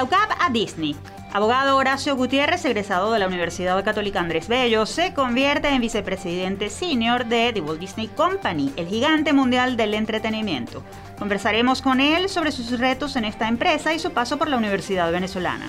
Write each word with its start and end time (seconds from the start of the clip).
la 0.00 0.34
a 0.40 0.48
Disney. 0.48 0.96
Abogado 1.30 1.76
Horacio 1.76 2.16
Gutiérrez, 2.16 2.64
egresado 2.64 3.12
de 3.12 3.18
la 3.18 3.26
Universidad 3.26 3.84
Católica 3.84 4.18
Andrés 4.18 4.48
Bello, 4.48 4.86
se 4.86 5.12
convierte 5.12 5.68
en 5.68 5.82
vicepresidente 5.82 6.70
senior 6.70 7.26
de 7.26 7.52
The 7.52 7.60
Walt 7.60 7.80
Disney 7.80 8.08
Company, 8.08 8.72
el 8.76 8.86
gigante 8.86 9.34
mundial 9.34 9.76
del 9.76 9.92
entretenimiento. 9.92 10.82
Conversaremos 11.18 11.82
con 11.82 12.00
él 12.00 12.30
sobre 12.30 12.50
sus 12.50 12.78
retos 12.78 13.14
en 13.16 13.26
esta 13.26 13.46
empresa 13.46 13.92
y 13.92 13.98
su 13.98 14.12
paso 14.12 14.38
por 14.38 14.48
la 14.48 14.56
Universidad 14.56 15.12
Venezolana. 15.12 15.68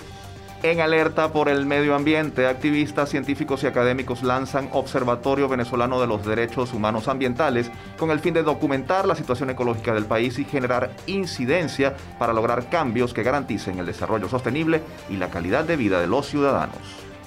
En 0.63 0.79
alerta 0.79 1.33
por 1.33 1.49
el 1.49 1.65
medio 1.65 1.95
ambiente, 1.95 2.45
activistas, 2.45 3.09
científicos 3.09 3.63
y 3.63 3.67
académicos 3.67 4.21
lanzan 4.21 4.69
Observatorio 4.73 5.49
Venezolano 5.49 5.99
de 5.99 6.05
los 6.05 6.23
Derechos 6.23 6.71
Humanos 6.71 7.07
Ambientales 7.07 7.71
con 7.97 8.11
el 8.11 8.19
fin 8.19 8.35
de 8.35 8.43
documentar 8.43 9.07
la 9.07 9.15
situación 9.15 9.49
ecológica 9.49 9.91
del 9.91 10.05
país 10.05 10.37
y 10.37 10.45
generar 10.45 10.91
incidencia 11.07 11.95
para 12.19 12.31
lograr 12.31 12.69
cambios 12.69 13.11
que 13.11 13.23
garanticen 13.23 13.79
el 13.79 13.87
desarrollo 13.87 14.29
sostenible 14.29 14.83
y 15.09 15.17
la 15.17 15.31
calidad 15.31 15.63
de 15.63 15.77
vida 15.77 15.99
de 15.99 16.05
los 16.05 16.27
ciudadanos. 16.27 16.77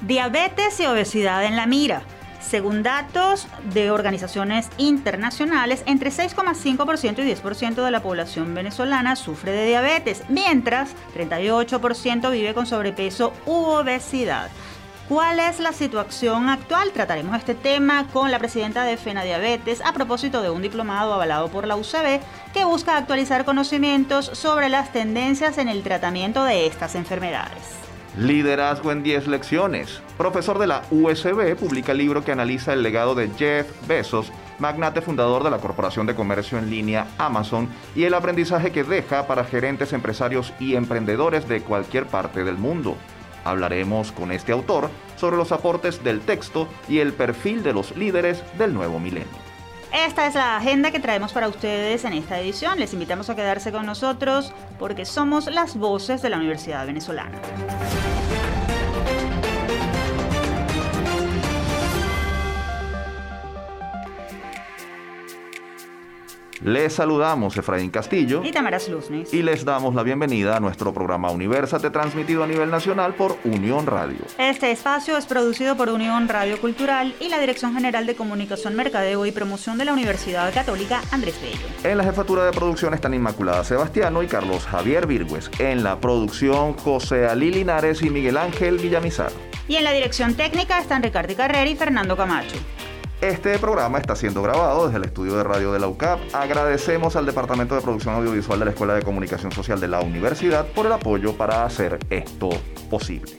Diabetes 0.02 0.78
y 0.78 0.86
obesidad 0.86 1.44
en 1.44 1.56
la 1.56 1.66
mira. 1.66 2.02
Según 2.48 2.82
datos 2.82 3.46
de 3.72 3.90
organizaciones 3.90 4.68
internacionales, 4.76 5.82
entre 5.86 6.10
6,5% 6.10 7.18
y 7.24 7.34
10% 7.34 7.84
de 7.84 7.90
la 7.90 8.02
población 8.02 8.54
venezolana 8.54 9.16
sufre 9.16 9.52
de 9.52 9.66
diabetes, 9.66 10.22
mientras 10.28 10.90
38% 11.16 12.30
vive 12.30 12.54
con 12.54 12.66
sobrepeso 12.66 13.32
u 13.46 13.54
obesidad. 13.54 14.50
¿Cuál 15.08 15.38
es 15.38 15.58
la 15.60 15.72
situación 15.72 16.48
actual? 16.48 16.92
Trataremos 16.92 17.36
este 17.36 17.54
tema 17.54 18.06
con 18.12 18.30
la 18.30 18.38
presidenta 18.38 18.84
de 18.84 18.96
FENA 18.96 19.22
Diabetes 19.22 19.82
a 19.84 19.92
propósito 19.92 20.40
de 20.40 20.50
un 20.50 20.62
diplomado 20.62 21.12
avalado 21.12 21.48
por 21.48 21.66
la 21.66 21.76
UCB 21.76 22.20
que 22.54 22.64
busca 22.64 22.96
actualizar 22.96 23.44
conocimientos 23.44 24.26
sobre 24.26 24.68
las 24.68 24.92
tendencias 24.92 25.58
en 25.58 25.68
el 25.68 25.82
tratamiento 25.82 26.44
de 26.44 26.66
estas 26.66 26.94
enfermedades. 26.94 27.83
Liderazgo 28.16 28.92
en 28.92 29.02
10 29.02 29.26
lecciones. 29.26 30.00
Profesor 30.16 30.60
de 30.60 30.68
la 30.68 30.82
USB 30.92 31.56
publica 31.56 31.90
el 31.90 31.98
libro 31.98 32.24
que 32.24 32.30
analiza 32.30 32.72
el 32.72 32.84
legado 32.84 33.16
de 33.16 33.28
Jeff 33.36 33.66
Bezos, 33.88 34.30
magnate 34.60 35.00
fundador 35.00 35.42
de 35.42 35.50
la 35.50 35.58
corporación 35.58 36.06
de 36.06 36.14
comercio 36.14 36.56
en 36.56 36.70
línea 36.70 37.08
Amazon, 37.18 37.68
y 37.96 38.04
el 38.04 38.14
aprendizaje 38.14 38.70
que 38.70 38.84
deja 38.84 39.26
para 39.26 39.42
gerentes, 39.42 39.92
empresarios 39.92 40.52
y 40.60 40.76
emprendedores 40.76 41.48
de 41.48 41.62
cualquier 41.62 42.06
parte 42.06 42.44
del 42.44 42.56
mundo. 42.56 42.96
Hablaremos 43.44 44.12
con 44.12 44.30
este 44.30 44.52
autor 44.52 44.90
sobre 45.16 45.36
los 45.36 45.50
aportes 45.50 46.04
del 46.04 46.20
texto 46.20 46.68
y 46.88 47.00
el 47.00 47.14
perfil 47.14 47.64
de 47.64 47.72
los 47.72 47.96
líderes 47.96 48.44
del 48.56 48.74
nuevo 48.74 49.00
milenio. 49.00 49.43
Esta 49.94 50.26
es 50.26 50.34
la 50.34 50.56
agenda 50.56 50.90
que 50.90 50.98
traemos 50.98 51.32
para 51.32 51.46
ustedes 51.46 52.04
en 52.04 52.14
esta 52.14 52.40
edición. 52.40 52.80
Les 52.80 52.92
invitamos 52.92 53.30
a 53.30 53.36
quedarse 53.36 53.70
con 53.70 53.86
nosotros 53.86 54.52
porque 54.76 55.04
somos 55.04 55.46
las 55.46 55.76
voces 55.76 56.20
de 56.20 56.30
la 56.30 56.36
Universidad 56.38 56.84
Venezolana. 56.84 57.40
Les 66.64 66.94
saludamos 66.94 67.54
Efraín 67.58 67.90
Castillo 67.90 68.42
y 68.42 68.50
Tamara 68.50 68.80
Sluznis. 68.80 69.34
Y 69.34 69.42
les 69.42 69.66
damos 69.66 69.94
la 69.94 70.02
bienvenida 70.02 70.56
a 70.56 70.60
nuestro 70.60 70.94
programa 70.94 71.30
Universate 71.30 71.90
transmitido 71.90 72.42
a 72.42 72.46
nivel 72.46 72.70
nacional 72.70 73.12
por 73.12 73.36
Unión 73.44 73.84
Radio. 73.84 74.16
Este 74.38 74.70
espacio 74.70 75.18
es 75.18 75.26
producido 75.26 75.76
por 75.76 75.90
Unión 75.90 76.26
Radio 76.26 76.58
Cultural 76.58 77.14
y 77.20 77.28
la 77.28 77.38
Dirección 77.38 77.74
General 77.74 78.06
de 78.06 78.16
Comunicación, 78.16 78.74
Mercadeo 78.76 79.26
y 79.26 79.32
Promoción 79.32 79.76
de 79.76 79.84
la 79.84 79.92
Universidad 79.92 80.54
Católica 80.54 81.02
Andrés 81.10 81.38
Bello. 81.42 81.66
En 81.82 81.98
la 81.98 82.04
jefatura 82.04 82.46
de 82.46 82.52
producción 82.52 82.94
están 82.94 83.12
Inmaculada 83.12 83.62
Sebastiano 83.62 84.22
y 84.22 84.26
Carlos 84.26 84.64
Javier 84.64 85.06
Virgües. 85.06 85.50
En 85.58 85.84
la 85.84 86.00
producción 86.00 86.72
José 86.78 87.26
Ali 87.26 87.50
Linares 87.50 88.00
y 88.00 88.08
Miguel 88.08 88.38
Ángel 88.38 88.78
Villamizar. 88.78 89.32
Y 89.68 89.76
en 89.76 89.84
la 89.84 89.92
dirección 89.92 90.32
técnica 90.32 90.78
están 90.78 91.02
Ricardo 91.02 91.34
Carrera 91.36 91.68
y 91.68 91.76
Fernando 91.76 92.16
Camacho. 92.16 92.56
Este 93.24 93.58
programa 93.58 93.96
está 93.96 94.14
siendo 94.16 94.42
grabado 94.42 94.84
desde 94.84 94.98
el 94.98 95.04
estudio 95.04 95.34
de 95.38 95.44
radio 95.44 95.72
de 95.72 95.78
la 95.78 95.88
UCAP. 95.88 96.20
Agradecemos 96.34 97.16
al 97.16 97.24
Departamento 97.24 97.74
de 97.74 97.80
Producción 97.80 98.16
Audiovisual 98.16 98.58
de 98.58 98.66
la 98.66 98.70
Escuela 98.72 98.92
de 98.92 99.00
Comunicación 99.00 99.50
Social 99.50 99.80
de 99.80 99.88
la 99.88 100.02
Universidad 100.02 100.66
por 100.66 100.84
el 100.84 100.92
apoyo 100.92 101.34
para 101.34 101.64
hacer 101.64 101.98
esto 102.10 102.50
posible. 102.90 103.32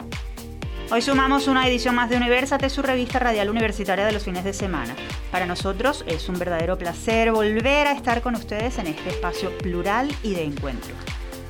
Hoy 0.89 1.03
sumamos 1.03 1.47
una 1.47 1.67
edición 1.67 1.93
más 1.93 2.09
de 2.09 2.17
Universate, 2.17 2.67
su 2.71 2.81
revista 2.81 3.19
radial 3.19 3.47
universitaria 3.47 4.07
de 4.07 4.11
los 4.11 4.23
fines 4.23 4.43
de 4.43 4.53
semana. 4.53 4.95
Para 5.31 5.45
nosotros 5.45 6.03
es 6.07 6.29
un 6.29 6.39
verdadero 6.39 6.79
placer 6.79 7.31
volver 7.31 7.85
a 7.85 7.91
estar 7.91 8.23
con 8.23 8.33
ustedes 8.33 8.79
en 8.79 8.87
este 8.87 9.09
espacio 9.11 9.55
plural 9.59 10.11
y 10.23 10.33
de 10.33 10.45
encuentro. 10.45 10.95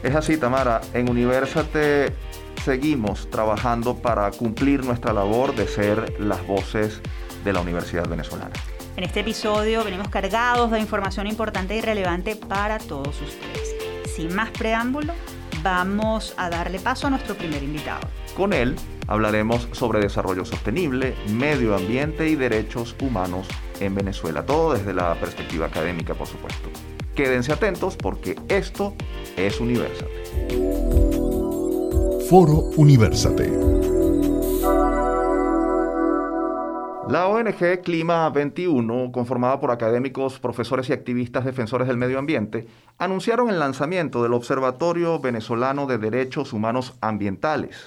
Es 0.03 0.13
así, 0.13 0.35
Tamara. 0.35 0.81
En 0.94 1.09
Universate 1.09 2.13
seguimos 2.66 3.29
trabajando 3.29 3.96
para 3.96 4.29
cumplir 4.31 4.84
nuestra 4.84 5.13
labor 5.13 5.56
de 5.56 5.69
ser 5.69 6.19
las 6.19 6.46
voces 6.46 7.02
de 7.46 7.54
la 7.54 7.62
Universidad 7.62 8.10
Venezolana. 8.10 8.52
En 8.98 9.04
este 9.04 9.22
episodio 9.22 9.84
venimos 9.84 10.10
cargados 10.10 10.72
de 10.72 10.80
información 10.80 11.28
importante 11.28 11.76
y 11.76 11.82
relevante 11.82 12.36
para 12.36 12.80
todos 12.80 13.22
ustedes. 13.22 13.76
Sin 14.14 14.36
más 14.36 14.50
preámbulo, 14.52 15.14
vamos 15.64 16.34
a 16.38 16.50
darle 16.50 16.80
paso 16.80 17.08
a 17.08 17.10
nuestro 17.12 17.36
primer 17.36 17.64
invitado. 17.64 18.08
Con 18.36 18.52
él 18.52 18.76
hablaremos 19.08 19.68
sobre 19.72 20.00
desarrollo 20.00 20.44
sostenible, 20.44 21.16
medio 21.30 21.76
ambiente 21.76 22.28
y 22.28 22.36
derechos 22.36 22.96
humanos 23.02 23.48
en 23.80 23.94
Venezuela, 23.96 24.46
todo 24.46 24.74
desde 24.74 24.94
la 24.94 25.14
perspectiva 25.16 25.68
académica, 25.68 26.14
por 26.14 26.28
supuesto. 26.28 26.70
Quédense 27.14 27.54
atentos 27.54 27.96
porque 27.96 28.36
esto 28.50 28.94
es 29.38 29.60
Universate. 29.60 30.12
Foro 32.30 32.72
Universate. 32.76 33.52
La 37.08 37.28
ONG 37.28 37.82
Clima 37.84 38.28
21, 38.32 39.12
conformada 39.12 39.60
por 39.60 39.70
académicos, 39.70 40.40
profesores 40.40 40.90
y 40.90 40.94
activistas 40.94 41.46
defensores 41.46 41.88
del 41.88 41.98
medio 41.98 42.18
ambiente, 42.18 42.66
anunciaron 42.98 43.48
el 43.50 43.60
lanzamiento 43.60 44.24
del 44.24 44.34
Observatorio 44.34 45.20
Venezolano 45.20 45.86
de 45.86 46.00
Derechos 46.00 46.52
Humanos 46.52 46.96
Ambientales. 47.02 47.78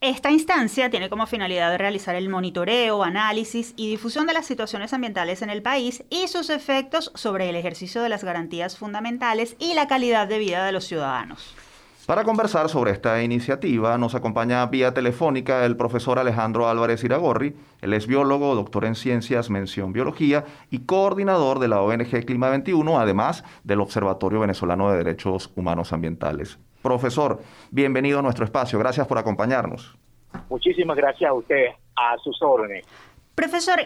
Esta 0.00 0.30
instancia 0.30 0.88
tiene 0.88 1.10
como 1.10 1.26
finalidad 1.26 1.76
realizar 1.78 2.14
el 2.14 2.28
monitoreo, 2.28 3.02
análisis 3.02 3.74
y 3.76 3.90
difusión 3.90 4.28
de 4.28 4.34
las 4.34 4.46
situaciones 4.46 4.92
ambientales 4.92 5.42
en 5.42 5.50
el 5.50 5.62
país 5.62 6.04
y 6.08 6.28
sus 6.28 6.48
efectos 6.48 7.10
sobre 7.16 7.50
el 7.50 7.56
ejercicio 7.56 8.02
de 8.02 8.08
las 8.08 8.22
garantías 8.22 8.78
fundamentales 8.78 9.56
y 9.58 9.74
la 9.74 9.88
calidad 9.88 10.28
de 10.28 10.38
vida 10.38 10.64
de 10.64 10.72
los 10.72 10.84
ciudadanos. 10.84 11.56
Para 12.10 12.24
conversar 12.24 12.68
sobre 12.68 12.90
esta 12.90 13.22
iniciativa 13.22 13.96
nos 13.96 14.16
acompaña 14.16 14.66
vía 14.66 14.92
telefónica 14.92 15.64
el 15.64 15.76
profesor 15.76 16.18
Alejandro 16.18 16.68
Álvarez 16.68 17.04
Iragorri. 17.04 17.54
Él 17.80 17.92
es 17.92 18.08
biólogo, 18.08 18.56
doctor 18.56 18.84
en 18.84 18.96
ciencias, 18.96 19.48
mención 19.48 19.92
biología 19.92 20.44
y 20.72 20.80
coordinador 20.86 21.60
de 21.60 21.68
la 21.68 21.80
ONG 21.80 22.24
Clima 22.26 22.50
21, 22.50 22.98
además 22.98 23.44
del 23.62 23.80
Observatorio 23.80 24.40
Venezolano 24.40 24.90
de 24.90 24.98
Derechos 24.98 25.52
Humanos 25.54 25.92
Ambientales. 25.92 26.58
Profesor, 26.82 27.42
bienvenido 27.70 28.18
a 28.18 28.22
nuestro 28.22 28.44
espacio. 28.44 28.76
Gracias 28.80 29.06
por 29.06 29.16
acompañarnos. 29.16 29.96
Muchísimas 30.48 30.96
gracias 30.96 31.30
a 31.30 31.34
usted, 31.34 31.66
a 31.94 32.18
sus 32.24 32.42
órdenes. 32.42 32.84
Profesor, 33.36 33.78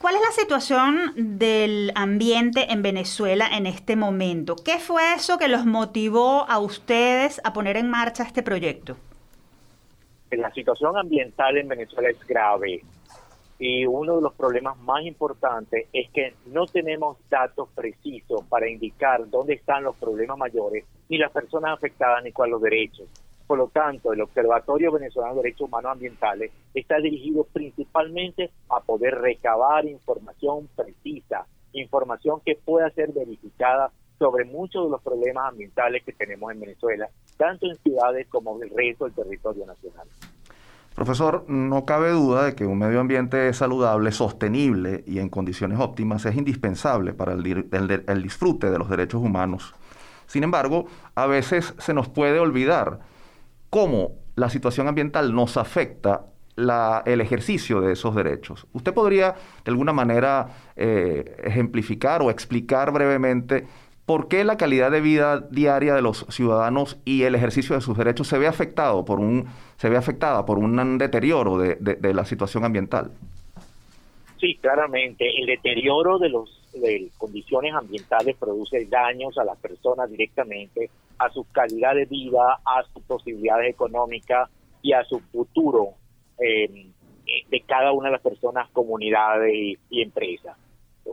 ¿Cuál 0.00 0.14
es 0.16 0.20
la 0.20 0.32
situación 0.32 1.38
del 1.38 1.90
ambiente 1.94 2.70
en 2.70 2.82
Venezuela 2.82 3.48
en 3.50 3.66
este 3.66 3.96
momento? 3.96 4.54
¿Qué 4.54 4.78
fue 4.78 5.14
eso 5.14 5.38
que 5.38 5.48
los 5.48 5.64
motivó 5.64 6.44
a 6.48 6.58
ustedes 6.58 7.40
a 7.44 7.54
poner 7.54 7.78
en 7.78 7.88
marcha 7.88 8.22
este 8.22 8.42
proyecto? 8.42 8.96
La 10.30 10.52
situación 10.52 10.98
ambiental 10.98 11.56
en 11.56 11.68
Venezuela 11.68 12.10
es 12.10 12.26
grave 12.26 12.82
y 13.58 13.86
uno 13.86 14.16
de 14.16 14.22
los 14.22 14.34
problemas 14.34 14.76
más 14.78 15.02
importantes 15.04 15.86
es 15.92 16.10
que 16.10 16.34
no 16.46 16.66
tenemos 16.66 17.16
datos 17.30 17.70
precisos 17.74 18.44
para 18.50 18.68
indicar 18.68 19.28
dónde 19.30 19.54
están 19.54 19.82
los 19.82 19.96
problemas 19.96 20.36
mayores, 20.36 20.84
ni 21.08 21.16
las 21.16 21.32
personas 21.32 21.72
afectadas, 21.72 22.22
ni 22.22 22.32
cuáles 22.32 22.52
los 22.52 22.62
derechos. 22.62 23.08
Por 23.46 23.58
lo 23.58 23.68
tanto, 23.68 24.12
el 24.12 24.20
Observatorio 24.20 24.90
Venezolano 24.90 25.34
de 25.34 25.42
Derechos 25.42 25.68
Humanos 25.68 25.92
Ambientales 25.92 26.50
está 26.74 26.98
dirigido 26.98 27.44
principalmente 27.52 28.50
a 28.68 28.80
poder 28.80 29.14
recabar 29.14 29.84
información 29.86 30.68
precisa, 30.74 31.46
información 31.72 32.40
que 32.44 32.56
pueda 32.56 32.90
ser 32.90 33.12
verificada 33.12 33.90
sobre 34.18 34.44
muchos 34.46 34.84
de 34.84 34.90
los 34.90 35.02
problemas 35.02 35.50
ambientales 35.50 36.02
que 36.04 36.12
tenemos 36.12 36.50
en 36.52 36.60
Venezuela, 36.60 37.08
tanto 37.36 37.66
en 37.66 37.76
ciudades 37.76 38.26
como 38.28 38.56
en 38.56 38.64
el 38.64 38.76
resto 38.76 39.04
del 39.04 39.14
territorio 39.14 39.66
nacional. 39.66 40.08
Profesor, 40.94 41.44
no 41.46 41.84
cabe 41.84 42.10
duda 42.10 42.46
de 42.46 42.54
que 42.54 42.64
un 42.64 42.78
medio 42.78 43.00
ambiente 43.00 43.52
saludable, 43.52 44.10
sostenible 44.12 45.04
y 45.06 45.18
en 45.18 45.28
condiciones 45.28 45.78
óptimas 45.78 46.24
es 46.24 46.34
indispensable 46.34 47.12
para 47.12 47.34
el, 47.34 47.68
el 48.08 48.22
disfrute 48.22 48.70
de 48.70 48.78
los 48.78 48.88
derechos 48.88 49.22
humanos. 49.22 49.74
Sin 50.26 50.42
embargo, 50.42 50.86
a 51.14 51.26
veces 51.26 51.74
se 51.78 51.92
nos 51.92 52.08
puede 52.08 52.40
olvidar 52.40 53.00
cómo 53.76 54.12
la 54.36 54.48
situación 54.48 54.88
ambiental 54.88 55.34
nos 55.34 55.58
afecta 55.58 56.24
el 56.56 57.20
ejercicio 57.20 57.82
de 57.82 57.92
esos 57.92 58.14
derechos. 58.14 58.66
¿Usted 58.72 58.94
podría 58.94 59.32
de 59.66 59.70
alguna 59.70 59.92
manera 59.92 60.48
eh, 60.76 61.36
ejemplificar 61.44 62.22
o 62.22 62.30
explicar 62.30 62.90
brevemente 62.90 63.66
¿por 64.06 64.28
qué 64.28 64.44
la 64.44 64.56
calidad 64.56 64.90
de 64.90 65.02
vida 65.02 65.40
diaria 65.50 65.94
de 65.94 66.00
los 66.00 66.24
ciudadanos 66.30 66.98
y 67.04 67.24
el 67.24 67.34
ejercicio 67.34 67.74
de 67.74 67.82
sus 67.82 67.98
derechos 67.98 68.28
se 68.28 68.38
ve 68.38 68.46
afectado 68.46 69.04
por 69.04 69.20
un, 69.20 69.44
se 69.76 69.90
ve 69.90 69.98
afectada 69.98 70.46
por 70.46 70.56
un 70.56 70.96
deterioro 70.96 71.58
de, 71.58 71.74
de 71.74 72.14
la 72.14 72.24
situación 72.24 72.64
ambiental? 72.64 73.10
Sí, 74.40 74.54
claramente. 74.54 75.28
El 75.38 75.44
deterioro 75.44 76.18
de 76.18 76.30
los 76.30 76.62
de 76.72 77.10
condiciones 77.18 77.74
ambientales 77.74 78.36
produce 78.36 78.86
daños 78.86 79.36
a 79.36 79.44
las 79.44 79.58
personas 79.58 80.10
directamente, 80.10 80.88
a 81.18 81.30
su 81.30 81.44
calidad 81.50 81.94
de 81.94 82.04
vida, 82.06 82.60
a 82.64 82.82
sus 82.92 83.02
posibilidades 83.04 83.70
económicas 83.70 84.50
y 84.82 84.92
a 84.92 85.04
su 85.04 85.20
futuro 85.20 85.94
eh, 86.38 86.90
de 87.50 87.60
cada 87.62 87.92
una 87.92 88.08
de 88.08 88.12
las 88.12 88.22
personas, 88.22 88.70
comunidades 88.70 89.78
y 89.90 90.02
empresas. 90.02 90.56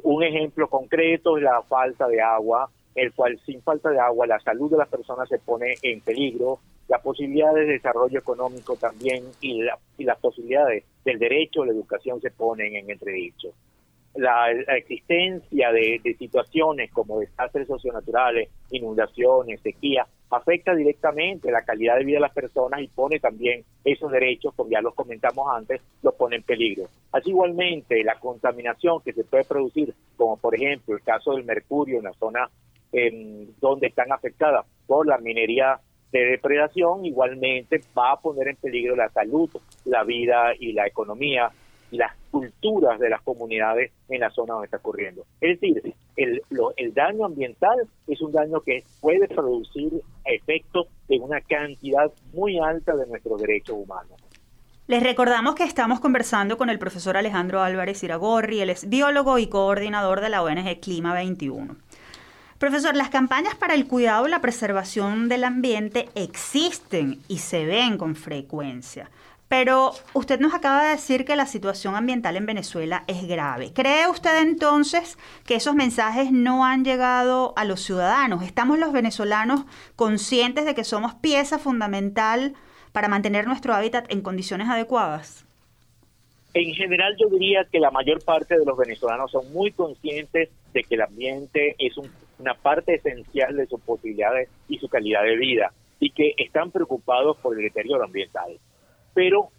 Un 0.03 0.23
ejemplo 0.23 0.67
concreto 0.69 1.38
es 1.38 1.44
la 1.44 1.61
falta 1.63 2.07
de 2.07 2.21
agua, 2.21 2.69
el 2.95 3.13
cual 3.13 3.39
sin 3.45 3.61
falta 3.61 3.89
de 3.89 4.00
agua 4.00 4.27
la 4.27 4.39
salud 4.39 4.69
de 4.71 4.77
las 4.77 4.89
personas 4.89 5.29
se 5.29 5.39
pone 5.39 5.75
en 5.81 6.01
peligro, 6.01 6.59
la 6.88 6.99
posibilidad 6.99 7.53
de 7.53 7.65
desarrollo 7.65 8.19
económico 8.19 8.75
también 8.75 9.23
y, 9.41 9.61
y 9.97 10.03
las 10.03 10.19
posibilidades 10.19 10.83
del 11.06 11.17
derecho 11.17 11.63
a 11.63 11.67
la 11.67 11.71
educación 11.71 12.19
se 12.21 12.31
ponen 12.31 12.75
en 12.75 12.89
entredicho 12.89 13.53
la, 14.15 14.51
existencia 14.77 15.71
de, 15.71 16.15
situaciones 16.18 16.92
como 16.92 17.19
desastres 17.19 17.68
socionaturales, 17.68 18.50
inundaciones, 18.71 19.62
sequía, 19.62 20.06
afecta 20.30 20.74
directamente 20.74 21.51
la 21.51 21.63
calidad 21.63 21.98
de 21.98 22.06
vida 22.06 22.18
de 22.18 22.21
las 22.21 22.33
personas 22.33 22.81
y 22.81 22.88
pone 22.88 23.19
también 23.19 23.63
esos 23.83 24.12
derechos, 24.12 24.54
como 24.56 24.69
ya 24.69 24.81
los 24.81 24.95
comentamos 24.95 25.48
antes, 25.56 25.81
los 26.01 26.15
pone 26.15 26.38
en 26.38 26.44
peligro. 26.44 26.86
Así 27.12 27.30
igualmente 27.30 28.04
la 28.04 28.19
contaminación 28.19 29.01
que 29.01 29.13
se 29.13 29.24
puede 29.24 29.44
producir, 29.44 29.94
como 30.16 30.38
por 30.38 30.56
ejemplo 30.56 30.95
el 30.95 31.04
caso 31.04 31.33
del 31.33 31.44
mercurio 31.44 31.98
en 32.00 32.06
la 32.06 32.13
zona 32.13 32.50
donde 33.59 33.88
están 33.88 34.12
afectadas 34.12 34.68
por 34.86 35.07
la 35.07 35.18
minería 35.18 35.80
de 36.12 36.25
depredación, 36.25 37.06
igualmente 37.06 37.81
va 37.98 38.12
a 38.12 38.21
poner 38.21 38.50
en 38.50 38.56
peligro 38.56 38.95
la 38.95 39.09
salud, 39.09 39.50
la 39.86 40.04
vida 40.04 40.54
y 40.59 40.74
la 40.74 40.86
economía 40.86 41.51
las 41.98 42.12
culturas 42.31 43.00
de 43.00 43.10
las 43.10 43.22
comunidades 43.22 43.92
en 44.10 44.19
la 44.19 44.30
zona 44.31 44.54
donde 44.54 44.66
está 44.66 44.78
ocurriendo. 44.78 45.25
Es 45.40 45.60
decir, 45.60 45.94
el, 46.16 46.42
daño 46.94 47.25
ambiental 47.25 47.78
es 48.07 48.22
un 48.22 48.31
daño 48.31 48.62
que 48.62 48.84
puede 49.01 49.28
producir 49.28 50.01
efectos 50.25 50.88
en 51.10 51.24
una 51.24 51.42
cantidad 51.42 52.12
muy 52.34 52.60
alta 52.60 52.95
de 52.95 53.07
nuestros 53.07 53.42
derechos 53.42 53.75
humanos. 53.78 54.19
Les 54.88 55.01
recordamos 55.01 55.56
que 55.56 55.63
estamos 55.63 56.00
conversando 56.00 56.57
con 56.57 56.69
el 56.69 56.78
profesor 56.78 57.16
Alejandro 57.16 57.62
Álvarez 57.62 58.04
Iragorri, 58.04 58.60
él 58.60 58.69
es 58.69 58.90
biólogo 58.90 59.38
y 59.38 59.48
coordinador 59.48 60.19
de 60.19 60.30
la 60.30 60.44
ONG 60.44 60.80
Clima 60.81 61.13
21. 61.13 61.75
Profesor, 62.60 62.95
las 62.95 63.10
campañas 63.10 63.56
para 63.56 63.74
el 63.74 63.88
cuidado 63.88 64.28
y 64.28 64.31
la 64.31 64.42
preservación 64.42 65.28
del 65.30 65.44
ambiente 65.44 66.10
existen 66.16 67.19
y 67.28 67.40
se 67.40 67.66
ven 67.66 67.98
con 67.98 68.16
frecuencia. 68.16 69.10
Pero 69.53 69.91
usted 70.13 70.39
nos 70.39 70.55
acaba 70.55 70.83
de 70.83 70.89
decir 70.89 71.25
que 71.25 71.35
la 71.35 71.45
situación 71.45 71.94
ambiental 71.95 72.38
en 72.38 72.47
Venezuela 72.47 73.03
es 73.05 73.27
grave. 73.27 73.71
¿Cree 73.71 74.07
usted 74.07 74.41
entonces 74.41 75.15
que 75.45 75.53
esos 75.53 75.75
mensajes 75.75 76.31
no 76.31 76.65
han 76.65 76.83
llegado 76.83 77.53
a 77.55 77.63
los 77.63 77.81
ciudadanos? 77.81 78.41
¿Estamos 78.41 78.79
los 78.79 78.91
venezolanos 78.91 79.65
conscientes 79.95 80.65
de 80.65 80.73
que 80.73 80.83
somos 80.83 81.13
pieza 81.13 81.59
fundamental 81.59 82.55
para 82.94 83.09
mantener 83.09 83.45
nuestro 83.45 83.75
hábitat 83.75 84.11
en 84.11 84.21
condiciones 84.21 84.69
adecuadas? 84.69 85.45
En 86.56 86.73
general 86.73 87.15
yo 87.21 87.29
diría 87.29 87.63
que 87.71 87.79
la 87.79 87.91
mayor 87.91 88.25
parte 88.25 88.57
de 88.57 88.65
los 88.65 88.75
venezolanos 88.75 89.29
son 89.29 89.53
muy 89.53 89.71
conscientes 89.71 90.49
de 90.73 90.83
que 90.83 90.95
el 90.95 91.01
ambiente 91.01 91.75
es 91.77 91.94
una 92.39 92.56
parte 92.56 92.95
esencial 92.95 93.56
de 93.56 93.67
sus 93.67 93.79
posibilidades 93.81 94.49
y 94.67 94.79
su 94.79 94.89
calidad 94.89 95.21
de 95.21 95.38
vida 95.38 95.73
y 95.99 96.09
que 96.09 96.33
están 96.39 96.71
preocupados 96.71 97.38
por 97.38 97.56
el 97.56 97.61
deterioro 97.61 98.03
ambiental 98.03 98.57
pero 99.13 99.50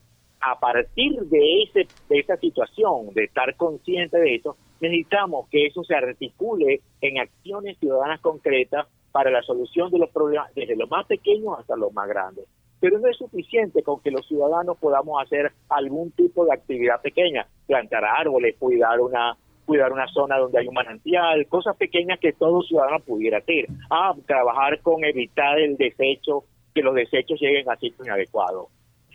a 0.41 0.59
partir 0.59 1.21
de, 1.23 1.63
ese, 1.63 1.89
de 2.09 2.19
esa 2.19 2.37
situación, 2.37 3.15
de 3.15 3.25
estar 3.25 3.55
consciente 3.57 4.19
de 4.19 4.35
eso, 4.35 4.57
necesitamos 4.81 5.49
que 5.49 5.67
eso 5.67 5.83
se 5.85 5.95
articule 5.95 6.83
en 7.01 7.19
acciones 7.19 7.79
ciudadanas 7.79 8.21
concretas 8.21 8.87
para 9.11 9.31
la 9.31 9.43
solución 9.43 9.91
de 9.91 9.99
los 9.99 10.11
problemas, 10.11 10.53
desde 10.55 10.77
los 10.77 10.91
más 10.91 11.07
pequeños 11.07 11.59
hasta 11.59 11.77
los 11.77 11.93
más 11.95 12.09
grandes. 12.09 12.45
Pero 12.81 12.99
no 12.99 13.09
es 13.09 13.17
suficiente 13.17 13.83
con 13.83 14.01
que 14.01 14.11
los 14.11 14.27
ciudadanos 14.27 14.77
podamos 14.79 15.23
hacer 15.23 15.53
algún 15.71 16.11
tipo 16.11 16.45
de 16.45 16.53
actividad 16.53 17.01
pequeña, 17.01 17.47
plantar 17.67 18.05
árboles, 18.05 18.57
cuidar 18.59 19.01
una 19.01 19.37
cuidar 19.65 19.93
una 19.93 20.07
zona 20.09 20.37
donde 20.37 20.59
hay 20.59 20.69
un 20.69 20.75
manantial, 20.75 21.47
cosas 21.47 21.75
pequeñas 21.77 22.19
que 22.21 22.35
todo 22.35 22.61
ciudadano 22.63 23.01
pudiera 23.01 23.39
hacer. 23.39 23.67
Ah, 23.89 24.15
trabajar 24.27 24.81
con 24.83 25.03
evitar 25.05 25.59
el 25.59 25.79
desecho, 25.79 26.45
que 26.75 26.83
los 26.83 26.95
desechos 26.95 27.41
lleguen 27.41 27.71
a 27.71 27.77
sitios 27.77 28.07
inadecuados. 28.07 28.67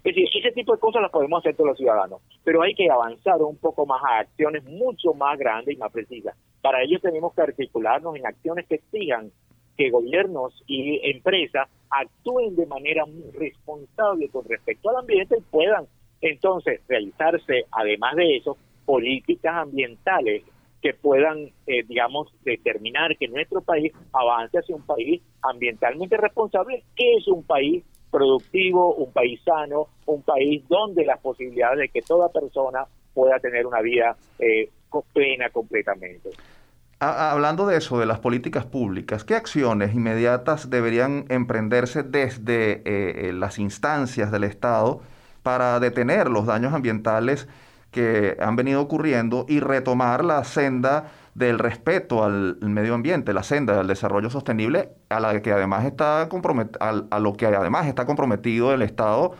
Es 0.03 0.15
decir, 0.15 0.27
ese 0.33 0.51
tipo 0.51 0.73
de 0.73 0.79
cosas 0.79 1.01
las 1.01 1.11
podemos 1.11 1.39
hacer 1.39 1.55
todos 1.55 1.69
los 1.69 1.77
ciudadanos, 1.77 2.21
pero 2.43 2.61
hay 2.61 2.73
que 2.73 2.89
avanzar 2.89 3.41
un 3.41 3.57
poco 3.57 3.85
más 3.85 4.01
a 4.03 4.19
acciones 4.19 4.63
mucho 4.63 5.13
más 5.13 5.37
grandes 5.37 5.75
y 5.75 5.77
más 5.77 5.91
precisas. 5.91 6.35
Para 6.61 6.81
ello 6.83 6.99
tenemos 7.01 7.33
que 7.33 7.41
articularnos 7.41 8.15
en 8.15 8.25
acciones 8.25 8.65
que 8.67 8.75
exijan 8.75 9.31
que 9.77 9.89
gobiernos 9.89 10.61
y 10.67 10.99
empresas 11.09 11.69
actúen 11.89 12.55
de 12.55 12.65
manera 12.65 13.05
responsable 13.33 14.29
con 14.29 14.45
respecto 14.45 14.89
al 14.89 14.97
ambiente 14.97 15.37
y 15.37 15.41
puedan 15.41 15.85
entonces 16.21 16.81
realizarse, 16.87 17.65
además 17.71 18.15
de 18.15 18.37
eso, 18.37 18.57
políticas 18.85 19.55
ambientales 19.55 20.43
que 20.81 20.93
puedan, 20.93 21.51
eh, 21.67 21.83
digamos, 21.87 22.27
determinar 22.43 23.15
que 23.17 23.27
nuestro 23.27 23.61
país 23.61 23.93
avance 24.13 24.57
hacia 24.57 24.75
un 24.75 24.85
país 24.85 25.21
ambientalmente 25.41 26.17
responsable, 26.17 26.83
que 26.95 27.15
es 27.15 27.27
un 27.27 27.43
país 27.43 27.83
productivo, 28.11 28.95
un 28.95 29.11
país 29.11 29.39
sano, 29.43 29.87
un 30.05 30.21
país 30.23 30.63
donde 30.67 31.05
las 31.05 31.19
posibilidades 31.19 31.79
de 31.79 31.89
que 31.89 32.01
toda 32.01 32.29
persona 32.29 32.85
pueda 33.13 33.39
tener 33.39 33.65
una 33.65 33.81
vida 33.81 34.15
eh, 34.39 34.69
plena 35.13 35.49
completamente. 35.49 36.29
Hablando 37.01 37.65
de 37.65 37.77
eso, 37.77 37.97
de 37.97 38.05
las 38.05 38.19
políticas 38.19 38.65
públicas, 38.65 39.23
¿qué 39.23 39.33
acciones 39.35 39.93
inmediatas 39.95 40.69
deberían 40.69 41.25
emprenderse 41.29 42.03
desde 42.03 42.73
eh, 42.73 42.81
eh, 43.29 43.33
las 43.33 43.57
instancias 43.57 44.31
del 44.31 44.43
Estado 44.43 44.99
para 45.41 45.79
detener 45.79 46.29
los 46.29 46.45
daños 46.45 46.73
ambientales 46.73 47.47
que 47.91 48.37
han 48.39 48.55
venido 48.55 48.81
ocurriendo 48.81 49.45
y 49.47 49.59
retomar 49.59 50.23
la 50.23 50.43
senda 50.43 51.11
del 51.33 51.57
respeto 51.57 52.23
al 52.23 52.57
medio 52.61 52.93
ambiente, 52.93 53.33
la 53.33 53.43
senda 53.43 53.77
del 53.77 53.87
desarrollo 53.87 54.29
sostenible, 54.29 54.89
a 55.09 55.19
la 55.19 55.41
que 55.41 55.51
además 55.51 55.85
está 55.85 56.23
a, 56.23 57.19
lo 57.19 57.33
que 57.33 57.45
además 57.45 57.87
está 57.87 58.05
comprometido 58.05 58.73
el 58.73 58.81
Estado 58.81 59.33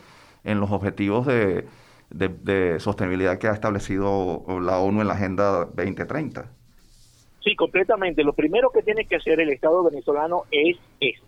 en 0.44 0.60
los 0.60 0.72
objetivos 0.72 1.28
de, 1.28 1.66
sostenibilidad 2.80 3.38
que 3.38 3.48
ha 3.48 3.54
establecido 3.54 4.46
la 4.62 4.80
ONU 4.80 5.02
en 5.02 5.08
la 5.08 5.14
Agenda 5.14 5.66
2030. 5.66 6.50
Sí, 7.44 7.56
completamente. 7.56 8.24
Lo 8.24 8.34
primero 8.34 8.70
que 8.70 8.82
tiene 8.82 9.06
que 9.06 9.18
hacer 9.18 9.40
el 9.40 9.50
Estado 9.50 9.84
venezolano 9.84 10.44
es 10.52 10.78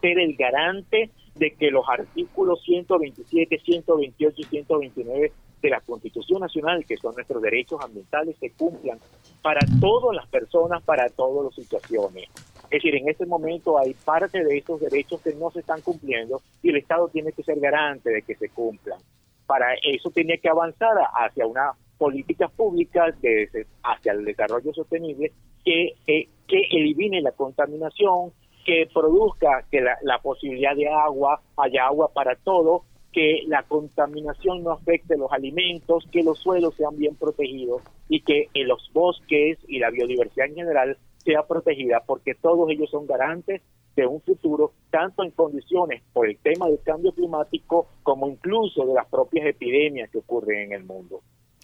ser 0.01 0.19
el 0.19 0.35
garante 0.35 1.09
de 1.35 1.51
que 1.51 1.71
los 1.71 1.87
artículos 1.87 2.61
127, 2.63 3.59
128 3.59 4.35
y 4.37 4.43
129 4.43 5.31
de 5.61 5.69
la 5.69 5.81
Constitución 5.81 6.41
Nacional, 6.41 6.85
que 6.85 6.97
son 6.97 7.13
nuestros 7.15 7.41
derechos 7.41 7.79
ambientales, 7.83 8.35
se 8.39 8.51
cumplan 8.51 8.99
para 9.41 9.59
todas 9.79 10.15
las 10.15 10.27
personas, 10.27 10.83
para 10.83 11.09
todas 11.09 11.45
las 11.45 11.55
situaciones. 11.55 12.29
Es 12.63 12.81
decir, 12.81 12.95
en 12.95 13.09
este 13.09 13.25
momento 13.25 13.77
hay 13.77 13.93
parte 13.93 14.43
de 14.43 14.57
esos 14.57 14.79
derechos 14.79 15.21
que 15.21 15.33
no 15.35 15.51
se 15.51 15.59
están 15.59 15.81
cumpliendo 15.81 16.41
y 16.63 16.69
el 16.69 16.77
Estado 16.77 17.09
tiene 17.09 17.33
que 17.33 17.43
ser 17.43 17.59
garante 17.59 18.09
de 18.09 18.21
que 18.21 18.35
se 18.35 18.49
cumplan. 18.49 18.99
Para 19.45 19.73
eso 19.83 20.09
tiene 20.11 20.37
que 20.37 20.49
avanzar 20.49 20.95
hacia 21.13 21.45
una 21.45 21.73
política 21.97 22.47
pública 22.47 23.11
de, 23.21 23.67
hacia 23.83 24.13
el 24.13 24.25
desarrollo 24.25 24.73
sostenible 24.73 25.31
que, 25.63 25.93
eh, 26.07 26.27
que 26.47 26.61
elimine 26.71 27.21
la 27.21 27.31
contaminación, 27.33 28.31
que 28.65 28.87
produzca 28.93 29.65
que 29.69 29.81
la, 29.81 29.97
la 30.03 30.19
posibilidad 30.19 30.75
de 30.75 30.87
agua, 30.87 31.41
haya 31.57 31.85
agua 31.85 32.11
para 32.13 32.35
todo, 32.35 32.85
que 33.11 33.43
la 33.47 33.63
contaminación 33.63 34.63
no 34.63 34.71
afecte 34.71 35.17
los 35.17 35.31
alimentos, 35.31 36.07
que 36.11 36.23
los 36.23 36.39
suelos 36.39 36.75
sean 36.75 36.97
bien 36.97 37.15
protegidos 37.15 37.81
y 38.07 38.21
que 38.21 38.49
los 38.65 38.89
bosques 38.93 39.57
y 39.67 39.79
la 39.79 39.89
biodiversidad 39.89 40.47
en 40.47 40.55
general 40.55 40.97
sea 41.17 41.43
protegida, 41.43 42.03
porque 42.05 42.33
todos 42.35 42.69
ellos 42.69 42.89
son 42.89 43.05
garantes 43.05 43.61
de 43.95 44.07
un 44.07 44.21
futuro, 44.21 44.71
tanto 44.89 45.23
en 45.23 45.31
condiciones 45.31 46.01
por 46.13 46.27
el 46.27 46.37
tema 46.37 46.67
del 46.67 46.81
cambio 46.81 47.11
climático 47.11 47.87
como 48.03 48.27
incluso 48.29 48.85
de 48.85 48.93
las 48.93 49.07
propias 49.07 49.45
epidemias 49.45 50.09
que 50.09 50.19
ocurren 50.19 50.71
en 50.71 50.73
el 50.73 50.83
mundo. 50.85 51.21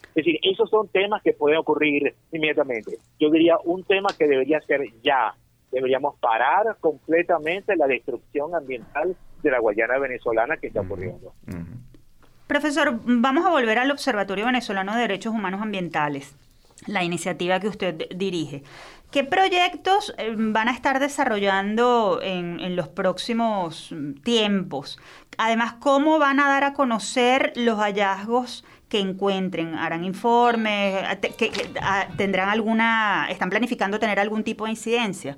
Es 0.09 0.25
decir, 0.25 0.39
esos 0.43 0.69
son 0.69 0.89
temas 0.89 1.21
que 1.23 1.33
pueden 1.33 1.59
ocurrir 1.59 2.15
inmediatamente. 2.31 2.97
Yo 3.19 3.29
diría 3.29 3.57
un 3.63 3.83
tema 3.83 4.09
que 4.17 4.27
debería 4.27 4.59
ser 4.61 4.81
ya. 5.03 5.35
Deberíamos 5.71 6.17
parar 6.19 6.77
completamente 6.79 7.75
la 7.75 7.87
destrucción 7.87 8.55
ambiental 8.55 9.15
de 9.41 9.51
la 9.51 9.59
Guayana 9.59 9.97
venezolana 9.99 10.57
que 10.57 10.67
está 10.67 10.81
ocurriendo. 10.81 11.33
Profesor, 12.47 12.99
vamos 13.03 13.45
a 13.45 13.49
volver 13.49 13.77
al 13.77 13.91
Observatorio 13.91 14.45
Venezolano 14.45 14.95
de 14.95 15.01
Derechos 15.01 15.33
Humanos 15.33 15.61
Ambientales. 15.61 16.35
la 16.85 17.03
iniciativa 17.03 17.59
que 17.59 17.67
usted 17.67 18.07
dirige. 18.15 18.63
¿Qué 19.11 19.23
proyectos 19.23 20.13
eh, 20.17 20.35
van 20.37 20.67
a 20.67 20.71
estar 20.71 20.99
desarrollando 20.99 22.19
en, 22.21 22.75
los 22.75 22.87
próximos 22.87 23.93
tiempos? 24.23 24.99
Además, 25.37 25.73
¿cómo 25.79 26.19
van 26.19 26.39
a 26.39 26.47
dar 26.47 26.63
a 26.63 26.73
conocer 26.73 27.53
los 27.55 27.79
hallazgos 27.79 28.63
que 28.89 28.99
encuentren? 28.99 29.75
¿Harán 29.75 30.03
informes? 30.03 31.03
Ah, 31.81 32.07
¿Tendrán 32.15 32.49
alguna, 32.49 33.27
están 33.29 33.49
planificando 33.49 33.97
tener 33.97 34.19
algún 34.19 34.43
tipo 34.43 34.65
de 34.65 34.71
incidencia? 34.71 35.37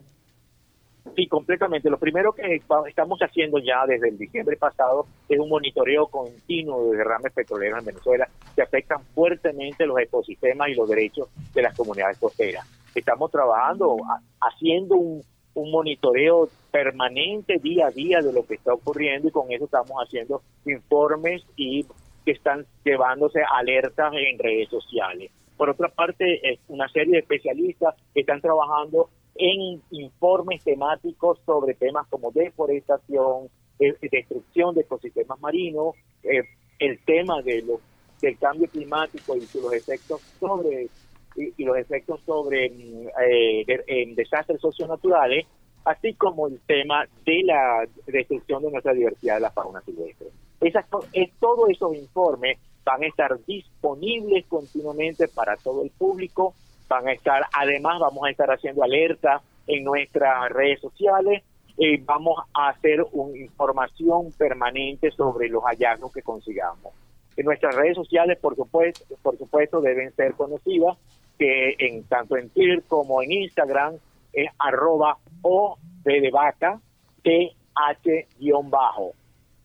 Sí, 1.16 1.28
completamente. 1.28 1.90
Lo 1.90 1.98
primero 1.98 2.34
que 2.34 2.62
estamos 2.88 3.20
haciendo 3.20 3.60
ya 3.60 3.86
desde 3.88 4.10
el 4.10 4.18
diciembre 4.18 4.58
pasado 4.58 5.06
es 5.28 5.40
un 5.40 5.50
monitoreo 5.50 6.08
continuo 6.08 6.92
de 6.92 6.98
derrames 6.98 7.34
petroleros 7.34 7.80
en 7.80 7.86
Venezuela 7.86 8.28
que 8.56 8.62
afectan 8.62 9.04
fuertemente 9.14 9.86
los 9.86 10.00
ecosistemas 10.00 10.70
y 10.70 10.76
los 10.76 10.88
derechos 10.88 11.30
de 11.54 11.62
las 11.62 11.76
comunidades 11.76 12.18
costeras. 12.18 12.68
Estamos 12.96 13.32
trabajando, 13.32 13.98
haciendo 14.42 14.96
un, 14.96 15.24
monitoreo 15.56 16.48
permanente 16.72 17.58
día 17.62 17.88
a 17.88 17.92
día 17.92 18.22
de 18.22 18.32
lo 18.32 18.46
que 18.46 18.54
está 18.54 18.74
ocurriendo 18.74 19.28
y 19.28 19.32
con 19.32 19.52
eso 19.52 19.66
estamos 19.66 19.92
haciendo 20.02 20.42
informes 20.66 21.44
y 21.58 21.86
que 22.24 22.32
están 22.32 22.66
llevándose 22.86 23.42
alertas 23.58 24.14
en 24.14 24.40
redes 24.40 24.70
sociales. 24.70 25.32
Por 25.58 25.70
otra 25.70 25.90
parte, 25.90 26.60
una 26.70 26.88
serie 26.88 27.16
de 27.16 27.20
especialistas 27.20 27.94
están 28.16 28.40
trabajando 28.40 29.10
en 29.40 29.82
informes 29.92 30.62
temáticos 30.64 31.40
sobre 31.46 31.74
temas 31.74 32.06
como 32.10 32.30
deforestación, 32.32 33.50
eh, 33.80 33.96
destrucción 34.12 34.76
de 34.76 34.82
ecosistemas 34.82 35.40
marinos, 35.40 35.96
eh, 36.24 36.44
el 36.78 37.00
tema 37.06 37.42
de 37.42 37.62
los, 37.62 37.80
del 38.22 38.38
cambio 38.38 38.68
climático 38.68 39.38
y 39.38 39.40
los 39.40 39.74
efectos 39.74 40.22
sobre 40.40 40.90
y, 41.36 41.64
los 41.64 41.78
efectos 41.78 42.20
sobre 42.26 42.70
mm, 42.70 43.08
eh, 43.30 44.14
desastres 44.14 44.60
socionaturales, 44.60 45.48
así 45.86 46.14
como 46.16 46.48
el 46.48 46.60
tema 46.68 47.06
de 47.26 47.42
la 47.44 47.88
destrucción 48.08 48.62
de 48.62 48.72
nuestra 48.72 48.94
diversidad 48.94 49.36
de 49.36 49.42
la 49.42 49.52
fauna 49.52 49.80
silvestre. 49.82 50.28
Esas, 50.60 50.86
es, 51.14 51.32
todos 51.40 51.70
esos 51.70 51.96
informes 51.96 52.58
van 52.84 53.04
a 53.04 53.08
estar 53.08 53.40
disponibles 53.46 54.46
continuamente 54.48 55.30
para 55.30 55.56
todo 55.56 55.84
el 55.84 55.92
público 55.92 56.54
van 56.90 57.08
a 57.08 57.14
estar, 57.14 57.44
además 57.54 58.00
vamos 58.00 58.26
a 58.26 58.32
estar 58.32 58.52
haciendo 58.52 58.84
alerta 58.84 59.42
en 59.68 59.84
nuestras 59.84 60.50
redes 60.50 60.82
sociales, 60.82 61.44
eh, 61.78 62.02
vamos 62.04 62.44
a 62.54 62.70
hacer 62.70 63.06
una 63.14 63.38
información 63.38 64.34
permanente 64.38 65.12
sobre 65.12 65.48
los 65.48 65.64
hallazgos 65.64 66.12
que 66.12 66.24
consigamos. 66.24 66.94
En 67.38 67.46
nuestras 67.46 67.76
redes 67.76 67.96
sociales, 67.96 68.38
por 68.40 68.56
supuesto, 68.56 69.06
por 69.22 69.38
supuesto 69.38 69.80
deben 69.80 70.12
ser 70.14 70.34
conocidas, 70.34 70.98
que 71.38 71.76
en 71.78 72.04
tanto 72.04 72.36
en 72.36 72.50
Twitter 72.50 72.84
como 72.88 73.22
en 73.22 73.32
Instagram 73.32 73.96
es 74.34 74.50
arroba 74.60 75.18
o 75.42 75.78
de 76.04 76.30
vaca 76.32 76.82
TH-bajo 77.24 79.14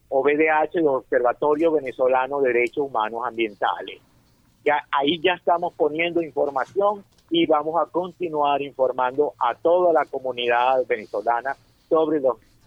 o 0.09 0.23
BDH 0.23 0.75
del 0.75 0.87
Observatorio 0.87 1.73
Venezolano 1.73 2.41
de 2.41 2.53
Derechos 2.53 2.87
Humanos 2.87 3.23
Ambientales. 3.27 4.01
Ya, 4.65 4.87
ahí 4.93 5.19
ya 5.21 5.33
estamos 5.35 5.75
poniendo 5.75 6.23
información 6.23 7.05
y 7.31 7.47
vamos 7.47 7.75
a 7.81 7.91
continuar 7.91 8.63
informando 8.63 9.35
a 9.39 9.55
toda 9.55 9.93
la 9.93 10.05
comunidad 10.05 10.87
venezolana 10.87 11.57
sobre 11.89 12.21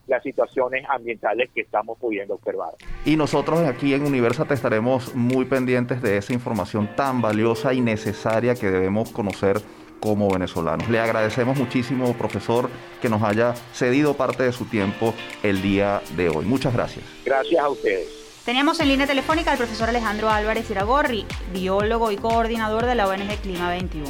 las 0.08 0.24
situaciones 0.24 0.86
ambientales 0.90 1.50
que 1.54 1.62
estamos 1.62 1.98
pudiendo 1.98 2.36
observar. 2.36 2.74
Y 3.06 3.16
nosotros 3.16 3.60
aquí 3.60 3.94
en 3.94 4.06
Universate 4.06 4.54
estaremos 4.54 5.14
muy 5.16 5.46
pendientes 5.46 6.02
de 6.02 6.18
esa 6.18 6.34
información 6.34 6.96
tan 6.96 7.22
valiosa 7.22 7.74
y 7.74 7.82
necesaria 7.82 8.56
que 8.56 8.72
debemos 8.72 9.12
conocer 9.12 9.62
como 10.00 10.30
venezolanos. 10.30 10.90
Le 10.90 11.00
agradecemos 11.00 11.58
muchísimo, 11.58 12.14
profesor, 12.14 12.70
que 13.02 13.10
nos 13.10 13.24
haya 13.24 13.54
cedido 13.74 14.16
parte 14.16 14.44
de 14.44 14.52
su 14.52 14.66
tiempo 14.66 15.14
el 15.44 15.62
día 15.62 16.02
de 16.16 16.30
hoy. 16.30 16.46
Muchas 16.46 16.74
gracias. 16.74 17.04
Gracias 17.26 17.64
a 17.64 17.70
ustedes. 17.70 18.17
Teníamos 18.48 18.80
en 18.80 18.88
línea 18.88 19.06
telefónica 19.06 19.51
al 19.51 19.58
profesor 19.58 19.89
Alejandro 19.89 20.30
Álvarez 20.30 20.72
Iragorri, 20.72 21.25
biólogo 21.51 22.13
y 22.13 22.16
coordinador 22.16 22.86
de 22.86 22.96
la 22.96 23.06
ONG 23.06 23.36
Clima 23.42 23.70
21. 23.70 24.08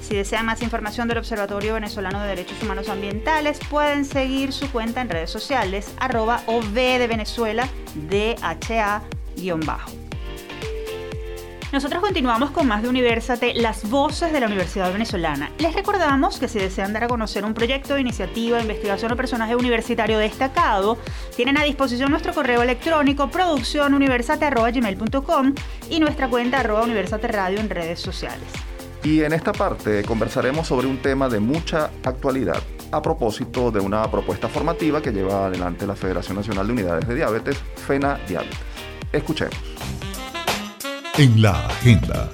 Si 0.00 0.16
desean 0.16 0.46
más 0.46 0.62
información 0.62 1.06
del 1.06 1.18
Observatorio 1.18 1.74
Venezolano 1.74 2.20
de 2.20 2.26
Derechos 2.26 2.60
Humanos 2.60 2.88
Ambientales, 2.88 3.60
pueden 3.70 4.04
seguir 4.04 4.52
su 4.52 4.68
cuenta 4.72 5.00
en 5.00 5.08
redes 5.08 5.30
sociales, 5.30 5.94
arroba 6.00 6.42
OV 6.46 6.74
de 6.74 7.06
Venezuela, 7.06 7.68
DHA-bajo. 8.10 10.07
Nosotros 11.70 12.00
continuamos 12.00 12.50
con 12.50 12.66
más 12.66 12.82
de 12.82 12.88
Universate, 12.88 13.52
las 13.52 13.90
voces 13.90 14.32
de 14.32 14.40
la 14.40 14.46
Universidad 14.46 14.90
Venezolana. 14.90 15.50
Les 15.58 15.74
recordamos 15.74 16.38
que 16.38 16.48
si 16.48 16.58
desean 16.58 16.94
dar 16.94 17.04
a 17.04 17.08
conocer 17.08 17.44
un 17.44 17.52
proyecto, 17.52 17.98
iniciativa, 17.98 18.58
investigación 18.58 19.12
o 19.12 19.16
personaje 19.16 19.54
universitario 19.54 20.18
destacado, 20.18 20.96
tienen 21.36 21.58
a 21.58 21.64
disposición 21.64 22.10
nuestro 22.10 22.32
correo 22.32 22.62
electrónico 22.62 23.30
producciónuniversate.gmail.com 23.30 25.54
y 25.90 26.00
nuestra 26.00 26.30
cuenta 26.30 26.60
arroba 26.60 26.84
Universate 26.84 27.28
Radio 27.28 27.60
en 27.60 27.68
redes 27.68 28.00
sociales. 28.00 28.48
Y 29.04 29.22
en 29.22 29.34
esta 29.34 29.52
parte 29.52 30.02
conversaremos 30.04 30.66
sobre 30.66 30.86
un 30.86 31.02
tema 31.02 31.28
de 31.28 31.38
mucha 31.38 31.90
actualidad 32.02 32.62
a 32.90 33.02
propósito 33.02 33.70
de 33.70 33.80
una 33.80 34.10
propuesta 34.10 34.48
formativa 34.48 35.02
que 35.02 35.12
lleva 35.12 35.48
adelante 35.48 35.86
la 35.86 35.96
Federación 35.96 36.38
Nacional 36.38 36.66
de 36.66 36.72
Unidades 36.72 37.06
de 37.06 37.14
Diabetes, 37.14 37.58
FENA 37.86 38.18
Diabetes. 38.26 38.56
Escuchemos. 39.12 39.77
En 41.18 41.42
la 41.42 41.66
agenda. 41.66 42.30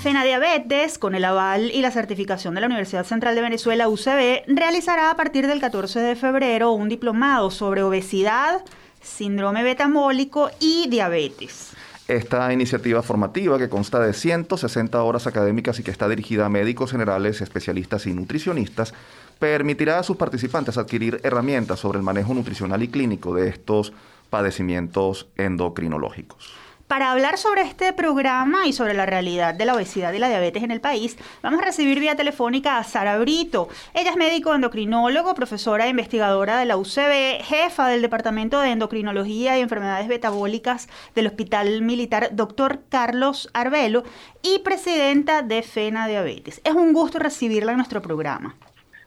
FENA 0.00 0.22
Diabetes, 0.22 0.96
con 0.96 1.16
el 1.16 1.24
aval 1.24 1.72
y 1.72 1.80
la 1.80 1.90
certificación 1.90 2.54
de 2.54 2.60
la 2.60 2.68
Universidad 2.68 3.04
Central 3.04 3.34
de 3.34 3.40
Venezuela, 3.40 3.88
UCB, 3.88 4.44
realizará 4.46 5.10
a 5.10 5.16
partir 5.16 5.48
del 5.48 5.60
14 5.60 5.98
de 5.98 6.14
febrero 6.14 6.70
un 6.70 6.88
diplomado 6.88 7.50
sobre 7.50 7.82
obesidad, 7.82 8.62
síndrome 9.02 9.64
betamólico 9.64 10.50
y 10.60 10.88
diabetes. 10.88 11.72
Esta 12.06 12.52
iniciativa 12.52 13.02
formativa, 13.02 13.58
que 13.58 13.68
consta 13.68 13.98
de 13.98 14.12
160 14.12 15.02
horas 15.02 15.26
académicas 15.26 15.80
y 15.80 15.82
que 15.82 15.90
está 15.90 16.08
dirigida 16.08 16.46
a 16.46 16.48
médicos 16.48 16.92
generales, 16.92 17.40
especialistas 17.40 18.06
y 18.06 18.14
nutricionistas, 18.14 18.94
permitirá 19.40 19.98
a 19.98 20.04
sus 20.04 20.16
participantes 20.16 20.78
adquirir 20.78 21.20
herramientas 21.24 21.80
sobre 21.80 21.98
el 21.98 22.04
manejo 22.04 22.32
nutricional 22.34 22.84
y 22.84 22.88
clínico 22.88 23.34
de 23.34 23.48
estos 23.48 23.92
padecimientos 24.36 25.30
endocrinológicos. 25.38 26.52
Para 26.88 27.10
hablar 27.10 27.38
sobre 27.38 27.62
este 27.62 27.94
programa 27.94 28.66
y 28.66 28.74
sobre 28.74 28.92
la 28.92 29.06
realidad 29.06 29.54
de 29.54 29.64
la 29.64 29.74
obesidad 29.74 30.12
y 30.12 30.18
la 30.18 30.28
diabetes 30.28 30.62
en 30.62 30.70
el 30.70 30.82
país, 30.82 31.16
vamos 31.42 31.60
a 31.60 31.64
recibir 31.64 31.98
vía 32.00 32.16
telefónica 32.16 32.76
a 32.76 32.84
Sara 32.84 33.18
Brito. 33.18 33.68
Ella 33.94 34.10
es 34.10 34.16
médico 34.16 34.54
endocrinólogo, 34.54 35.34
profesora 35.34 35.86
e 35.86 35.88
investigadora 35.88 36.58
de 36.58 36.66
la 36.66 36.76
UCB, 36.76 37.42
jefa 37.44 37.88
del 37.88 38.02
Departamento 38.02 38.60
de 38.60 38.72
Endocrinología 38.72 39.58
y 39.58 39.62
Enfermedades 39.62 40.06
Metabólicas 40.06 40.90
del 41.14 41.28
Hospital 41.28 41.80
Militar 41.80 42.28
Dr. 42.32 42.82
Carlos 42.90 43.48
Arbelo 43.54 44.04
y 44.42 44.58
presidenta 44.58 45.40
de 45.40 45.62
FENA 45.62 46.06
Diabetes. 46.08 46.60
Es 46.62 46.74
un 46.74 46.92
gusto 46.92 47.18
recibirla 47.18 47.72
en 47.72 47.78
nuestro 47.78 48.02
programa. 48.02 48.54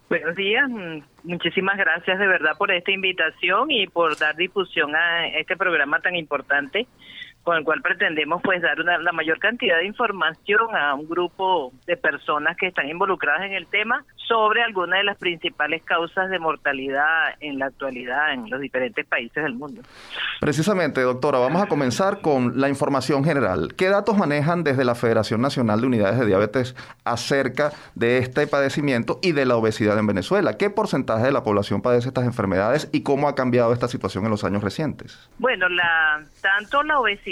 Buenos 0.09 0.35
días, 0.35 0.67
mm, 0.67 1.01
muchísimas 1.23 1.77
gracias 1.77 2.17
de 2.17 2.25
verdad 2.25 2.57
por 2.57 2.71
esta 2.71 2.91
invitación 2.91 3.69
y 3.69 3.85
por 3.85 4.17
dar 4.17 4.35
difusión 4.35 4.95
a 4.95 5.27
este 5.27 5.55
programa 5.55 5.99
tan 5.99 6.15
importante 6.15 6.87
con 7.43 7.58
el 7.58 7.63
cual 7.63 7.81
pretendemos 7.81 8.41
pues 8.43 8.62
dar 8.62 8.79
una, 8.79 8.98
la 8.98 9.12
mayor 9.12 9.39
cantidad 9.39 9.77
de 9.77 9.86
información 9.86 10.75
a 10.75 10.93
un 10.93 11.08
grupo 11.08 11.72
de 11.88 11.98
personas 11.98 12.58
que 12.58 12.67
están 12.67 12.89
involucradas 12.89 13.43
en 13.43 13.53
el 13.53 13.67
tema 13.67 14.03
sobre 14.27 14.62
algunas 14.62 15.00
de 15.00 15.05
las 15.05 15.17
principales 15.17 15.81
causas 15.84 16.29
de 16.29 16.38
mortalidad 16.38 17.36
en 17.39 17.58
la 17.58 17.67
actualidad 17.67 18.34
en 18.34 18.50
los 18.50 18.62
diferentes 18.62 19.05
países 19.08 19.43
del 19.43 19.55
mundo. 19.55 19.81
Precisamente, 20.39 21.01
doctora, 21.01 21.39
vamos 21.39 21.62
a 21.63 21.67
comenzar 21.67 22.22
con 22.22 22.60
la 22.60 22.69
información 22.69 23.24
general. 23.24 23.74
¿Qué 23.75 23.88
datos 23.88 24.17
manejan 24.17 24.63
desde 24.63 24.86
la 24.86 24.93
Federación 24.93 25.41
Nacional 25.41 25.81
de 25.81 25.88
Unidades 25.88 26.19
de 26.19 26.25
Diabetes 26.27 26.75
acerca 27.05 27.72
de 27.96 28.19
este 28.19 28.46
padecimiento 28.46 29.19
y 29.24 29.31
de 29.31 29.46
la 29.46 29.55
obesidad 29.55 29.98
en 29.98 30.05
Venezuela? 30.05 30.58
¿Qué 30.58 30.69
porcentaje 30.69 31.25
de 31.25 31.31
la 31.31 31.43
población 31.43 31.81
padece 31.81 32.10
estas 32.10 32.25
enfermedades 32.25 32.89
y 32.91 33.01
cómo 33.01 33.27
ha 33.27 33.34
cambiado 33.34 33.74
esta 33.74 33.88
situación 33.88 34.25
en 34.25 34.31
los 34.31 34.43
años 34.43 34.63
recientes? 34.63 35.29
Bueno, 35.39 35.67
la, 35.69 36.24
tanto 36.41 36.84
la 36.84 37.00
obesidad 37.00 37.28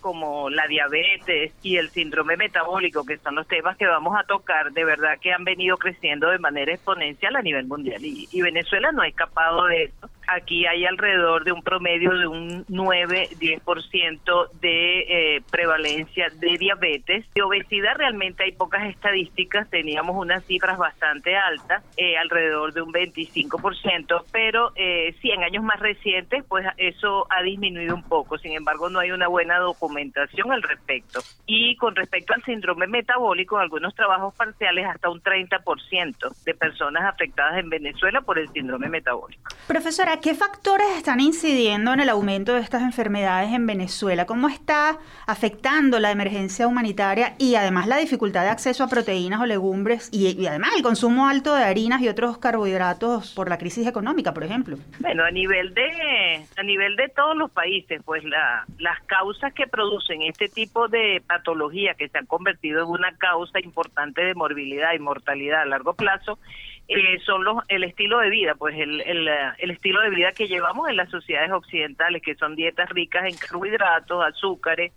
como 0.00 0.50
la 0.50 0.66
diabetes 0.66 1.52
y 1.62 1.76
el 1.76 1.90
síndrome 1.90 2.36
metabólico, 2.36 3.04
que 3.04 3.18
son 3.18 3.34
los 3.34 3.46
temas 3.46 3.76
que 3.76 3.86
vamos 3.86 4.18
a 4.18 4.24
tocar, 4.24 4.72
de 4.72 4.84
verdad 4.84 5.18
que 5.20 5.32
han 5.32 5.44
venido 5.44 5.76
creciendo 5.76 6.30
de 6.30 6.38
manera 6.38 6.72
exponencial 6.72 7.36
a 7.36 7.42
nivel 7.42 7.66
mundial. 7.66 8.04
Y, 8.04 8.42
Venezuela 8.42 8.92
no 8.92 9.02
ha 9.02 9.08
escapado 9.08 9.66
de 9.66 9.84
eso. 9.84 10.08
Aquí 10.26 10.66
hay 10.66 10.84
alrededor 10.84 11.44
de 11.44 11.52
un 11.52 11.62
promedio 11.62 12.10
de 12.10 12.26
un 12.26 12.66
9-10% 12.66 14.50
de 14.60 15.36
eh, 15.36 15.42
prevalencia 15.50 16.28
de 16.38 16.58
diabetes. 16.58 17.24
De 17.34 17.42
obesidad 17.42 17.94
realmente 17.96 18.44
hay 18.44 18.52
pocas 18.52 18.88
estadísticas, 18.88 19.68
teníamos 19.70 20.16
unas 20.16 20.44
cifras 20.44 20.78
bastante 20.78 21.36
altas, 21.36 21.82
eh, 21.96 22.16
alrededor 22.16 22.72
de 22.72 22.82
un 22.82 22.92
25%, 22.92 24.24
pero 24.32 24.72
eh, 24.74 25.14
sí, 25.20 25.30
en 25.30 25.42
años 25.42 25.62
más 25.62 25.80
recientes, 25.80 26.44
pues 26.48 26.66
eso 26.76 27.26
ha 27.30 27.42
disminuido 27.42 27.94
un 27.94 28.02
poco. 28.02 28.38
Sin 28.38 28.52
embargo, 28.52 28.88
no 28.88 28.98
hay 28.98 29.10
una 29.10 29.28
buena 29.28 29.58
documentación 29.58 30.52
al 30.52 30.62
respecto. 30.62 31.20
Y 31.46 31.76
con 31.76 31.94
respecto 31.94 32.34
al 32.34 32.42
síndrome 32.42 32.86
metabólico, 32.86 33.56
en 33.56 33.62
algunos 33.62 33.94
trabajos 33.94 34.34
parciales, 34.34 34.86
hasta 34.86 35.08
un 35.08 35.22
30% 35.22 36.44
de 36.44 36.54
personas 36.54 37.04
afectadas 37.04 37.58
en 37.58 37.68
Venezuela 37.68 38.20
por 38.20 38.38
el 38.38 38.48
síndrome 38.48 38.88
metabólico. 38.88 39.42
Profesora, 39.66 40.15
¿qué 40.20 40.34
factores 40.34 40.86
están 40.96 41.20
incidiendo 41.20 41.92
en 41.92 42.00
el 42.00 42.08
aumento 42.08 42.54
de 42.54 42.60
estas 42.60 42.82
enfermedades 42.82 43.52
en 43.52 43.66
Venezuela? 43.66 44.26
¿Cómo 44.26 44.48
está 44.48 44.98
afectando 45.26 45.98
la 45.98 46.10
emergencia 46.10 46.66
humanitaria 46.66 47.34
y 47.38 47.54
además 47.54 47.86
la 47.86 47.96
dificultad 47.96 48.42
de 48.42 48.50
acceso 48.50 48.84
a 48.84 48.88
proteínas 48.88 49.40
o 49.40 49.46
legumbres 49.46 50.08
y, 50.12 50.46
además 50.46 50.70
el 50.76 50.82
consumo 50.82 51.28
alto 51.28 51.54
de 51.54 51.64
harinas 51.64 52.00
y 52.02 52.08
otros 52.08 52.38
carbohidratos 52.38 53.34
por 53.34 53.48
la 53.48 53.58
crisis 53.58 53.86
económica, 53.86 54.32
por 54.32 54.44
ejemplo? 54.44 54.78
Bueno, 55.00 55.24
a 55.24 55.30
nivel 55.30 55.74
de 55.74 56.44
a 56.56 56.62
nivel 56.62 56.96
de 56.96 57.08
todos 57.08 57.36
los 57.36 57.50
países, 57.50 58.00
pues 58.04 58.24
la, 58.24 58.64
las 58.78 59.00
causas 59.02 59.52
que 59.52 59.66
producen 59.66 60.22
este 60.22 60.48
tipo 60.48 60.88
de 60.88 61.22
patología 61.26 61.94
que 61.94 62.08
se 62.08 62.18
han 62.18 62.26
convertido 62.26 62.82
en 62.82 62.88
una 62.88 63.16
causa 63.16 63.60
importante 63.60 64.22
de 64.22 64.34
morbilidad 64.34 64.94
y 64.94 64.98
mortalidad 64.98 65.62
a 65.62 65.66
largo 65.66 65.94
plazo 65.94 66.38
eh, 66.88 67.18
son 67.24 67.44
los 67.44 67.58
el 67.68 67.84
estilo 67.84 68.18
de 68.20 68.30
vida, 68.30 68.54
pues 68.54 68.76
el, 68.78 69.00
el, 69.00 69.70
estilo 69.70 70.00
de 70.02 70.10
vida 70.10 70.32
que 70.32 70.46
llevamos 70.46 70.88
en 70.88 70.96
las 70.96 71.10
sociedades 71.10 71.50
occidentales, 71.50 72.22
que 72.22 72.36
son 72.36 72.54
dietas 72.54 72.88
ricas 72.90 73.24
en 73.24 73.36
carbohidratos, 73.36 74.24
azúcares 74.24 74.92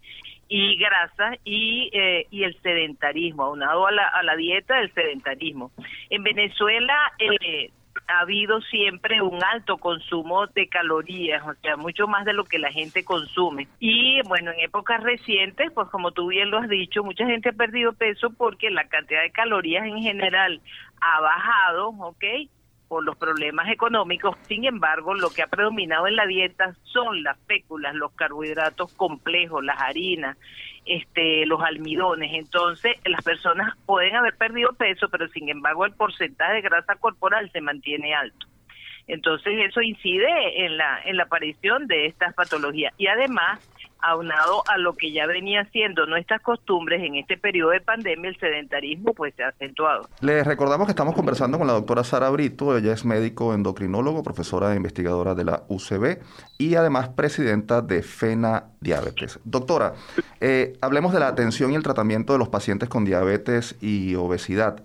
y 0.47 0.77
grasas 0.77 1.37
y, 1.43 1.89
eh, 1.93 2.27
y 2.29 2.43
el 2.43 2.59
sedentarismo, 2.61 3.43
aunado 3.43 3.87
a 3.87 3.91
la, 3.91 4.07
a 4.07 4.23
la 4.23 4.35
dieta, 4.35 4.79
el 4.79 4.93
sedentarismo. 4.93 5.71
En 6.09 6.23
Venezuela 6.23 6.95
eh, 7.19 7.71
ha 8.09 8.21
habido 8.21 8.59
siempre 8.61 9.21
un 9.21 9.43
alto 9.43 9.77
consumo 9.77 10.47
de 10.47 10.67
calorías, 10.67 11.45
o 11.45 11.53
sea, 11.61 11.77
mucho 11.77 12.07
más 12.07 12.25
de 12.25 12.33
lo 12.33 12.43
que 12.43 12.57
la 12.57 12.71
gente 12.71 13.03
consume. 13.03 13.67
Y 13.79 14.21
bueno, 14.27 14.51
en 14.51 14.59
épocas 14.61 15.01
recientes, 15.03 15.71
pues 15.73 15.87
como 15.89 16.11
tú 16.11 16.27
bien 16.27 16.49
lo 16.49 16.57
has 16.57 16.67
dicho, 16.67 17.03
mucha 17.03 17.25
gente 17.25 17.49
ha 17.49 17.53
perdido 17.53 17.93
peso 17.93 18.31
porque 18.31 18.71
la 18.71 18.87
cantidad 18.87 19.21
de 19.21 19.31
calorías 19.31 19.85
en 19.85 20.01
general 20.01 20.59
ha 21.01 21.21
bajado, 21.21 21.89
¿ok? 21.89 22.23
Por 22.89 23.05
los 23.05 23.15
problemas 23.15 23.69
económicos. 23.69 24.35
Sin 24.41 24.65
embargo, 24.65 25.13
lo 25.13 25.29
que 25.29 25.43
ha 25.43 25.47
predominado 25.47 26.07
en 26.07 26.17
la 26.17 26.25
dieta 26.25 26.73
son 26.83 27.23
las 27.23 27.37
féculas, 27.47 27.95
los 27.95 28.11
carbohidratos 28.13 28.91
complejos, 28.95 29.63
las 29.63 29.79
harinas, 29.79 30.37
este, 30.85 31.45
los 31.45 31.61
almidones. 31.61 32.31
Entonces, 32.33 32.97
las 33.05 33.23
personas 33.23 33.77
pueden 33.85 34.15
haber 34.15 34.35
perdido 34.35 34.73
peso, 34.73 35.07
pero 35.09 35.27
sin 35.29 35.47
embargo 35.47 35.85
el 35.85 35.93
porcentaje 35.93 36.55
de 36.55 36.61
grasa 36.61 36.95
corporal 36.95 37.49
se 37.51 37.61
mantiene 37.61 38.13
alto. 38.13 38.47
Entonces, 39.07 39.53
eso 39.67 39.81
incide 39.81 40.65
en 40.65 40.77
la, 40.77 40.99
en 41.05 41.17
la 41.17 41.23
aparición 41.23 41.87
de 41.87 42.07
estas 42.07 42.33
patologías. 42.33 42.93
Y 42.97 43.07
además, 43.07 43.59
aunado 44.01 44.63
a 44.67 44.77
lo 44.77 44.93
que 44.93 45.11
ya 45.11 45.25
venía 45.27 45.65
siendo 45.71 46.05
nuestras 46.05 46.41
costumbres 46.41 47.01
en 47.03 47.15
este 47.15 47.37
periodo 47.37 47.71
de 47.71 47.81
pandemia, 47.81 48.29
el 48.29 48.37
sedentarismo 48.39 49.13
pues 49.13 49.33
se 49.35 49.43
ha 49.43 49.49
acentuado. 49.49 50.07
Les 50.21 50.45
recordamos 50.45 50.87
que 50.87 50.91
estamos 50.91 51.15
conversando 51.15 51.57
con 51.57 51.67
la 51.67 51.73
doctora 51.73 52.03
Sara 52.03 52.29
Brito, 52.29 52.77
ella 52.77 52.93
es 52.93 53.05
médico 53.05 53.53
endocrinólogo, 53.53 54.23
profesora 54.23 54.73
e 54.73 54.77
investigadora 54.77 55.35
de 55.35 55.45
la 55.45 55.63
UCB 55.67 56.19
y 56.57 56.75
además 56.75 57.09
presidenta 57.09 57.81
de 57.81 58.01
FENA 58.03 58.65
Diabetes. 58.79 59.39
Doctora, 59.43 59.93
eh, 60.39 60.73
hablemos 60.81 61.13
de 61.13 61.19
la 61.19 61.27
atención 61.27 61.71
y 61.71 61.75
el 61.75 61.83
tratamiento 61.83 62.33
de 62.33 62.39
los 62.39 62.49
pacientes 62.49 62.89
con 62.89 63.05
diabetes 63.05 63.75
y 63.81 64.15
obesidad. 64.15 64.81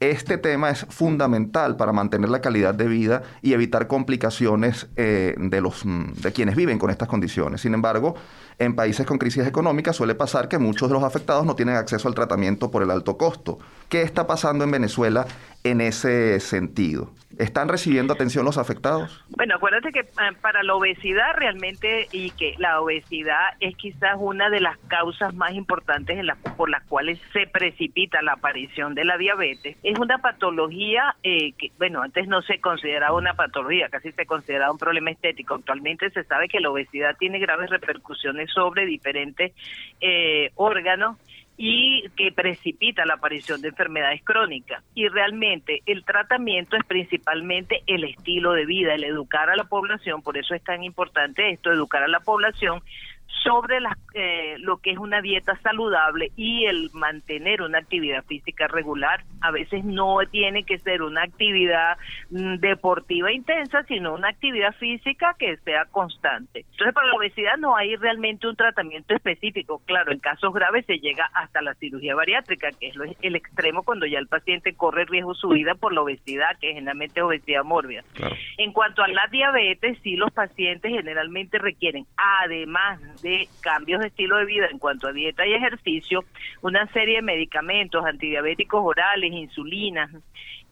Este 0.00 0.38
tema 0.38 0.70
es 0.70 0.86
fundamental 0.88 1.76
para 1.76 1.92
mantener 1.92 2.30
la 2.30 2.40
calidad 2.40 2.72
de 2.72 2.86
vida 2.86 3.22
y 3.42 3.52
evitar 3.52 3.88
complicaciones 3.88 4.86
eh, 4.94 5.34
de, 5.36 5.60
los, 5.60 5.84
mm, 5.84 6.12
de 6.12 6.32
quienes 6.32 6.54
viven 6.54 6.78
con 6.78 6.90
estas 6.90 7.08
condiciones. 7.08 7.62
Sin 7.62 7.74
embargo, 7.74 8.14
en 8.58 8.74
países 8.74 9.06
con 9.06 9.18
crisis 9.18 9.46
económicas 9.46 9.96
suele 9.96 10.14
pasar 10.14 10.48
que 10.48 10.58
muchos 10.58 10.88
de 10.88 10.94
los 10.94 11.04
afectados 11.04 11.46
no 11.46 11.54
tienen 11.54 11.76
acceso 11.76 12.08
al 12.08 12.14
tratamiento 12.14 12.70
por 12.70 12.82
el 12.82 12.90
alto 12.90 13.16
costo. 13.16 13.58
¿Qué 13.88 14.02
está 14.02 14.26
pasando 14.26 14.64
en 14.64 14.70
Venezuela 14.70 15.26
en 15.64 15.80
ese 15.80 16.40
sentido? 16.40 17.12
¿Están 17.38 17.68
recibiendo 17.68 18.12
atención 18.12 18.44
los 18.44 18.58
afectados? 18.58 19.24
Bueno, 19.30 19.54
acuérdate 19.54 19.92
que 19.92 20.00
ah, 20.16 20.30
para 20.40 20.64
la 20.64 20.74
obesidad 20.74 21.34
realmente 21.36 22.08
y 22.10 22.30
que 22.30 22.56
la 22.58 22.80
obesidad 22.80 23.54
es 23.60 23.76
quizás 23.76 24.16
una 24.18 24.50
de 24.50 24.60
las 24.60 24.76
causas 24.88 25.32
más 25.34 25.52
importantes 25.52 26.18
en 26.18 26.26
la, 26.26 26.34
por 26.34 26.68
las 26.68 26.82
cuales 26.84 27.20
se 27.32 27.46
precipita 27.46 28.22
la 28.22 28.32
aparición 28.32 28.96
de 28.96 29.04
la 29.04 29.16
diabetes. 29.16 29.76
Es 29.84 29.98
una 30.00 30.18
patología 30.18 31.14
eh, 31.22 31.52
que, 31.52 31.70
bueno, 31.78 32.02
antes 32.02 32.26
no 32.26 32.42
se 32.42 32.60
consideraba 32.60 33.16
una 33.16 33.34
patología, 33.34 33.88
casi 33.88 34.10
se 34.10 34.26
consideraba 34.26 34.72
un 34.72 34.78
problema 34.78 35.12
estético. 35.12 35.54
Actualmente 35.54 36.10
se 36.10 36.24
sabe 36.24 36.48
que 36.48 36.58
la 36.58 36.70
obesidad 36.70 37.16
tiene 37.18 37.38
graves 37.38 37.70
repercusiones 37.70 38.50
sobre 38.50 38.84
diferentes 38.84 39.52
eh, 40.00 40.50
órganos 40.56 41.16
y 41.60 42.08
que 42.16 42.30
precipita 42.30 43.04
la 43.04 43.14
aparición 43.14 43.60
de 43.60 43.68
enfermedades 43.68 44.22
crónicas. 44.22 44.82
Y 44.94 45.08
realmente 45.08 45.82
el 45.86 46.04
tratamiento 46.04 46.76
es 46.76 46.84
principalmente 46.86 47.82
el 47.88 48.04
estilo 48.04 48.52
de 48.52 48.64
vida, 48.64 48.94
el 48.94 49.02
educar 49.02 49.50
a 49.50 49.56
la 49.56 49.64
población, 49.64 50.22
por 50.22 50.38
eso 50.38 50.54
es 50.54 50.62
tan 50.62 50.84
importante 50.84 51.50
esto, 51.50 51.72
educar 51.72 52.04
a 52.04 52.08
la 52.08 52.20
población 52.20 52.80
sobre 53.42 53.78
eh, 54.14 54.56
lo 54.58 54.78
que 54.78 54.90
es 54.90 54.98
una 54.98 55.20
dieta 55.20 55.58
saludable 55.62 56.32
y 56.36 56.64
el 56.66 56.90
mantener 56.92 57.62
una 57.62 57.78
actividad 57.78 58.24
física 58.24 58.66
regular. 58.66 59.24
A 59.40 59.50
veces 59.50 59.84
no 59.84 60.18
tiene 60.30 60.64
que 60.64 60.78
ser 60.78 61.02
una 61.02 61.22
actividad 61.22 61.96
mm, 62.30 62.56
deportiva 62.56 63.32
intensa, 63.32 63.82
sino 63.84 64.14
una 64.14 64.28
actividad 64.28 64.74
física 64.76 65.34
que 65.38 65.56
sea 65.58 65.84
constante. 65.86 66.64
Entonces, 66.70 66.94
para 66.94 67.08
la 67.08 67.14
obesidad 67.14 67.56
no 67.58 67.76
hay 67.76 67.96
realmente 67.96 68.48
un 68.48 68.56
tratamiento 68.56 69.14
específico. 69.14 69.80
Claro, 69.86 70.12
en 70.12 70.18
casos 70.18 70.52
graves 70.52 70.84
se 70.86 70.98
llega 70.98 71.30
hasta 71.34 71.62
la 71.62 71.74
cirugía 71.74 72.14
bariátrica, 72.14 72.70
que 72.78 72.88
es 72.88 72.94
el 73.22 73.36
extremo 73.36 73.82
cuando 73.82 74.06
ya 74.06 74.18
el 74.18 74.28
paciente 74.28 74.74
corre 74.74 75.04
riesgo 75.04 75.34
su 75.34 75.48
vida 75.48 75.74
por 75.74 75.92
la 75.92 76.02
obesidad, 76.02 76.58
que 76.60 76.70
es 76.70 76.74
generalmente 76.74 77.22
obesidad 77.22 77.64
mórbida. 77.64 78.02
En 78.56 78.72
cuanto 78.72 79.02
a 79.02 79.08
la 79.08 79.26
diabetes, 79.30 79.98
sí 80.02 80.16
los 80.16 80.32
pacientes 80.32 80.90
generalmente 80.90 81.58
requieren, 81.58 82.06
además 82.16 83.00
de 83.22 83.48
cambios 83.60 84.00
de 84.00 84.08
estilo 84.08 84.36
de 84.38 84.44
vida 84.44 84.66
en 84.70 84.78
cuanto 84.78 85.08
a 85.08 85.12
dieta 85.12 85.46
y 85.46 85.54
ejercicio, 85.54 86.24
una 86.62 86.86
serie 86.92 87.16
de 87.16 87.22
medicamentos 87.22 88.04
antidiabéticos 88.04 88.80
orales, 88.82 89.32
insulinas, 89.32 90.10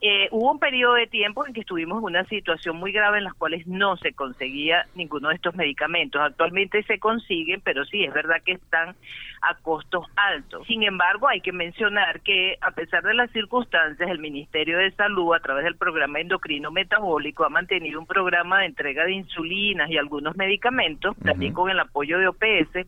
eh, 0.03 0.29
hubo 0.31 0.53
un 0.53 0.59
periodo 0.59 0.95
de 0.95 1.07
tiempo 1.07 1.47
en 1.47 1.55
que 1.55 1.61
estuvimos 1.61 1.99
en 1.99 2.05
una 2.05 2.25
situación 2.25 2.77
muy 2.77 2.93
grave 2.93 3.19
en 3.19 3.25
las 3.25 3.33
cuales 3.35 3.67
no 3.67 3.97
se 3.97 4.13
conseguía 4.13 4.87
ninguno 4.95 5.31
de 5.31 5.37
estos 5.37 5.55
medicamentos. 5.55 6.21
Actualmente 6.21 6.83
se 6.83 6.99
consiguen, 6.99 7.63
pero 7.63 7.85
sí, 7.87 8.05
es 8.05 8.13
verdad 8.13 8.37
que 8.45 8.53
están 8.53 8.95
a 9.41 9.55
costos 9.55 10.07
altos. 10.17 10.67
Sin 10.67 10.83
embargo, 10.83 11.29
hay 11.29 11.41
que 11.41 11.53
mencionar 11.53 12.21
que 12.21 12.59
a 12.61 12.73
pesar 12.73 13.05
de 13.05 13.15
las 13.15 13.31
circunstancias, 13.31 14.11
el 14.11 14.19
Ministerio 14.19 14.79
de 14.79 14.91
Salud, 14.93 15.35
a 15.35 15.41
través 15.41 15.65
del 15.65 15.77
programa 15.77 16.21
endocrino 16.21 16.71
metabólico, 16.71 17.45
ha 17.45 17.49
mantenido 17.49 17.99
un 17.99 18.07
programa 18.07 18.61
de 18.61 18.67
entrega 18.67 19.05
de 19.05 19.13
insulinas 19.13 19.91
y 19.91 19.97
algunos 19.97 20.37
medicamentos, 20.37 21.17
también 21.25 21.55
con 21.55 21.71
el 21.71 21.81
apoyo 21.81 22.19
de 22.19 22.29
OPS, 22.29 22.87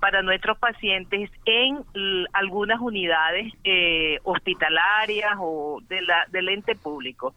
para 0.00 0.22
nuestros 0.22 0.58
pacientes 0.58 1.30
en 1.44 1.84
algunas 2.32 2.80
unidades 2.80 3.52
eh, 3.64 4.18
hospitalarias 4.24 5.34
o 5.38 5.80
de 5.88 6.00
la, 6.02 6.26
del 6.30 6.48
ente 6.48 6.74
público. 6.74 7.34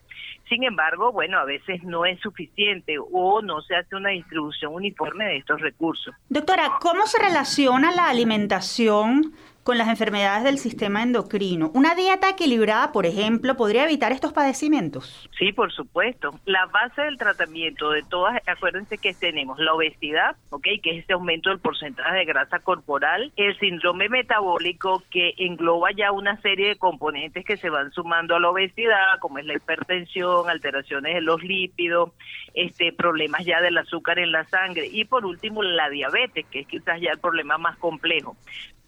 Sin 0.48 0.64
embargo, 0.64 1.12
bueno, 1.12 1.38
a 1.38 1.44
veces 1.44 1.82
no 1.84 2.04
es 2.04 2.18
suficiente 2.20 2.96
o 2.98 3.42
no 3.42 3.60
se 3.62 3.76
hace 3.76 3.96
una 3.96 4.10
distribución 4.10 4.74
uniforme 4.74 5.24
de 5.26 5.36
estos 5.36 5.60
recursos. 5.60 6.14
Doctora, 6.28 6.72
¿cómo 6.80 7.06
se 7.06 7.22
relaciona 7.22 7.92
la 7.92 8.08
alimentación 8.08 9.34
con 9.64 9.78
las 9.78 9.88
enfermedades 9.88 10.44
del 10.44 10.58
sistema 10.58 11.02
endocrino. 11.02 11.70
¿Una 11.74 11.94
dieta 11.94 12.28
equilibrada, 12.28 12.92
por 12.92 13.06
ejemplo, 13.06 13.56
podría 13.56 13.84
evitar 13.84 14.12
estos 14.12 14.32
padecimientos? 14.32 15.28
Sí, 15.38 15.52
por 15.52 15.72
supuesto. 15.72 16.38
La 16.44 16.66
base 16.66 17.00
del 17.00 17.16
tratamiento 17.16 17.90
de 17.90 18.02
todas, 18.02 18.40
acuérdense 18.46 18.98
que 18.98 19.14
tenemos 19.14 19.58
la 19.58 19.72
obesidad, 19.72 20.36
¿ok? 20.50 20.66
Que 20.82 20.98
es 20.98 21.04
ese 21.04 21.14
aumento 21.14 21.48
del 21.48 21.60
porcentaje 21.60 22.14
de 22.14 22.24
grasa 22.26 22.58
corporal, 22.58 23.32
el 23.36 23.58
síndrome 23.58 24.10
metabólico 24.10 25.02
que 25.10 25.34
engloba 25.38 25.90
ya 25.92 26.12
una 26.12 26.38
serie 26.42 26.68
de 26.68 26.76
componentes 26.76 27.44
que 27.44 27.56
se 27.56 27.70
van 27.70 27.90
sumando 27.92 28.36
a 28.36 28.40
la 28.40 28.50
obesidad, 28.50 29.18
como 29.20 29.38
es 29.38 29.46
la 29.46 29.54
hipertensión, 29.54 30.50
alteraciones 30.50 31.16
en 31.16 31.24
los 31.24 31.42
lípidos, 31.42 32.10
este 32.52 32.92
problemas 32.92 33.46
ya 33.46 33.62
del 33.62 33.78
azúcar 33.78 34.18
en 34.18 34.30
la 34.30 34.44
sangre 34.44 34.86
y 34.86 35.06
por 35.06 35.24
último 35.24 35.62
la 35.62 35.88
diabetes, 35.88 36.44
que 36.50 36.60
es 36.60 36.66
quizás 36.66 37.00
ya 37.00 37.12
el 37.12 37.18
problema 37.18 37.56
más 37.56 37.78
complejo 37.78 38.36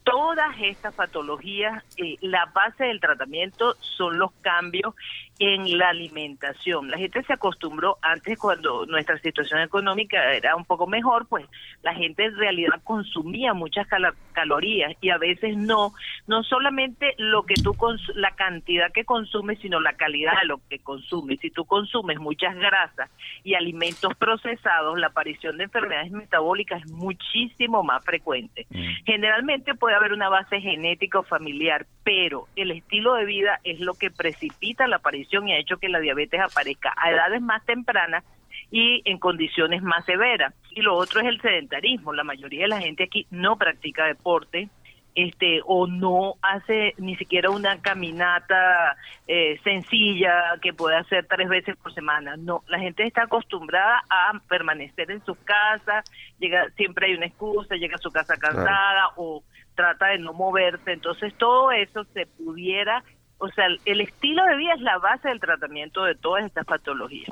todas 0.07 0.55
estas 0.63 0.95
patologías, 0.95 1.83
eh, 1.97 2.17
la 2.21 2.47
base 2.55 2.85
del 2.85 3.01
tratamiento 3.01 3.75
son 3.81 4.19
los 4.19 4.31
cambios 4.41 4.95
en 5.39 5.79
la 5.79 5.91
alimentación. 5.91 6.91
La 6.91 6.99
gente 6.99 7.23
se 7.25 7.33
acostumbró 7.33 7.99
antes 8.03 8.39
cuando 8.39 8.87
nuestra 8.87 9.19
situación 9.19 9.61
económica 9.61 10.33
era 10.33 10.57
un 10.57 10.65
poco 10.65 10.87
mejor, 10.87 11.27
pues 11.29 11.47
la 11.83 11.95
gente 11.95 12.25
en 12.25 12.37
realidad 12.37 12.81
consumía 12.85 13.53
muchas 13.55 13.87
calorías 14.33 14.95
y 15.01 15.11
a 15.11 15.19
veces 15.19 15.57
no, 15.57 15.93
no 16.27 16.43
solamente 16.43 17.15
lo 17.19 17.43
que 17.45 17.55
tú 17.55 17.77
la 18.15 18.31
cantidad 18.33 18.91
que 18.93 19.05
consumes, 19.05 19.59
sino 19.61 19.81
la 19.81 19.93
calidad 19.95 20.41
de 20.41 20.47
lo 20.47 20.61
que 20.69 20.79
consumes. 20.79 21.41
Si 21.41 21.51
tú 21.51 21.65
consumes 21.65 22.19
muchas 22.19 22.55
grasas 22.57 23.11
y 23.45 23.55
alimentos 23.55 24.15
procesados, 24.17 24.99
la 24.99 25.09
aparición 25.09 25.59
de 25.59 25.65
enfermedades 25.65 26.11
metabólicas 26.11 26.83
es 26.83 26.91
muchísimo 26.91 27.83
más 27.83 28.05
frecuente. 28.05 28.67
Mm. 28.71 29.05
Generalmente 29.05 29.75
puede 29.75 29.97
haber 29.97 30.13
una 30.13 30.29
base 30.29 30.61
genética 30.61 31.19
o 31.19 31.23
familiar, 31.23 31.87
pero 32.03 32.49
el 32.57 32.71
estilo 32.71 33.15
de 33.15 33.25
vida 33.25 33.61
es 33.65 33.81
lo 33.81 33.95
que 33.95 34.11
precipita 34.11 34.87
la 34.87 34.97
aparición 34.97 35.26
y 35.31 35.53
ha 35.53 35.59
hecho 35.59 35.79
que 35.79 35.89
la 35.89 36.01
diabetes 36.01 36.41
aparezca 36.41 36.95
a 36.97 37.11
edades 37.11 37.43
más 37.43 37.65
tempranas 37.65 38.25
y 38.71 39.03
en 39.05 39.19
condiciones 39.19 39.83
más 39.83 40.05
severas. 40.05 40.55
Y 40.71 40.83
lo 40.83 40.95
otro 40.95 41.21
es 41.21 41.27
el 41.27 41.41
sedentarismo. 41.41 42.13
La 42.13 42.25
mayoría 42.25 42.63
de 42.63 42.69
la 42.69 42.81
gente 42.81 43.05
aquí 43.05 43.27
no 43.31 43.57
practica 43.57 44.07
deporte, 44.07 44.69
este 45.17 45.61
o 45.65 45.87
no 45.87 46.35
hace 46.43 46.95
ni 46.99 47.17
siquiera 47.17 47.49
una 47.49 47.81
caminata 47.81 48.97
eh, 49.27 49.59
sencilla 49.65 50.59
que 50.61 50.75
puede 50.75 50.97
hacer 50.97 51.27
tres 51.27 51.49
veces 51.49 51.75
por 51.77 51.93
semana. 51.95 52.37
No, 52.37 52.63
la 52.69 52.79
gente 52.79 53.05
está 53.05 53.23
acostumbrada 53.23 54.03
a 54.11 54.39
permanecer 54.47 55.11
en 55.11 55.25
su 55.25 55.35
casa, 55.43 56.05
llega 56.39 56.69
siempre 56.77 57.07
hay 57.07 57.15
una 57.15 57.27
excusa, 57.27 57.77
llega 57.77 57.97
a 57.97 57.99
su 57.99 58.11
casa 58.11 58.37
cansada 58.37 59.09
o 59.17 59.43
trata 59.75 60.09
de 60.09 60.19
no 60.19 60.35
moverse. 60.35 60.93
Entonces 60.93 61.35
todo 61.39 61.73
eso 61.73 62.05
se 62.13 62.27
pudiera 62.27 63.03
o 63.39 63.49
sea, 63.49 63.67
el 63.85 64.01
estilo 64.01 64.45
de 64.47 64.57
vida 64.57 64.75
es 64.75 64.81
la 64.81 64.99
base 64.99 65.29
del 65.29 65.41
tratamiento 65.41 66.05
de 66.05 66.15
todas 66.15 66.45
estas 66.45 66.65
patologías. 66.65 67.31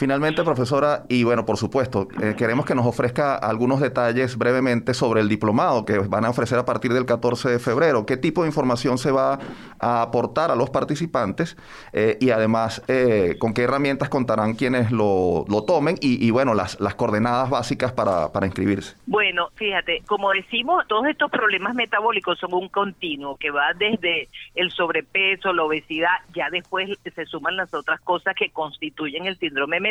Finalmente, 0.00 0.42
profesora, 0.44 1.04
y 1.10 1.24
bueno, 1.24 1.44
por 1.44 1.58
supuesto, 1.58 2.08
eh, 2.22 2.34
queremos 2.34 2.64
que 2.64 2.74
nos 2.74 2.86
ofrezca 2.86 3.34
algunos 3.34 3.80
detalles 3.80 4.38
brevemente 4.38 4.94
sobre 4.94 5.20
el 5.20 5.28
diplomado 5.28 5.84
que 5.84 5.98
van 5.98 6.24
a 6.24 6.30
ofrecer 6.30 6.58
a 6.58 6.64
partir 6.64 6.94
del 6.94 7.04
14 7.04 7.50
de 7.50 7.58
febrero. 7.58 8.06
¿Qué 8.06 8.16
tipo 8.16 8.40
de 8.40 8.48
información 8.48 8.96
se 8.96 9.10
va 9.10 9.38
a 9.78 10.00
aportar 10.00 10.50
a 10.50 10.56
los 10.56 10.70
participantes? 10.70 11.54
Eh, 11.92 12.16
y 12.18 12.30
además, 12.30 12.82
eh, 12.88 13.36
¿con 13.38 13.52
qué 13.52 13.64
herramientas 13.64 14.08
contarán 14.08 14.54
quienes 14.54 14.90
lo, 14.90 15.44
tomen? 15.66 15.96
Y, 16.00 16.30
bueno, 16.30 16.54
las, 16.54 16.80
las 16.80 16.94
coordenadas 16.94 17.50
básicas 17.50 17.92
para, 17.92 18.32
para 18.32 18.46
inscribirse. 18.46 18.96
Bueno, 19.04 19.50
fíjate, 19.56 20.02
como 20.06 20.30
decimos, 20.30 20.86
todos 20.88 21.08
estos 21.08 21.30
problemas 21.30 21.74
metabólicos 21.74 22.38
son 22.38 22.54
un 22.54 22.70
continuo 22.70 23.36
que 23.36 23.50
va 23.50 23.74
desde 23.76 24.28
el 24.54 24.70
sobrepeso, 24.70 25.52
la 25.52 25.64
obesidad, 25.64 26.08
ya 26.34 26.48
después 26.48 26.88
se 27.14 27.26
suman 27.26 27.56
las 27.56 27.74
otras 27.74 28.00
cosas 28.00 28.34
que 28.34 28.48
constituyen 28.48 29.26
el 29.26 29.36
síndrome 29.36 29.78
metabólico 29.78 29.89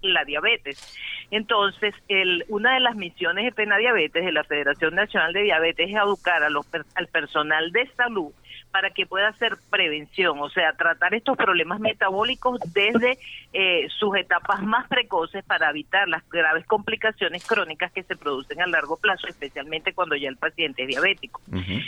y 0.00 0.08
la 0.08 0.24
diabetes. 0.24 0.96
Entonces, 1.30 1.94
el, 2.08 2.44
una 2.48 2.74
de 2.74 2.80
las 2.80 2.96
misiones 2.96 3.44
de 3.44 3.52
Pena 3.52 3.76
Diabetes 3.76 4.24
de 4.24 4.32
la 4.32 4.44
Federación 4.44 4.94
Nacional 4.94 5.32
de 5.32 5.42
Diabetes 5.42 5.90
es 5.90 5.96
educar 5.96 6.42
a 6.42 6.50
los, 6.50 6.66
al 6.94 7.08
personal 7.08 7.72
de 7.72 7.86
salud 7.96 8.32
para 8.74 8.90
que 8.90 9.06
pueda 9.06 9.28
hacer 9.28 9.56
prevención, 9.70 10.36
o 10.40 10.48
sea, 10.50 10.72
tratar 10.72 11.14
estos 11.14 11.36
problemas 11.36 11.78
metabólicos 11.78 12.58
desde 12.72 13.18
eh, 13.52 13.86
sus 14.00 14.16
etapas 14.16 14.64
más 14.64 14.88
precoces 14.88 15.44
para 15.44 15.70
evitar 15.70 16.08
las 16.08 16.28
graves 16.28 16.66
complicaciones 16.66 17.46
crónicas 17.46 17.92
que 17.92 18.02
se 18.02 18.16
producen 18.16 18.60
a 18.60 18.66
largo 18.66 18.96
plazo, 18.96 19.28
especialmente 19.28 19.92
cuando 19.92 20.16
ya 20.16 20.28
el 20.28 20.36
paciente 20.36 20.82
es 20.82 20.88
diabético. 20.88 21.40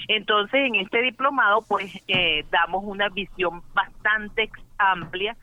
Entonces, 0.07 0.61
en 0.65 0.77
este 0.77 1.03
diplomado, 1.03 1.63
pues, 1.67 1.91
eh, 2.07 2.45
damos 2.53 2.85
una 2.85 3.09
visión 3.09 3.63
bastante 3.75 4.49
amplia 4.79 5.37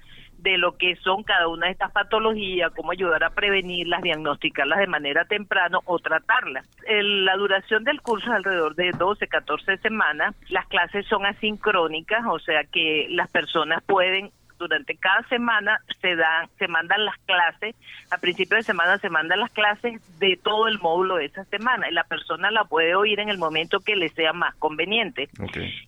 de 0.43 0.57
lo 0.57 0.77
que 0.77 0.95
son 0.97 1.23
cada 1.23 1.47
una 1.47 1.67
de 1.67 1.71
estas 1.71 1.91
patologías, 1.91 2.71
cómo 2.75 2.91
ayudar 2.91 3.23
a 3.23 3.29
prevenirlas, 3.29 4.01
diagnosticarlas 4.01 4.79
de 4.79 4.87
manera 4.87 5.25
temprana 5.25 5.79
o 5.85 5.99
tratarlas. 5.99 6.67
la 6.87 7.35
duración 7.37 7.83
del 7.83 8.01
curso 8.01 8.27
es 8.27 8.33
alrededor 8.33 8.75
de 8.75 8.91
12, 8.91 9.27
14 9.27 9.77
semanas. 9.77 10.35
Las 10.49 10.67
clases 10.67 11.05
son 11.07 11.25
asincrónicas, 11.25 12.23
o 12.29 12.39
sea 12.39 12.63
que 12.65 13.07
las 13.09 13.31
personas 13.31 13.81
pueden 13.85 14.31
durante 14.57 14.95
cada 14.95 15.23
semana 15.27 15.79
se 16.01 16.15
dan, 16.15 16.49
se 16.57 16.67
mandan 16.67 17.05
las 17.05 17.17
clases, 17.25 17.75
a 18.09 18.17
principio 18.17 18.57
de 18.57 18.63
semana 18.63 18.97
se 18.97 19.09
mandan 19.09 19.39
las 19.39 19.51
clases 19.51 20.01
de 20.19 20.37
todo 20.41 20.67
el 20.67 20.79
módulo 20.79 21.15
de 21.17 21.25
esa 21.25 21.43
semana 21.45 21.89
y 21.89 21.93
la 21.93 22.03
persona 22.03 22.51
la 22.51 22.65
puede 22.65 22.95
oír 22.95 23.19
en 23.19 23.29
el 23.29 23.37
momento 23.37 23.79
que 23.79 23.95
le 23.95 24.09
sea 24.09 24.33
más 24.33 24.55
conveniente. 24.55 25.29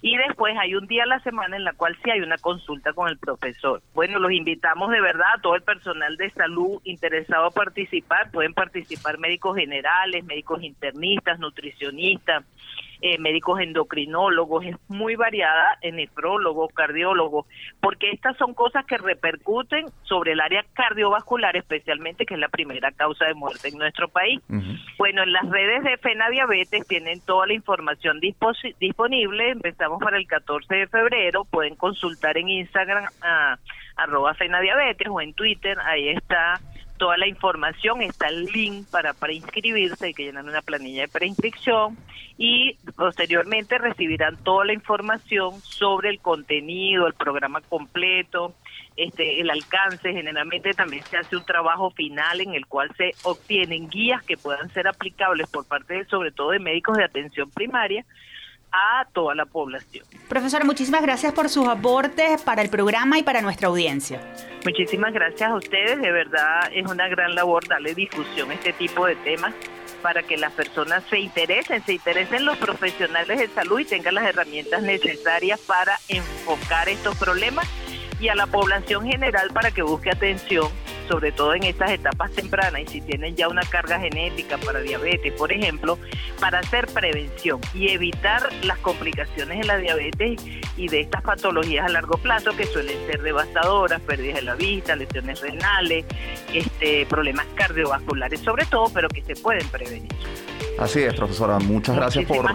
Y 0.01 0.17
después 0.17 0.55
hay 0.57 0.75
un 0.75 0.87
día 0.87 1.03
a 1.03 1.07
la 1.07 1.19
semana 1.19 1.55
en 1.55 1.63
la 1.63 1.73
cual 1.73 1.97
sí 2.03 2.11
hay 2.11 2.21
una 2.21 2.37
consulta 2.37 2.93
con 2.93 3.09
el 3.09 3.17
profesor. 3.17 3.81
Bueno, 3.93 4.19
los 4.19 4.31
invitamos 4.31 4.91
de 4.91 5.01
verdad 5.01 5.27
a 5.35 5.41
todo 5.41 5.55
el 5.55 5.61
personal 5.61 6.17
de 6.17 6.29
salud 6.31 6.81
interesado 6.83 7.45
a 7.45 7.51
participar, 7.51 8.31
pueden 8.31 8.53
participar 8.53 9.17
médicos 9.19 9.57
generales, 9.57 10.23
médicos 10.25 10.63
internistas, 10.63 11.39
nutricionistas, 11.39 12.43
eh, 13.01 13.17
médicos 13.19 13.59
endocrinólogos, 13.59 14.65
es 14.65 14.75
muy 14.87 15.15
variada, 15.15 15.77
en 15.81 15.97
nefrólogos, 15.97 16.73
cardiólogos, 16.73 17.45
porque 17.79 18.11
estas 18.11 18.37
son 18.37 18.53
cosas 18.53 18.85
que 18.85 18.97
repercuten 18.97 19.85
sobre 20.03 20.33
el 20.33 20.41
área 20.41 20.65
cardiovascular, 20.73 21.55
especialmente 21.57 22.25
que 22.25 22.35
es 22.35 22.39
la 22.39 22.49
primera 22.49 22.91
causa 22.91 23.25
de 23.25 23.33
muerte 23.33 23.69
en 23.69 23.77
nuestro 23.77 24.07
país. 24.07 24.41
Bueno, 24.97 25.23
en 25.23 25.33
las 25.33 25.49
redes 25.49 25.83
de 25.83 25.97
FENA 25.97 26.29
Diabetes 26.29 26.87
tienen 26.87 27.21
toda 27.21 27.47
la 27.47 27.53
información 27.53 28.19
disponible, 28.19 29.49
empezamos 29.49 29.99
para 29.99 30.17
el 30.17 30.27
14 30.27 30.73
de 30.73 30.87
febrero, 30.87 31.45
pueden 31.45 31.75
consultar 31.75 32.37
en 32.37 32.49
Instagram 32.49 33.05
a 33.21 33.57
arroba 33.95 34.33
FENA 34.33 34.59
Diabetes 34.61 35.07
o 35.09 35.21
en 35.21 35.33
Twitter, 35.33 35.77
ahí 35.79 36.09
está 36.09 36.59
toda 36.97 37.17
la 37.17 37.27
información, 37.27 38.01
está 38.01 38.27
el 38.27 38.45
link 38.45 38.87
para, 38.89 39.13
para 39.13 39.33
inscribirse, 39.33 40.07
hay 40.07 40.13
que 40.13 40.23
llenar 40.23 40.45
una 40.45 40.61
planilla 40.61 41.01
de 41.01 41.07
preinscripción 41.07 41.97
y 42.37 42.77
posteriormente 42.95 43.77
recibirán 43.77 44.37
toda 44.43 44.65
la 44.65 44.73
información 44.73 45.59
sobre 45.61 46.09
el 46.09 46.19
contenido, 46.19 47.07
el 47.07 47.13
programa 47.13 47.61
completo, 47.61 48.53
este, 48.97 49.41
el 49.41 49.49
alcance, 49.49 50.13
generalmente 50.13 50.73
también 50.73 51.03
se 51.03 51.17
hace 51.17 51.35
un 51.35 51.45
trabajo 51.45 51.91
final 51.91 52.41
en 52.41 52.53
el 52.53 52.65
cual 52.65 52.89
se 52.95 53.11
obtienen 53.23 53.89
guías 53.89 54.23
que 54.23 54.37
puedan 54.37 54.69
ser 54.69 54.87
aplicables 54.87 55.49
por 55.49 55.67
parte 55.67 55.95
de, 55.95 56.05
sobre 56.05 56.31
todo 56.31 56.51
de 56.51 56.59
médicos 56.59 56.97
de 56.97 57.03
atención 57.03 57.49
primaria 57.51 58.05
a 58.75 59.05
toda 59.13 59.33
la 59.35 59.45
población. 59.45 60.05
Profesora, 60.27 60.65
muchísimas 60.65 61.01
gracias 61.01 61.33
por 61.33 61.49
sus 61.49 61.67
aportes 61.67 62.41
para 62.41 62.61
el 62.61 62.69
programa 62.69 63.17
y 63.17 63.23
para 63.23 63.41
nuestra 63.41 63.69
audiencia. 63.69 64.19
Muchísimas 64.65 65.13
gracias 65.13 65.49
a 65.49 65.55
ustedes, 65.55 66.01
de 66.01 66.11
verdad 66.11 66.69
es 66.73 66.85
una 66.89 67.07
gran 67.07 67.35
labor 67.35 67.67
darle 67.67 67.93
difusión 67.93 68.51
a 68.51 68.55
este 68.55 68.73
tipo 68.73 69.05
de 69.05 69.15
temas 69.17 69.53
para 70.01 70.23
que 70.23 70.37
las 70.37 70.51
personas 70.51 71.03
se 71.09 71.19
interesen, 71.19 71.83
se 71.83 71.93
interesen 71.93 72.45
los 72.45 72.57
profesionales 72.57 73.39
de 73.39 73.47
salud 73.47 73.79
y 73.79 73.85
tengan 73.85 74.15
las 74.15 74.25
herramientas 74.25 74.83
necesarias 74.83 75.59
para 75.61 75.97
enfocar 76.09 76.89
estos 76.89 77.15
problemas 77.17 77.67
y 78.19 78.29
a 78.29 78.35
la 78.35 78.47
población 78.47 79.05
general 79.05 79.49
para 79.53 79.71
que 79.71 79.81
busque 79.81 80.09
atención 80.09 80.69
sobre 81.07 81.31
todo 81.31 81.53
en 81.53 81.63
estas 81.63 81.91
etapas 81.91 82.31
tempranas 82.31 82.81
y 82.81 82.87
si 82.87 83.01
tienen 83.01 83.35
ya 83.35 83.47
una 83.47 83.61
carga 83.63 83.99
genética 83.99 84.57
para 84.57 84.79
diabetes, 84.79 85.33
por 85.33 85.51
ejemplo, 85.51 85.97
para 86.39 86.59
hacer 86.59 86.87
prevención 86.87 87.59
y 87.73 87.89
evitar 87.89 88.49
las 88.63 88.77
complicaciones 88.79 89.59
de 89.59 89.65
la 89.65 89.77
diabetes 89.77 90.41
y 90.77 90.87
de 90.87 91.01
estas 91.01 91.21
patologías 91.21 91.85
a 91.85 91.89
largo 91.89 92.17
plazo 92.17 92.55
que 92.55 92.65
suelen 92.65 92.97
ser 93.07 93.21
devastadoras, 93.21 94.01
pérdidas 94.01 94.37
de 94.37 94.41
la 94.41 94.55
vista, 94.55 94.95
lesiones 94.95 95.41
renales, 95.41 96.05
este, 96.53 97.05
problemas 97.05 97.45
cardiovasculares 97.55 98.39
sobre 98.41 98.65
todo, 98.65 98.89
pero 98.93 99.07
que 99.09 99.23
se 99.23 99.35
pueden 99.35 99.67
prevenir. 99.69 100.11
Así 100.77 101.01
es, 101.01 101.13
profesora. 101.13 101.57
Muchas 101.59 101.95
gracias 101.95 102.25
por, 102.25 102.45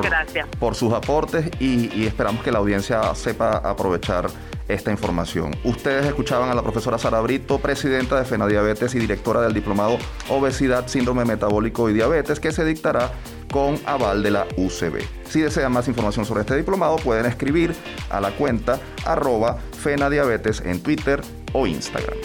por 0.58 0.74
sus 0.74 0.92
aportes 0.92 1.50
y, 1.58 1.90
y 1.98 2.06
esperamos 2.06 2.42
que 2.42 2.52
la 2.52 2.58
audiencia 2.58 3.14
sepa 3.14 3.56
aprovechar 3.58 4.28
esta 4.72 4.90
información. 4.90 5.56
Ustedes 5.64 6.06
escuchaban 6.06 6.50
a 6.50 6.54
la 6.54 6.62
profesora 6.62 6.98
Sara 6.98 7.20
Brito, 7.20 7.58
presidenta 7.58 8.18
de 8.18 8.24
FENADIabetes 8.24 8.94
y 8.94 8.98
directora 8.98 9.40
del 9.42 9.54
diplomado 9.54 9.98
Obesidad, 10.28 10.86
Síndrome 10.88 11.24
Metabólico 11.24 11.88
y 11.90 11.92
Diabetes, 11.92 12.40
que 12.40 12.52
se 12.52 12.64
dictará 12.64 13.12
con 13.50 13.78
aval 13.86 14.22
de 14.22 14.30
la 14.30 14.46
UCB. 14.56 15.02
Si 15.28 15.40
desean 15.40 15.72
más 15.72 15.88
información 15.88 16.24
sobre 16.24 16.42
este 16.42 16.56
diplomado, 16.56 16.96
pueden 16.96 17.26
escribir 17.26 17.74
a 18.08 18.20
la 18.20 18.30
cuenta 18.30 18.78
arroba 19.04 19.58
FENADIabetes 19.82 20.60
en 20.60 20.82
Twitter 20.82 21.20
o 21.52 21.66
Instagram. 21.66 22.16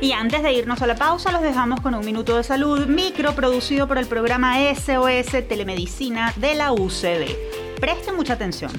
Y 0.00 0.12
antes 0.12 0.42
de 0.42 0.52
irnos 0.52 0.82
a 0.82 0.88
la 0.88 0.96
pausa, 0.96 1.30
los 1.30 1.42
dejamos 1.42 1.80
con 1.80 1.94
un 1.94 2.04
minuto 2.04 2.36
de 2.36 2.42
salud 2.42 2.86
micro 2.86 3.34
producido 3.34 3.86
por 3.86 3.98
el 3.98 4.06
programa 4.06 4.56
SOS 4.74 5.46
Telemedicina 5.48 6.32
de 6.36 6.56
la 6.56 6.72
UCB. 6.72 7.78
Presten 7.80 8.16
mucha 8.16 8.32
atención. 8.32 8.72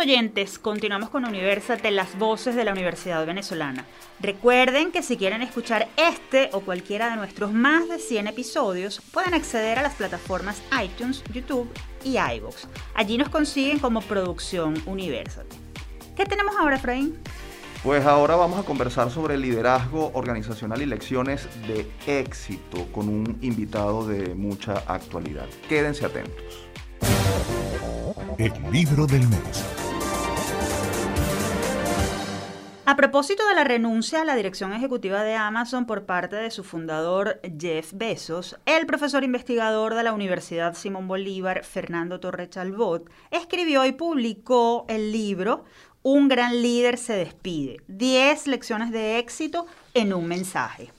Oyentes, 0.00 0.58
continuamos 0.58 1.10
con 1.10 1.26
Universate, 1.26 1.90
las 1.90 2.18
voces 2.18 2.56
de 2.56 2.64
la 2.64 2.72
Universidad 2.72 3.24
Venezolana. 3.26 3.84
Recuerden 4.18 4.92
que 4.92 5.02
si 5.02 5.18
quieren 5.18 5.42
escuchar 5.42 5.88
este 5.96 6.48
o 6.52 6.60
cualquiera 6.60 7.10
de 7.10 7.16
nuestros 7.16 7.52
más 7.52 7.86
de 7.88 7.98
100 7.98 8.28
episodios, 8.28 9.02
pueden 9.12 9.34
acceder 9.34 9.78
a 9.78 9.82
las 9.82 9.94
plataformas 9.94 10.62
iTunes, 10.82 11.22
YouTube 11.32 11.70
y 12.02 12.16
iVoox. 12.16 12.66
Allí 12.94 13.18
nos 13.18 13.28
consiguen 13.28 13.78
como 13.78 14.00
Producción 14.00 14.82
Universate. 14.86 15.54
¿Qué 16.16 16.24
tenemos 16.24 16.56
ahora, 16.56 16.76
Efraín? 16.76 17.18
Pues 17.82 18.04
ahora 18.06 18.36
vamos 18.36 18.58
a 18.58 18.62
conversar 18.62 19.10
sobre 19.10 19.36
liderazgo 19.36 20.12
organizacional 20.14 20.80
y 20.80 20.86
lecciones 20.86 21.46
de 21.66 21.90
éxito 22.06 22.86
con 22.92 23.08
un 23.08 23.38
invitado 23.42 24.06
de 24.06 24.34
mucha 24.34 24.78
actualidad. 24.86 25.46
Quédense 25.68 26.06
atentos. 26.06 26.66
El 28.38 28.52
libro 28.72 29.06
del 29.06 29.28
mes. 29.28 29.79
A 32.86 32.96
propósito 32.96 33.46
de 33.46 33.54
la 33.54 33.62
renuncia 33.62 34.22
a 34.22 34.24
la 34.24 34.34
dirección 34.34 34.72
ejecutiva 34.72 35.22
de 35.22 35.34
Amazon 35.34 35.86
por 35.86 36.06
parte 36.06 36.36
de 36.36 36.50
su 36.50 36.64
fundador 36.64 37.40
Jeff 37.58 37.92
Bezos, 37.92 38.58
el 38.64 38.86
profesor 38.86 39.22
investigador 39.22 39.94
de 39.94 40.02
la 40.02 40.12
Universidad 40.12 40.74
Simón 40.74 41.06
Bolívar, 41.06 41.62
Fernando 41.62 42.20
Torre 42.20 42.48
Chalbot, 42.48 43.08
escribió 43.30 43.84
y 43.84 43.92
publicó 43.92 44.86
el 44.88 45.12
libro 45.12 45.64
Un 46.02 46.28
gran 46.28 46.62
líder 46.62 46.96
se 46.96 47.12
despide, 47.12 47.80
10 47.88 48.46
lecciones 48.46 48.90
de 48.90 49.18
éxito 49.18 49.66
en 49.94 50.12
un 50.14 50.26
mensaje. 50.26 50.90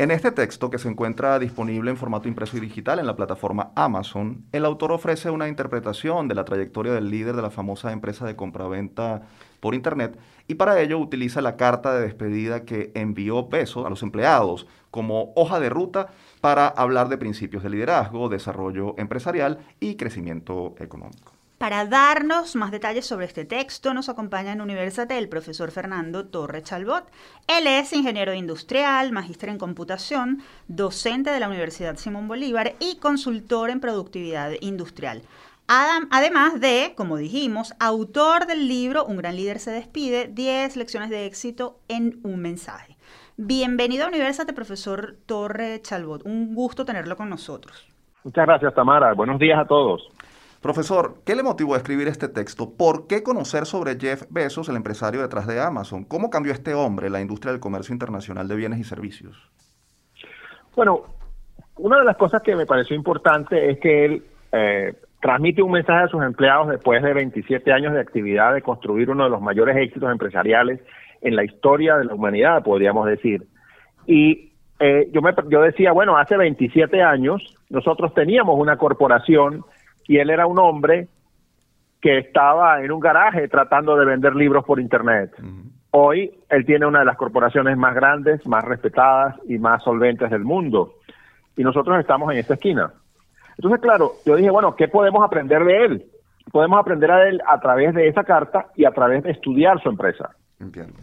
En 0.00 0.10
este 0.10 0.32
texto, 0.32 0.70
que 0.70 0.78
se 0.78 0.88
encuentra 0.88 1.38
disponible 1.38 1.90
en 1.90 1.98
formato 1.98 2.26
impreso 2.26 2.56
y 2.56 2.60
digital 2.60 3.00
en 3.00 3.06
la 3.06 3.16
plataforma 3.16 3.70
Amazon, 3.74 4.46
el 4.50 4.64
autor 4.64 4.92
ofrece 4.92 5.28
una 5.28 5.46
interpretación 5.46 6.26
de 6.26 6.34
la 6.34 6.46
trayectoria 6.46 6.94
del 6.94 7.10
líder 7.10 7.36
de 7.36 7.42
la 7.42 7.50
famosa 7.50 7.92
empresa 7.92 8.24
de 8.24 8.34
compraventa 8.34 9.28
por 9.60 9.74
Internet 9.74 10.18
y 10.48 10.54
para 10.54 10.80
ello 10.80 10.98
utiliza 10.98 11.42
la 11.42 11.58
carta 11.58 11.92
de 11.92 12.00
despedida 12.00 12.64
que 12.64 12.92
envió 12.94 13.46
Bezos 13.48 13.84
a 13.84 13.90
los 13.90 14.02
empleados 14.02 14.66
como 14.90 15.34
hoja 15.36 15.60
de 15.60 15.68
ruta 15.68 16.06
para 16.40 16.66
hablar 16.66 17.10
de 17.10 17.18
principios 17.18 17.62
de 17.62 17.68
liderazgo, 17.68 18.30
desarrollo 18.30 18.94
empresarial 18.96 19.58
y 19.80 19.96
crecimiento 19.96 20.76
económico. 20.78 21.39
Para 21.60 21.84
darnos 21.84 22.56
más 22.56 22.70
detalles 22.70 23.04
sobre 23.04 23.26
este 23.26 23.44
texto, 23.44 23.92
nos 23.92 24.08
acompaña 24.08 24.52
en 24.52 24.62
Universate 24.62 25.18
el 25.18 25.28
profesor 25.28 25.70
Fernando 25.70 26.26
Torre 26.26 26.62
Chalbot. 26.62 27.04
Él 27.48 27.66
es 27.66 27.92
ingeniero 27.92 28.32
industrial, 28.32 29.12
magíster 29.12 29.50
en 29.50 29.58
computación, 29.58 30.38
docente 30.68 31.28
de 31.28 31.38
la 31.38 31.48
Universidad 31.48 31.98
Simón 31.98 32.28
Bolívar 32.28 32.72
y 32.80 32.96
consultor 32.96 33.68
en 33.68 33.80
productividad 33.80 34.52
industrial. 34.62 35.20
además 35.66 36.62
de, 36.62 36.94
como 36.96 37.18
dijimos, 37.18 37.74
autor 37.78 38.46
del 38.46 38.66
libro 38.66 39.04
Un 39.04 39.18
gran 39.18 39.36
líder 39.36 39.58
se 39.58 39.70
despide, 39.70 40.28
10 40.28 40.76
lecciones 40.76 41.10
de 41.10 41.26
éxito 41.26 41.76
en 41.88 42.20
un 42.22 42.40
mensaje. 42.40 42.96
Bienvenido 43.36 44.06
a 44.06 44.08
Universate, 44.08 44.54
profesor 44.54 45.16
Torre 45.26 45.82
Chalbot. 45.82 46.24
Un 46.24 46.54
gusto 46.54 46.86
tenerlo 46.86 47.18
con 47.18 47.28
nosotros. 47.28 47.86
Muchas 48.24 48.46
gracias, 48.46 48.74
Tamara. 48.74 49.12
Buenos 49.12 49.38
días 49.38 49.58
a 49.58 49.66
todos. 49.66 50.08
Profesor, 50.60 51.22
¿qué 51.24 51.34
le 51.34 51.42
motivó 51.42 51.74
a 51.74 51.78
escribir 51.78 52.06
este 52.06 52.28
texto? 52.28 52.76
¿Por 52.76 53.06
qué 53.06 53.22
conocer 53.22 53.64
sobre 53.64 53.98
Jeff 53.98 54.24
Bezos, 54.28 54.68
el 54.68 54.76
empresario 54.76 55.22
detrás 55.22 55.46
de 55.46 55.58
Amazon? 55.58 56.04
¿Cómo 56.04 56.28
cambió 56.28 56.52
este 56.52 56.74
hombre 56.74 57.08
la 57.08 57.22
industria 57.22 57.52
del 57.52 57.60
comercio 57.60 57.94
internacional 57.94 58.46
de 58.46 58.56
bienes 58.56 58.78
y 58.78 58.84
servicios? 58.84 59.50
Bueno, 60.76 61.02
una 61.78 61.98
de 61.98 62.04
las 62.04 62.16
cosas 62.18 62.42
que 62.42 62.54
me 62.54 62.66
pareció 62.66 62.94
importante 62.94 63.70
es 63.70 63.80
que 63.80 64.04
él 64.04 64.22
eh, 64.52 64.94
transmite 65.22 65.62
un 65.62 65.72
mensaje 65.72 66.04
a 66.04 66.08
sus 66.08 66.22
empleados 66.22 66.68
después 66.68 67.02
de 67.02 67.14
27 67.14 67.72
años 67.72 67.94
de 67.94 68.00
actividad 68.00 68.52
de 68.52 68.60
construir 68.60 69.08
uno 69.08 69.24
de 69.24 69.30
los 69.30 69.40
mayores 69.40 69.78
éxitos 69.78 70.12
empresariales 70.12 70.80
en 71.22 71.36
la 71.36 71.44
historia 71.44 71.96
de 71.96 72.04
la 72.04 72.14
humanidad, 72.14 72.62
podríamos 72.62 73.06
decir. 73.06 73.46
Y 74.06 74.52
eh, 74.78 75.08
yo, 75.10 75.22
me, 75.22 75.32
yo 75.48 75.62
decía, 75.62 75.92
bueno, 75.92 76.18
hace 76.18 76.36
27 76.36 77.02
años 77.02 77.56
nosotros 77.70 78.12
teníamos 78.12 78.58
una 78.58 78.76
corporación 78.76 79.64
y 80.06 80.18
él 80.18 80.30
era 80.30 80.46
un 80.46 80.58
hombre 80.58 81.08
que 82.00 82.18
estaba 82.18 82.82
en 82.82 82.90
un 82.92 83.00
garaje 83.00 83.48
tratando 83.48 83.96
de 83.96 84.06
vender 84.06 84.34
libros 84.34 84.64
por 84.64 84.80
internet. 84.80 85.32
Hoy 85.90 86.32
él 86.48 86.64
tiene 86.64 86.86
una 86.86 87.00
de 87.00 87.04
las 87.04 87.16
corporaciones 87.16 87.76
más 87.76 87.94
grandes, 87.94 88.46
más 88.46 88.64
respetadas 88.64 89.36
y 89.48 89.58
más 89.58 89.82
solventes 89.82 90.30
del 90.30 90.44
mundo. 90.44 90.94
Y 91.56 91.62
nosotros 91.62 91.98
estamos 91.98 92.32
en 92.32 92.38
esta 92.38 92.54
esquina. 92.54 92.92
Entonces, 93.56 93.80
claro, 93.80 94.12
yo 94.24 94.36
dije, 94.36 94.50
bueno, 94.50 94.74
¿qué 94.76 94.88
podemos 94.88 95.22
aprender 95.22 95.64
de 95.64 95.84
él? 95.84 96.06
Podemos 96.50 96.78
aprender 96.78 97.10
a 97.10 97.28
él 97.28 97.42
a 97.46 97.60
través 97.60 97.94
de 97.94 98.08
esa 98.08 98.24
carta 98.24 98.66
y 98.76 98.84
a 98.84 98.92
través 98.92 99.22
de 99.22 99.32
estudiar 99.32 99.80
su 99.82 99.90
empresa. 99.90 100.30
Entiendo. 100.58 100.94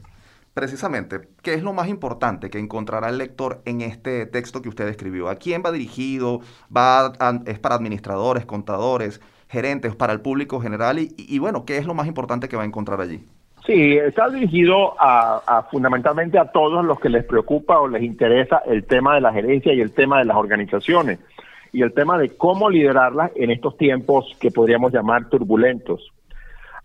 Precisamente, 0.58 1.20
¿qué 1.44 1.54
es 1.54 1.62
lo 1.62 1.72
más 1.72 1.88
importante 1.88 2.50
que 2.50 2.58
encontrará 2.58 3.10
el 3.10 3.20
lector 3.20 3.62
en 3.66 3.82
este 3.82 4.26
texto 4.26 4.64
que 4.64 4.70
usted 4.70 4.88
escribió? 4.88 5.30
¿A 5.30 5.36
quién 5.36 5.62
va 5.64 5.72
dirigido? 5.72 6.40
¿Va 6.76 7.14
¿Es 7.46 7.60
para 7.60 7.76
administradores, 7.76 8.44
contadores, 8.48 9.22
gerentes, 9.50 9.96
para 9.96 10.14
el 10.14 10.22
público 10.22 10.60
general? 10.60 10.98
Y, 10.98 11.38
bueno, 11.38 11.64
¿qué 11.64 11.78
es 11.78 11.86
lo 11.86 11.94
más 11.94 12.08
importante 12.08 12.50
que 12.50 12.56
va 12.56 12.64
a 12.64 12.66
encontrar 12.66 13.00
allí? 13.00 13.24
Sí, 13.68 13.98
está 13.98 14.30
dirigido 14.30 14.96
a, 15.00 15.68
fundamentalmente 15.70 16.40
a 16.40 16.46
todos 16.46 16.84
los 16.84 17.00
que 17.00 17.10
les 17.10 17.24
preocupa 17.24 17.80
o 17.80 17.88
les 17.88 18.02
interesa 18.02 18.64
el 18.66 18.84
tema 18.84 19.14
de 19.14 19.22
la 19.22 19.32
gerencia 19.32 19.76
y 19.76 19.82
el 19.82 19.92
tema 19.92 20.18
de 20.18 20.26
las 20.26 20.38
organizaciones 20.38 21.20
y 21.72 21.84
el 21.84 21.94
tema 21.94 22.18
de 22.18 22.36
cómo 22.36 22.68
liderarlas 22.68 23.30
en 23.36 23.52
estos 23.52 23.78
tiempos 23.78 24.36
que 24.40 24.50
podríamos 24.50 24.92
llamar 24.92 25.30
turbulentos 25.30 26.14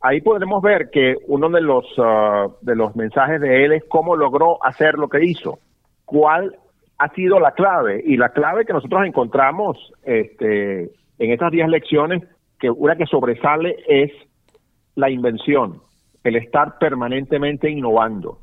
ahí 0.02 0.20
podremos 0.20 0.62
ver 0.62 0.90
que 0.90 1.16
uno 1.28 1.48
de 1.48 1.60
los, 1.60 1.86
ah, 1.98 2.48
de 2.60 2.76
los 2.76 2.94
mensajes 2.96 3.40
de 3.40 3.64
él 3.64 3.72
es 3.72 3.84
cómo 3.88 4.16
logró 4.16 4.64
hacer 4.64 4.94
lo 4.94 5.08
que 5.08 5.24
hizo, 5.24 5.58
cuál 6.04 6.56
ha 6.98 7.08
sido 7.14 7.40
la 7.40 7.52
clave. 7.52 8.02
Y 8.04 8.16
la 8.16 8.30
clave 8.30 8.64
que 8.64 8.72
nosotros 8.72 9.06
encontramos 9.06 9.76
este, 10.04 10.90
en 11.18 11.30
estas 11.32 11.50
10 11.50 11.68
lecciones, 11.68 12.22
que 12.58 12.70
una 12.70 12.96
que 12.96 13.06
sobresale 13.06 13.76
es 13.88 14.12
la 14.94 15.10
invención, 15.10 15.80
el 16.22 16.36
estar 16.36 16.78
permanentemente 16.78 17.70
innovando. 17.70 18.38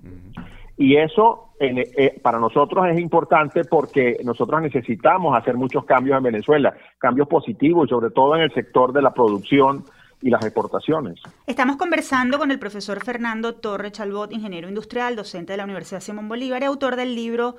Y 0.77 0.95
eso 0.95 1.49
eh, 1.59 2.19
para 2.21 2.39
nosotros 2.39 2.85
es 2.87 2.99
importante 2.99 3.65
porque 3.65 4.17
nosotros 4.23 4.61
necesitamos 4.61 5.37
hacer 5.37 5.55
muchos 5.55 5.83
cambios 5.85 6.17
en 6.17 6.23
Venezuela, 6.23 6.73
cambios 6.97 7.27
positivos 7.27 7.87
y 7.87 7.89
sobre 7.89 8.11
todo 8.11 8.35
en 8.35 8.43
el 8.43 8.53
sector 8.53 8.93
de 8.93 9.01
la 9.01 9.13
producción, 9.13 9.83
y 10.21 10.29
las 10.29 10.43
exportaciones. 10.43 11.19
Estamos 11.47 11.77
conversando 11.77 12.37
con 12.37 12.51
el 12.51 12.59
profesor 12.59 13.03
Fernando 13.03 13.55
Torre 13.55 13.91
Chalbot, 13.91 14.31
ingeniero 14.31 14.67
industrial, 14.67 15.15
docente 15.15 15.53
de 15.53 15.57
la 15.57 15.63
Universidad 15.63 16.01
Simón 16.01 16.27
Bolívar 16.27 16.61
y 16.61 16.65
autor 16.65 16.95
del 16.95 17.15
libro 17.15 17.55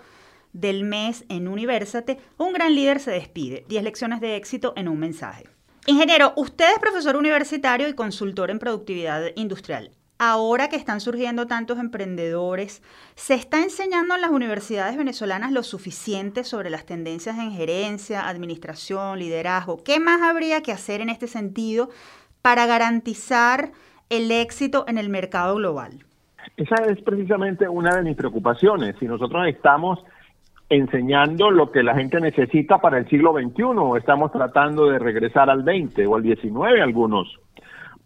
del 0.52 0.84
mes 0.84 1.24
en 1.28 1.48
Universate, 1.48 2.18
Un 2.36 2.52
gran 2.52 2.74
líder 2.74 3.00
se 3.00 3.12
despide, 3.12 3.64
10 3.68 3.84
lecciones 3.84 4.20
de 4.20 4.36
éxito 4.36 4.72
en 4.76 4.88
un 4.88 4.98
mensaje. 4.98 5.48
Ingeniero, 5.86 6.32
usted 6.36 6.72
es 6.72 6.78
profesor 6.78 7.16
universitario 7.16 7.88
y 7.88 7.94
consultor 7.94 8.50
en 8.50 8.58
productividad 8.58 9.28
industrial. 9.36 9.92
Ahora 10.18 10.68
que 10.68 10.76
están 10.76 11.00
surgiendo 11.00 11.46
tantos 11.46 11.78
emprendedores, 11.78 12.82
¿se 13.14 13.32
está 13.32 13.62
enseñando 13.62 14.14
en 14.14 14.20
las 14.20 14.30
universidades 14.30 14.98
venezolanas 14.98 15.50
lo 15.50 15.62
suficiente 15.62 16.44
sobre 16.44 16.68
las 16.68 16.84
tendencias 16.84 17.38
en 17.38 17.52
gerencia, 17.52 18.28
administración, 18.28 19.18
liderazgo? 19.18 19.82
¿Qué 19.82 19.98
más 19.98 20.20
habría 20.20 20.62
que 20.62 20.72
hacer 20.72 21.00
en 21.00 21.08
este 21.08 21.26
sentido 21.26 21.88
para 22.42 22.66
garantizar 22.66 23.70
el 24.08 24.30
éxito 24.30 24.84
en 24.88 24.98
el 24.98 25.08
mercado 25.08 25.56
global? 25.56 26.04
Esa 26.56 26.76
es 26.86 27.00
precisamente 27.02 27.68
una 27.68 27.96
de 27.96 28.02
mis 28.02 28.16
preocupaciones. 28.16 28.96
Si 28.98 29.06
nosotros 29.06 29.46
estamos 29.46 30.00
enseñando 30.70 31.50
lo 31.50 31.72
que 31.72 31.82
la 31.82 31.96
gente 31.96 32.20
necesita 32.20 32.78
para 32.78 32.98
el 32.98 33.08
siglo 33.08 33.32
XXI 33.32 33.62
o 33.64 33.96
estamos 33.96 34.30
tratando 34.30 34.86
de 34.86 35.00
regresar 35.00 35.50
al 35.50 35.64
XX 35.64 36.06
o 36.06 36.14
al 36.14 36.22
XIX 36.22 36.80
algunos. 36.80 37.38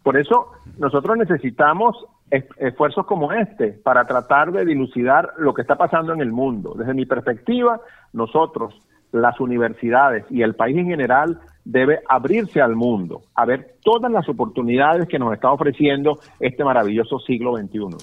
Por 0.03 0.17
eso 0.17 0.53
nosotros 0.79 1.17
necesitamos 1.19 2.07
esfuerzos 2.31 3.07
como 3.07 3.33
este 3.33 3.73
para 3.73 4.07
tratar 4.07 4.51
de 4.51 4.65
dilucidar 4.65 5.33
lo 5.39 5.53
que 5.55 5.63
está 5.63 5.77
pasando 5.77 6.13
en 6.15 6.21
el 6.21 6.33
mundo. 6.33 6.75
Desde 6.77 6.95
mi 6.95 7.07
perspectiva, 7.07 7.81
nosotros, 8.13 8.75
las 9.13 9.39
universidades 9.41 10.25
y 10.31 10.43
el 10.43 10.55
país 10.55 10.77
en 10.77 10.87
general 10.87 11.41
debe 11.65 12.01
abrirse 12.09 12.61
al 12.61 12.77
mundo, 12.77 13.23
a 13.35 13.45
ver 13.45 13.77
todas 13.83 14.11
las 14.13 14.29
oportunidades 14.29 15.09
que 15.09 15.19
nos 15.19 15.33
está 15.33 15.51
ofreciendo 15.51 16.21
este 16.39 16.63
maravilloso 16.63 17.19
siglo 17.19 17.57
XXI. 17.57 17.97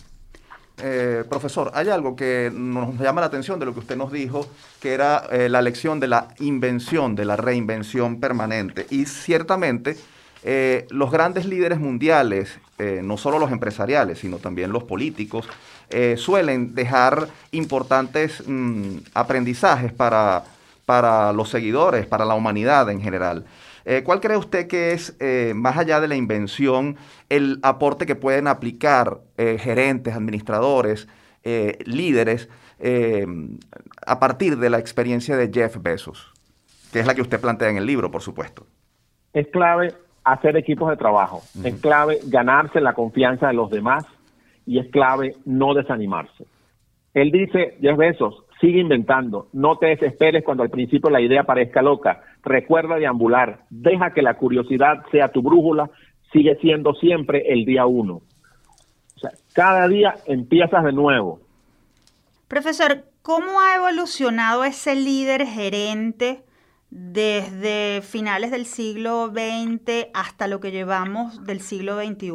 Eh, 0.83 1.23
profesor, 1.29 1.71
hay 1.75 1.89
algo 1.89 2.15
que 2.15 2.51
nos 2.51 2.97
llama 2.97 3.21
la 3.21 3.27
atención 3.27 3.59
de 3.59 3.67
lo 3.67 3.73
que 3.73 3.81
usted 3.81 3.95
nos 3.95 4.11
dijo, 4.11 4.47
que 4.79 4.93
era 4.93 5.23
eh, 5.31 5.47
la 5.47 5.61
lección 5.61 5.99
de 5.99 6.07
la 6.07 6.29
invención, 6.39 7.15
de 7.15 7.25
la 7.25 7.35
reinvención 7.35 8.19
permanente. 8.19 8.87
Y 8.89 9.05
ciertamente 9.05 9.95
eh, 10.43 10.87
los 10.89 11.11
grandes 11.11 11.45
líderes 11.45 11.79
mundiales, 11.79 12.59
no 13.03 13.15
solo 13.15 13.37
los 13.37 13.51
empresariales, 13.51 14.17
sino 14.17 14.37
también 14.37 14.71
los 14.71 14.83
políticos, 14.85 15.47
suelen 16.15 16.73
dejar 16.73 17.27
importantes 17.51 18.43
mm, 18.47 18.97
aprendizajes 19.13 19.93
para, 19.93 20.43
para 20.85 21.33
los 21.33 21.49
seguidores, 21.49 22.05
para 22.05 22.25
la 22.25 22.35
humanidad 22.35 22.89
en 22.89 23.01
general. 23.01 23.45
Eh, 23.85 24.03
¿Cuál 24.03 24.19
cree 24.19 24.37
usted 24.37 24.67
que 24.67 24.91
es, 24.93 25.17
eh, 25.19 25.53
más 25.55 25.77
allá 25.77 25.99
de 25.99 26.07
la 26.07 26.15
invención, 26.15 26.97
el 27.29 27.59
aporte 27.63 28.05
que 28.05 28.15
pueden 28.15 28.47
aplicar 28.47 29.19
eh, 29.37 29.57
gerentes, 29.59 30.13
administradores, 30.13 31.07
líderes, 31.85 32.49
a 34.05 34.19
partir 34.19 34.57
de 34.57 34.69
la 34.69 34.77
experiencia 34.77 35.35
de 35.35 35.49
Jeff 35.51 35.77
Bezos? 35.81 36.31
Que 36.93 36.99
es 36.99 37.07
la 37.07 37.15
que 37.15 37.21
usted 37.21 37.41
plantea 37.41 37.69
en 37.69 37.77
el 37.77 37.85
libro, 37.85 38.11
por 38.11 38.21
supuesto. 38.21 38.67
Es 39.33 39.47
clave 39.47 39.95
hacer 40.23 40.55
equipos 40.55 40.89
de 40.91 40.97
trabajo, 40.97 41.41
es 41.63 41.73
clave 41.81 42.19
ganarse 42.25 42.79
la 42.79 42.93
confianza 42.93 43.47
de 43.47 43.53
los 43.53 43.71
demás 43.71 44.05
y 44.67 44.77
es 44.77 44.87
clave 44.91 45.35
no 45.45 45.73
desanimarse. 45.73 46.45
Él 47.15 47.31
dice, 47.31 47.77
Jeff 47.81 47.97
Bezos, 47.97 48.43
sigue 48.61 48.79
inventando, 48.79 49.47
no 49.51 49.77
te 49.77 49.87
desesperes 49.87 50.45
cuando 50.45 50.63
al 50.63 50.69
principio 50.69 51.09
la 51.09 51.19
idea 51.19 51.43
parezca 51.43 51.81
loca, 51.81 52.21
recuerda 52.43 52.95
deambular, 52.95 53.65
deja 53.69 54.13
que 54.13 54.21
la 54.21 54.35
curiosidad 54.35 55.03
sea 55.11 55.29
tu 55.29 55.41
brújula, 55.41 55.89
sigue 56.31 56.55
siendo 56.61 56.93
siempre 56.93 57.51
el 57.51 57.65
día 57.65 57.85
uno. 57.87 58.21
O 59.15 59.19
sea, 59.19 59.31
cada 59.53 59.87
día 59.87 60.15
empiezas 60.27 60.83
de 60.83 60.93
nuevo. 60.93 61.41
Profesor, 62.47 63.03
¿cómo 63.21 63.59
ha 63.59 63.75
evolucionado 63.75 64.63
ese 64.63 64.95
líder 64.95 65.45
gerente 65.45 66.43
desde 66.89 68.01
finales 68.01 68.51
del 68.51 68.65
siglo 68.65 69.29
XX 69.29 70.07
hasta 70.13 70.47
lo 70.47 70.59
que 70.59 70.71
llevamos 70.71 71.43
del 71.45 71.61
siglo 71.61 71.99
XXI? 71.99 72.31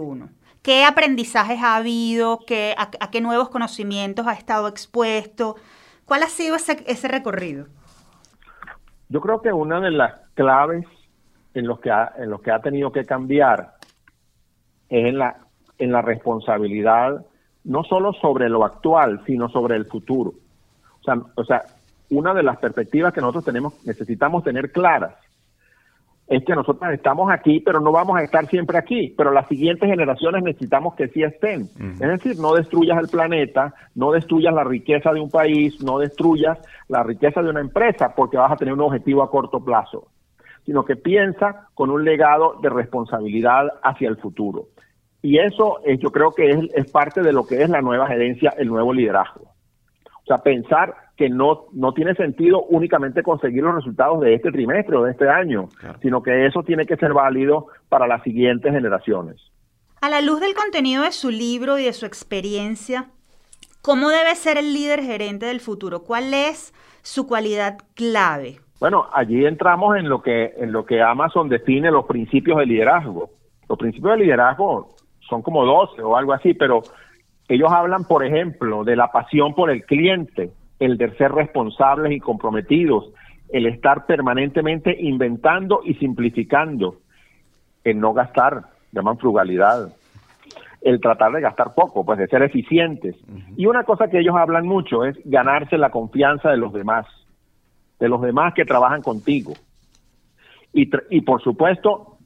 ¿Qué 0.62 0.84
aprendizajes 0.84 1.62
ha 1.62 1.76
habido? 1.76 2.40
¿Qué, 2.44 2.74
a, 2.76 3.10
qué 3.10 3.20
nuevos 3.20 3.50
conocimientos 3.50 4.26
ha 4.26 4.32
estado 4.32 4.66
expuesto? 4.66 5.54
¿Cuál 6.06 6.22
ha 6.22 6.28
sido 6.28 6.56
ese, 6.56 6.82
ese 6.86 7.08
recorrido? 7.08 7.66
Yo 9.08 9.20
creo 9.20 9.42
que 9.42 9.52
una 9.52 9.80
de 9.80 9.90
las 9.90 10.20
claves 10.34 10.86
en 11.52 11.66
los 11.66 11.80
que 11.80 11.90
ha, 11.90 12.12
en 12.16 12.30
los 12.30 12.40
que 12.40 12.50
ha 12.50 12.60
tenido 12.60 12.92
que 12.92 13.04
cambiar 13.04 13.74
es 14.88 15.06
en 15.06 15.18
la, 15.18 15.36
en 15.78 15.92
la 15.92 16.02
responsabilidad 16.02 17.24
no 17.64 17.82
solo 17.82 18.12
sobre 18.14 18.48
lo 18.48 18.64
actual, 18.64 19.22
sino 19.26 19.48
sobre 19.48 19.76
el 19.76 19.86
futuro. 19.86 20.32
O 21.00 21.04
sea, 21.04 21.16
o 21.34 21.44
sea, 21.44 21.62
una 22.10 22.32
de 22.32 22.44
las 22.44 22.58
perspectivas 22.58 23.12
que 23.12 23.20
nosotros 23.20 23.44
tenemos, 23.44 23.84
necesitamos 23.84 24.44
tener 24.44 24.70
claras 24.70 25.14
es 26.28 26.44
que 26.44 26.54
nosotros 26.54 26.92
estamos 26.92 27.30
aquí, 27.30 27.60
pero 27.60 27.80
no 27.80 27.92
vamos 27.92 28.16
a 28.16 28.22
estar 28.22 28.46
siempre 28.46 28.78
aquí, 28.78 29.14
pero 29.16 29.30
las 29.30 29.46
siguientes 29.46 29.88
generaciones 29.88 30.42
necesitamos 30.42 30.94
que 30.96 31.08
sí 31.08 31.22
estén. 31.22 31.68
Es 31.78 31.98
decir, 32.00 32.38
no 32.38 32.54
destruyas 32.54 32.98
el 32.98 33.08
planeta, 33.08 33.74
no 33.94 34.10
destruyas 34.10 34.52
la 34.52 34.64
riqueza 34.64 35.12
de 35.12 35.20
un 35.20 35.30
país, 35.30 35.80
no 35.82 35.98
destruyas 35.98 36.58
la 36.88 37.04
riqueza 37.04 37.42
de 37.42 37.50
una 37.50 37.60
empresa 37.60 38.12
porque 38.16 38.38
vas 38.38 38.50
a 38.50 38.56
tener 38.56 38.74
un 38.74 38.80
objetivo 38.80 39.22
a 39.22 39.30
corto 39.30 39.64
plazo, 39.64 40.08
sino 40.64 40.84
que 40.84 40.96
piensa 40.96 41.68
con 41.74 41.90
un 41.90 42.04
legado 42.04 42.58
de 42.60 42.70
responsabilidad 42.70 43.68
hacia 43.84 44.08
el 44.08 44.16
futuro. 44.16 44.66
Y 45.22 45.38
eso 45.38 45.78
es, 45.84 46.00
yo 46.00 46.10
creo 46.10 46.32
que 46.32 46.50
es, 46.50 46.58
es 46.74 46.90
parte 46.90 47.22
de 47.22 47.32
lo 47.32 47.46
que 47.46 47.62
es 47.62 47.70
la 47.70 47.82
nueva 47.82 48.08
gerencia, 48.08 48.52
el 48.58 48.66
nuevo 48.66 48.92
liderazgo. 48.92 49.42
O 49.42 50.26
sea, 50.26 50.38
pensar 50.38 51.05
que 51.16 51.30
no, 51.30 51.66
no 51.72 51.92
tiene 51.94 52.14
sentido 52.14 52.64
únicamente 52.64 53.22
conseguir 53.22 53.62
los 53.62 53.74
resultados 53.74 54.20
de 54.20 54.34
este 54.34 54.52
trimestre 54.52 54.96
o 54.96 55.04
de 55.04 55.12
este 55.12 55.28
año, 55.28 55.68
sino 56.02 56.22
que 56.22 56.46
eso 56.46 56.62
tiene 56.62 56.84
que 56.84 56.96
ser 56.96 57.14
válido 57.14 57.68
para 57.88 58.06
las 58.06 58.22
siguientes 58.22 58.72
generaciones. 58.72 59.36
A 60.02 60.10
la 60.10 60.20
luz 60.20 60.40
del 60.40 60.54
contenido 60.54 61.04
de 61.04 61.12
su 61.12 61.30
libro 61.30 61.78
y 61.78 61.84
de 61.84 61.94
su 61.94 62.04
experiencia, 62.04 63.06
¿cómo 63.80 64.10
debe 64.10 64.34
ser 64.34 64.58
el 64.58 64.74
líder 64.74 65.02
gerente 65.02 65.46
del 65.46 65.60
futuro? 65.60 66.02
¿Cuál 66.02 66.34
es 66.34 66.74
su 67.02 67.26
cualidad 67.26 67.78
clave? 67.94 68.58
Bueno, 68.78 69.06
allí 69.14 69.46
entramos 69.46 69.96
en 69.96 70.10
lo 70.10 70.20
que 70.20 70.52
en 70.58 70.70
lo 70.70 70.84
que 70.84 71.00
Amazon 71.00 71.48
define 71.48 71.90
los 71.90 72.04
principios 72.04 72.58
de 72.58 72.66
liderazgo. 72.66 73.30
Los 73.68 73.78
principios 73.78 74.12
de 74.18 74.24
liderazgo 74.24 74.94
son 75.28 75.40
como 75.40 75.64
12 75.64 76.02
o 76.02 76.14
algo 76.14 76.34
así, 76.34 76.52
pero 76.52 76.82
ellos 77.48 77.70
hablan, 77.72 78.04
por 78.04 78.24
ejemplo, 78.24 78.84
de 78.84 78.96
la 78.96 79.10
pasión 79.10 79.54
por 79.54 79.70
el 79.70 79.84
cliente, 79.84 80.50
el 80.78 80.98
de 80.98 81.14
ser 81.16 81.32
responsables 81.32 82.12
y 82.12 82.20
comprometidos, 82.20 83.12
el 83.48 83.66
estar 83.66 84.06
permanentemente 84.06 84.96
inventando 84.98 85.80
y 85.84 85.94
simplificando, 85.94 86.96
el 87.84 88.00
no 88.00 88.12
gastar, 88.12 88.64
llaman 88.92 89.18
frugalidad, 89.18 89.92
el 90.82 91.00
tratar 91.00 91.32
de 91.32 91.40
gastar 91.40 91.74
poco, 91.74 92.04
pues 92.04 92.18
de 92.18 92.26
ser 92.26 92.42
eficientes. 92.42 93.16
Y 93.56 93.66
una 93.66 93.84
cosa 93.84 94.08
que 94.08 94.18
ellos 94.18 94.36
hablan 94.36 94.66
mucho 94.66 95.04
es 95.04 95.16
ganarse 95.24 95.78
la 95.78 95.90
confianza 95.90 96.50
de 96.50 96.56
los 96.56 96.72
demás, 96.72 97.06
de 97.98 98.08
los 98.08 98.20
demás 98.20 98.54
que 98.54 98.64
trabajan 98.64 99.02
contigo. 99.02 99.54
Y, 100.72 100.90
y 101.10 101.20
por 101.22 101.42
supuesto, 101.42 102.18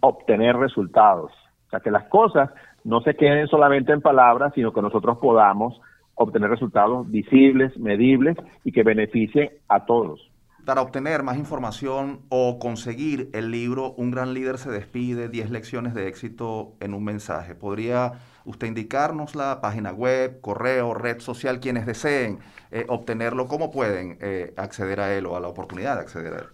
obtener 0.00 0.56
resultados. 0.56 1.32
O 1.66 1.70
sea, 1.70 1.80
que 1.80 1.90
las 1.90 2.04
cosas 2.04 2.50
no 2.84 3.00
se 3.00 3.14
queden 3.14 3.46
solamente 3.48 3.92
en 3.92 4.00
palabras, 4.00 4.52
sino 4.54 4.72
que 4.72 4.82
nosotros 4.82 5.18
podamos 5.18 5.80
obtener 6.22 6.50
resultados 6.50 7.10
visibles, 7.10 7.76
medibles 7.78 8.36
y 8.62 8.72
que 8.72 8.82
beneficien 8.82 9.50
a 9.68 9.86
todos. 9.86 10.30
Para 10.66 10.82
obtener 10.82 11.22
más 11.22 11.38
información 11.38 12.20
o 12.28 12.58
conseguir 12.58 13.30
el 13.32 13.50
libro 13.50 13.94
Un 13.96 14.10
gran 14.10 14.34
líder 14.34 14.58
se 14.58 14.70
despide, 14.70 15.30
10 15.30 15.50
lecciones 15.50 15.94
de 15.94 16.06
éxito 16.08 16.74
en 16.80 16.92
un 16.92 17.04
mensaje, 17.04 17.54
¿podría 17.54 18.12
usted 18.44 18.66
indicarnos 18.66 19.34
la 19.34 19.60
página 19.62 19.92
web, 19.92 20.40
correo, 20.42 20.92
red 20.92 21.20
social, 21.20 21.58
quienes 21.60 21.86
deseen 21.86 22.40
eh, 22.70 22.84
obtenerlo, 22.88 23.46
cómo 23.46 23.70
pueden 23.70 24.18
eh, 24.20 24.52
acceder 24.58 25.00
a 25.00 25.16
él 25.16 25.24
o 25.24 25.36
a 25.36 25.40
la 25.40 25.48
oportunidad 25.48 25.94
de 25.94 26.00
acceder 26.02 26.34
a 26.34 26.38
él? 26.38 26.46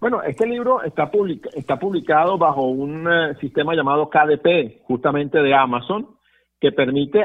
Bueno, 0.00 0.22
este 0.22 0.46
libro 0.46 0.82
está, 0.82 1.10
está 1.54 1.78
publicado 1.78 2.38
bajo 2.38 2.62
un 2.62 3.06
eh, 3.06 3.34
sistema 3.40 3.74
llamado 3.74 4.08
KDP, 4.08 4.82
justamente 4.86 5.38
de 5.38 5.54
Amazon, 5.54 6.08
que 6.64 6.72
permite, 6.72 7.22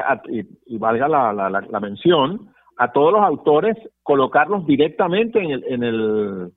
y, 0.66 0.76
valga 0.76 1.08
la, 1.08 1.80
mención, 1.80 2.50
a 2.76 2.92
todos 2.92 3.10
los 3.10 3.22
autores 3.22 3.74
colocarlos 4.02 4.66
directamente 4.66 5.42
en, 5.42 5.50
el, 5.50 5.64
en, 5.66 5.82
el, 5.82 6.52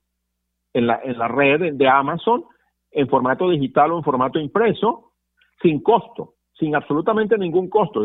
en, 0.73 0.87
la, 0.87 0.99
en 1.01 1.17
la 1.17 1.29
red 1.29 1.75
de 1.75 1.87
Amazon 1.87 2.43
en 2.91 3.07
formato 3.07 3.49
digital 3.49 3.93
o 3.93 3.97
en 3.99 4.03
formato 4.03 4.37
impreso, 4.37 5.13
sin 5.61 5.81
costo, 5.81 6.33
sin 6.59 6.75
absolutamente 6.75 7.37
ningún 7.37 7.69
costo. 7.69 8.01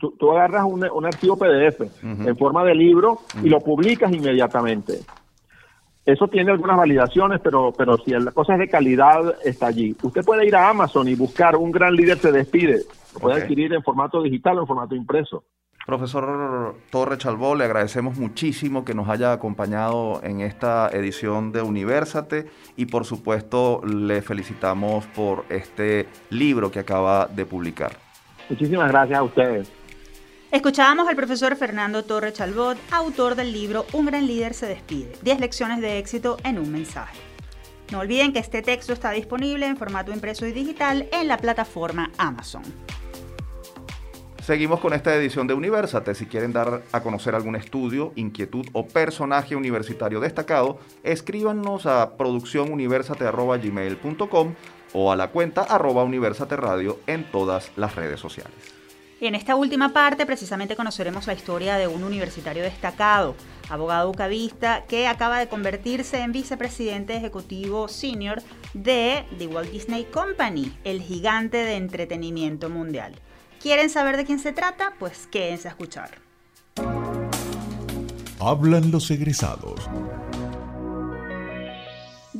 tú, 0.00 0.32
agarras 0.32 0.64
un, 0.64 0.84
un, 0.90 1.06
archivo 1.06 1.38
PDF 1.38 2.02
en 2.02 2.36
forma 2.36 2.64
de 2.64 2.74
libro 2.74 3.18
y 3.40 3.48
lo 3.48 3.60
publicas 3.60 4.12
inmediatamente. 4.12 4.94
Eso 6.04 6.26
tiene 6.26 6.50
algunas 6.50 6.76
validaciones, 6.76 7.40
pero, 7.40 7.72
pero 7.78 7.96
si 7.98 8.10
la 8.10 8.32
cosa 8.32 8.54
es 8.54 8.58
de 8.58 8.68
calidad, 8.68 9.36
está 9.44 9.68
allí. 9.68 9.94
Usted 10.02 10.24
puede 10.24 10.44
ir 10.44 10.56
a 10.56 10.70
Amazon 10.70 11.06
y 11.06 11.14
buscar 11.14 11.54
un 11.54 11.70
gran 11.70 11.94
líder 11.94 12.18
se 12.18 12.32
despide 12.32 12.82
lo 13.14 13.20
puede 13.20 13.42
adquirir 13.42 13.72
en 13.72 13.82
formato 13.82 14.22
digital 14.22 14.58
o 14.58 14.60
en 14.62 14.66
formato 14.66 14.94
impreso. 14.94 15.44
Profesor 15.88 16.76
Torre 16.90 17.16
Chalbó, 17.16 17.54
le 17.54 17.64
agradecemos 17.64 18.18
muchísimo 18.18 18.84
que 18.84 18.92
nos 18.92 19.08
haya 19.08 19.32
acompañado 19.32 20.20
en 20.22 20.42
esta 20.42 20.90
edición 20.90 21.50
de 21.50 21.62
Universate 21.62 22.50
y 22.76 22.84
por 22.84 23.06
supuesto 23.06 23.80
le 23.86 24.20
felicitamos 24.20 25.06
por 25.06 25.46
este 25.48 26.06
libro 26.28 26.70
que 26.70 26.80
acaba 26.80 27.26
de 27.26 27.46
publicar. 27.46 27.92
Muchísimas 28.50 28.90
gracias 28.90 29.18
a 29.18 29.22
ustedes. 29.22 29.72
Escuchábamos 30.50 31.08
al 31.08 31.16
profesor 31.16 31.56
Fernando 31.56 32.04
Torre 32.04 32.34
Chalbot, 32.34 32.76
autor 32.92 33.34
del 33.34 33.52
libro 33.52 33.86
Un 33.94 34.06
gran 34.06 34.26
líder 34.26 34.52
se 34.52 34.66
despide, 34.66 35.12
10 35.22 35.40
lecciones 35.40 35.80
de 35.80 35.98
éxito 35.98 36.36
en 36.44 36.58
un 36.58 36.70
mensaje. 36.70 37.27
No 37.90 38.00
olviden 38.00 38.32
que 38.32 38.38
este 38.38 38.62
texto 38.62 38.92
está 38.92 39.10
disponible 39.12 39.66
en 39.66 39.76
formato 39.76 40.12
impreso 40.12 40.46
y 40.46 40.52
digital 40.52 41.08
en 41.12 41.28
la 41.28 41.38
plataforma 41.38 42.10
Amazon. 42.18 42.62
Seguimos 44.48 44.80
con 44.80 44.92
esta 44.94 45.14
edición 45.14 45.46
de 45.46 45.52
Universate. 45.52 46.14
Si 46.14 46.24
quieren 46.24 46.54
dar 46.54 46.80
a 46.90 47.02
conocer 47.02 47.34
algún 47.34 47.54
estudio, 47.54 48.14
inquietud 48.16 48.64
o 48.72 48.86
personaje 48.86 49.56
universitario 49.56 50.20
destacado, 50.20 50.78
escríbanos 51.02 51.84
a 51.84 52.16
producciónuniversate.gmail.com 52.16 54.54
o 54.94 55.12
a 55.12 55.16
la 55.16 55.28
cuenta 55.28 55.64
arroba 55.64 56.02
universate 56.04 56.56
radio 56.56 56.98
en 57.06 57.30
todas 57.30 57.72
las 57.76 57.94
redes 57.94 58.20
sociales. 58.20 58.77
En 59.20 59.34
esta 59.34 59.56
última 59.56 59.92
parte 59.92 60.26
precisamente 60.26 60.76
conoceremos 60.76 61.26
la 61.26 61.32
historia 61.32 61.76
de 61.76 61.88
un 61.88 62.04
universitario 62.04 62.62
destacado, 62.62 63.34
abogado 63.68 64.08
ucavista, 64.10 64.84
que 64.86 65.08
acaba 65.08 65.40
de 65.40 65.48
convertirse 65.48 66.20
en 66.20 66.30
vicepresidente 66.30 67.16
ejecutivo 67.16 67.88
senior 67.88 68.40
de 68.74 69.24
The 69.38 69.48
Walt 69.48 69.72
Disney 69.72 70.04
Company, 70.04 70.72
el 70.84 71.02
gigante 71.02 71.56
de 71.56 71.74
entretenimiento 71.74 72.70
mundial. 72.70 73.16
¿Quieren 73.60 73.90
saber 73.90 74.16
de 74.16 74.24
quién 74.24 74.38
se 74.38 74.52
trata? 74.52 74.94
Pues 75.00 75.26
quédense 75.26 75.66
a 75.66 75.72
escuchar. 75.72 76.10
Hablan 78.38 78.92
los 78.92 79.10
egresados. 79.10 79.90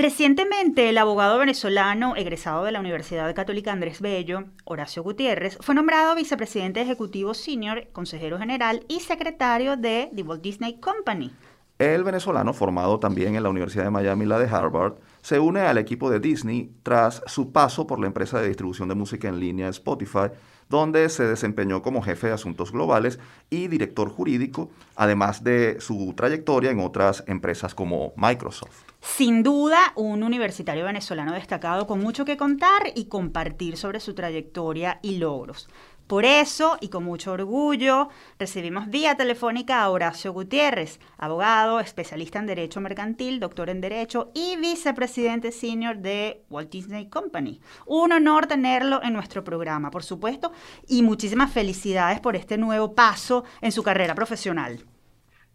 Recientemente, 0.01 0.89
el 0.89 0.97
abogado 0.97 1.39
venezolano 1.39 2.15
egresado 2.15 2.63
de 2.63 2.71
la 2.71 2.79
Universidad 2.79 3.35
Católica 3.35 3.73
Andrés 3.73 4.01
Bello, 4.01 4.45
Horacio 4.65 5.03
Gutiérrez, 5.03 5.59
fue 5.61 5.75
nombrado 5.75 6.15
vicepresidente 6.15 6.81
ejecutivo 6.81 7.35
senior, 7.35 7.89
consejero 7.91 8.39
general 8.39 8.85
y 8.87 9.01
secretario 9.01 9.77
de 9.77 10.09
The 10.15 10.23
Walt 10.23 10.41
Disney 10.41 10.79
Company. 10.79 11.33
El 11.81 12.05
venezolano, 12.05 12.53
formado 12.53 13.01
también 13.01 13.35
en 13.35 13.43
la 13.43 13.49
Universidad 13.49 13.83
de 13.83 13.91
Miami 13.91 14.25
la 14.25 14.39
de 14.39 14.47
Harvard, 14.47 14.95
se 15.21 15.41
une 15.41 15.63
al 15.63 15.79
equipo 15.79 16.11
de 16.11 16.21
Disney 16.21 16.71
tras 16.85 17.21
su 17.27 17.51
paso 17.51 17.89
por 17.89 17.99
la 17.99 18.07
empresa 18.07 18.41
de 18.41 18.47
distribución 18.47 18.89
de 18.89 18.95
música 18.95 19.27
en 19.27 19.41
línea 19.41 19.69
Spotify, 19.69 20.31
donde 20.69 21.09
se 21.09 21.25
desempeñó 21.25 21.83
como 21.83 22.03
jefe 22.03 22.29
de 22.29 22.35
asuntos 22.35 22.73
globales 22.73 23.19
y 23.51 23.69
director 23.69 24.09
jurídico, 24.09 24.71
además 24.97 25.43
de 25.45 25.81
su 25.81 26.13
trayectoria 26.15 26.71
en 26.71 26.81
otras 26.81 27.25
empresas 27.27 27.75
como 27.75 28.13
Microsoft. 28.17 28.85
Sin 29.01 29.43
duda, 29.43 29.79
un 29.95 30.23
universitario 30.23 30.85
venezolano 30.85 31.33
destacado 31.33 31.87
con 31.87 32.01
mucho 32.01 32.25
que 32.25 32.37
contar 32.37 32.93
y 32.95 33.07
compartir 33.07 33.77
sobre 33.77 34.01
su 34.01 34.15
trayectoria 34.15 34.99
y 35.03 35.19
logros. 35.19 35.69
Por 36.09 36.25
eso, 36.25 36.79
y 36.81 36.89
con 36.89 37.05
mucho 37.05 37.33
orgullo, 37.33 38.09
recibimos 38.39 38.89
vía 38.89 39.15
telefónica 39.15 39.83
a 39.83 39.91
Horacio 39.91 40.33
Gutiérrez, 40.33 41.01
abogado, 41.19 41.81
especialista 41.81 42.39
en 42.39 42.47
Derecho 42.47 42.81
Mercantil, 42.81 43.41
doctor 43.41 43.69
en 43.69 43.83
Derecho 43.83 44.31
y 44.33 44.57
vicepresidente 44.57 45.53
senior 45.53 45.99
de 45.99 46.45
Walt 46.49 46.71
Disney 46.71 47.11
Company. 47.11 47.61
Un 47.85 48.13
honor 48.13 48.47
tenerlo 48.47 49.03
en 49.03 49.13
nuestro 49.13 49.45
programa, 49.45 49.91
por 49.91 50.03
supuesto, 50.03 50.51
y 50.89 51.03
muchísimas 51.03 51.53
felicidades 51.53 52.21
por 52.21 52.37
este 52.37 52.57
nuevo 52.57 52.95
paso 52.95 53.45
en 53.61 53.71
su 53.71 53.83
carrera 53.83 54.15
profesional. 54.15 54.87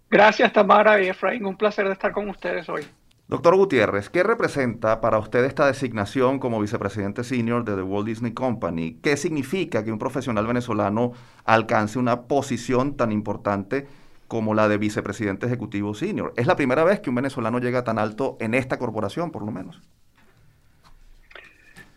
Gracias, 0.07 0.53
Tamara 0.53 1.01
y 1.01 1.07
Efraín. 1.07 1.47
Un 1.47 1.57
placer 1.57 1.87
de 1.87 1.93
estar 1.93 2.11
con 2.11 2.29
ustedes 2.29 2.69
hoy. 2.69 2.85
Doctor 3.27 3.55
Gutiérrez, 3.55 4.09
¿qué 4.09 4.21
representa 4.21 4.99
para 4.99 5.17
usted 5.17 5.45
esta 5.45 5.65
designación 5.65 6.39
como 6.39 6.59
vicepresidente 6.59 7.23
senior 7.23 7.63
de 7.63 7.75
The 7.75 7.81
Walt 7.81 8.05
Disney 8.05 8.33
Company? 8.33 8.99
¿Qué 9.01 9.15
significa 9.15 9.83
que 9.83 9.93
un 9.93 9.97
profesional 9.97 10.45
venezolano 10.45 11.13
alcance 11.45 11.97
una 11.97 12.23
posición 12.23 12.97
tan 12.97 13.13
importante 13.13 13.87
como 14.27 14.53
la 14.53 14.67
de 14.67 14.77
vicepresidente 14.77 15.45
ejecutivo 15.45 15.93
senior? 15.93 16.33
¿Es 16.35 16.47
la 16.47 16.57
primera 16.57 16.83
vez 16.83 16.99
que 16.99 17.09
un 17.09 17.15
venezolano 17.15 17.59
llega 17.59 17.85
tan 17.85 17.97
alto 17.97 18.35
en 18.41 18.53
esta 18.53 18.77
corporación, 18.77 19.31
por 19.31 19.45
lo 19.45 19.51
menos? 19.51 19.81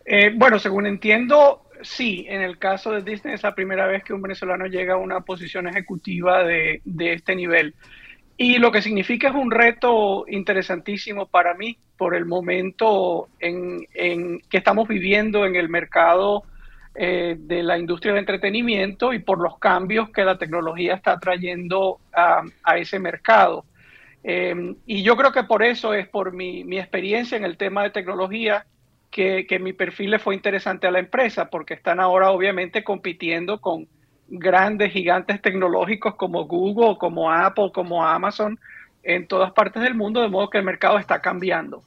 Eh, 0.05 0.31
bueno, 0.33 0.59
según 0.59 0.87
entiendo, 0.87 1.65
sí. 1.81 2.25
En 2.29 2.41
el 2.41 2.57
caso 2.57 2.91
de 2.91 3.01
Disney 3.01 3.33
es 3.33 3.43
la 3.43 3.53
primera 3.53 3.85
vez 3.85 4.01
que 4.05 4.13
un 4.13 4.21
venezolano 4.21 4.65
llega 4.67 4.93
a 4.93 4.97
una 4.97 5.19
posición 5.19 5.67
ejecutiva 5.67 6.45
de, 6.45 6.81
de 6.85 7.13
este 7.13 7.35
nivel. 7.35 7.75
Y 8.39 8.59
lo 8.59 8.71
que 8.71 8.83
significa 8.83 9.29
es 9.29 9.35
un 9.35 9.49
reto 9.49 10.25
interesantísimo 10.27 11.25
para 11.25 11.55
mí 11.55 11.75
por 11.97 12.15
el 12.15 12.25
momento 12.25 13.29
en, 13.39 13.87
que 14.47 14.57
estamos 14.57 14.87
viviendo 14.87 15.47
en 15.47 15.55
el 15.55 15.69
mercado 15.69 16.43
eh, 16.93 17.35
de 17.39 17.63
la 17.63 17.79
industria 17.79 18.13
del 18.13 18.19
entretenimiento 18.19 19.11
y 19.11 19.19
por 19.19 19.39
los 19.41 19.57
cambios 19.57 20.11
que 20.11 20.23
la 20.23 20.37
tecnología 20.37 20.93
está 20.93 21.19
trayendo 21.19 21.99
a, 22.13 22.43
ese 22.77 22.99
mercado. 22.99 23.65
Em, 24.23 24.75
y 24.85 25.01
yo 25.01 25.17
creo 25.17 25.31
que 25.31 25.43
por 25.43 25.63
eso 25.63 25.95
es 25.95 26.07
por 26.07 26.31
mi, 26.31 26.63
mi 26.63 26.77
experiencia 26.77 27.37
en 27.37 27.43
el 27.43 27.57
tema 27.57 27.81
de 27.81 27.89
tecnología 27.89 28.67
que, 29.09 29.47
que 29.47 29.57
mi 29.57 29.73
perfil 29.73 30.11
le 30.11 30.19
fue 30.19 30.35
interesante 30.35 30.85
a 30.85 30.91
la 30.91 30.99
empresa, 30.99 31.49
porque 31.49 31.73
están 31.73 31.99
ahora 31.99 32.29
obviamente 32.29 32.83
compitiendo 32.83 33.59
con 33.59 33.87
grandes 34.29 34.91
gigantes 34.91 35.41
tecnológicos 35.41 36.15
como 36.15 36.45
Google, 36.45 36.97
como 36.97 37.31
Apple, 37.31 37.71
como 37.73 38.05
Amazon 38.05 38.59
en 39.03 39.27
todas 39.27 39.51
partes 39.53 39.81
del 39.83 39.95
mundo, 39.95 40.21
de 40.21 40.27
modo 40.27 40.49
que 40.49 40.57
el 40.57 40.65
mercado 40.65 40.99
está 40.99 41.21
cambiando. 41.21 41.83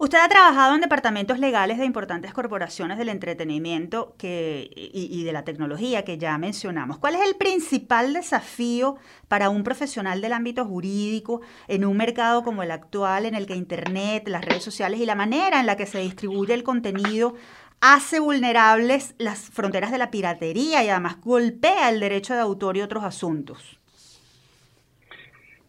Usted 0.00 0.18
ha 0.18 0.28
trabajado 0.28 0.76
en 0.76 0.80
departamentos 0.80 1.40
legales 1.40 1.76
de 1.76 1.84
importantes 1.84 2.32
corporaciones 2.32 2.98
del 2.98 3.08
entretenimiento 3.08 4.14
y, 4.22 4.70
y, 4.94 5.24
de 5.24 5.32
la 5.32 5.42
tecnología 5.42 6.04
que 6.04 6.18
ya 6.18 6.38
mencionamos. 6.38 6.98
¿Cuál 6.98 7.16
es 7.16 7.22
el 7.22 7.34
principal 7.34 8.12
desafío 8.12 8.96
para 9.26 9.50
un 9.50 9.64
profesional 9.64 10.20
del 10.20 10.34
ámbito 10.34 10.64
jurídico 10.64 11.40
en 11.66 11.84
un 11.84 11.96
mercado 11.96 12.44
como 12.44 12.62
el 12.62 12.70
actual, 12.70 13.26
en 13.26 13.34
el 13.34 13.46
que 13.46 13.56
Internet, 13.56 14.28
las 14.28 14.44
redes 14.44 14.62
sociales 14.62 15.00
y 15.00 15.04
la 15.04 15.16
manera 15.16 15.58
en 15.58 15.66
la 15.66 15.76
que 15.76 15.86
se 15.86 15.98
distribuye 15.98 16.54
el 16.54 16.62
contenido 16.62 17.34
hace 17.80 18.20
vulnerables 18.20 19.14
las 19.18 19.50
fronteras 19.50 19.90
de 19.90 19.98
la 19.98 20.10
piratería 20.10 20.82
y 20.82 20.88
además 20.88 21.20
golpea 21.20 21.90
el 21.90 22.00
derecho 22.00 22.34
de 22.34 22.40
autor 22.40 22.76
y 22.76 22.82
otros 22.82 23.04
asuntos. 23.04 23.78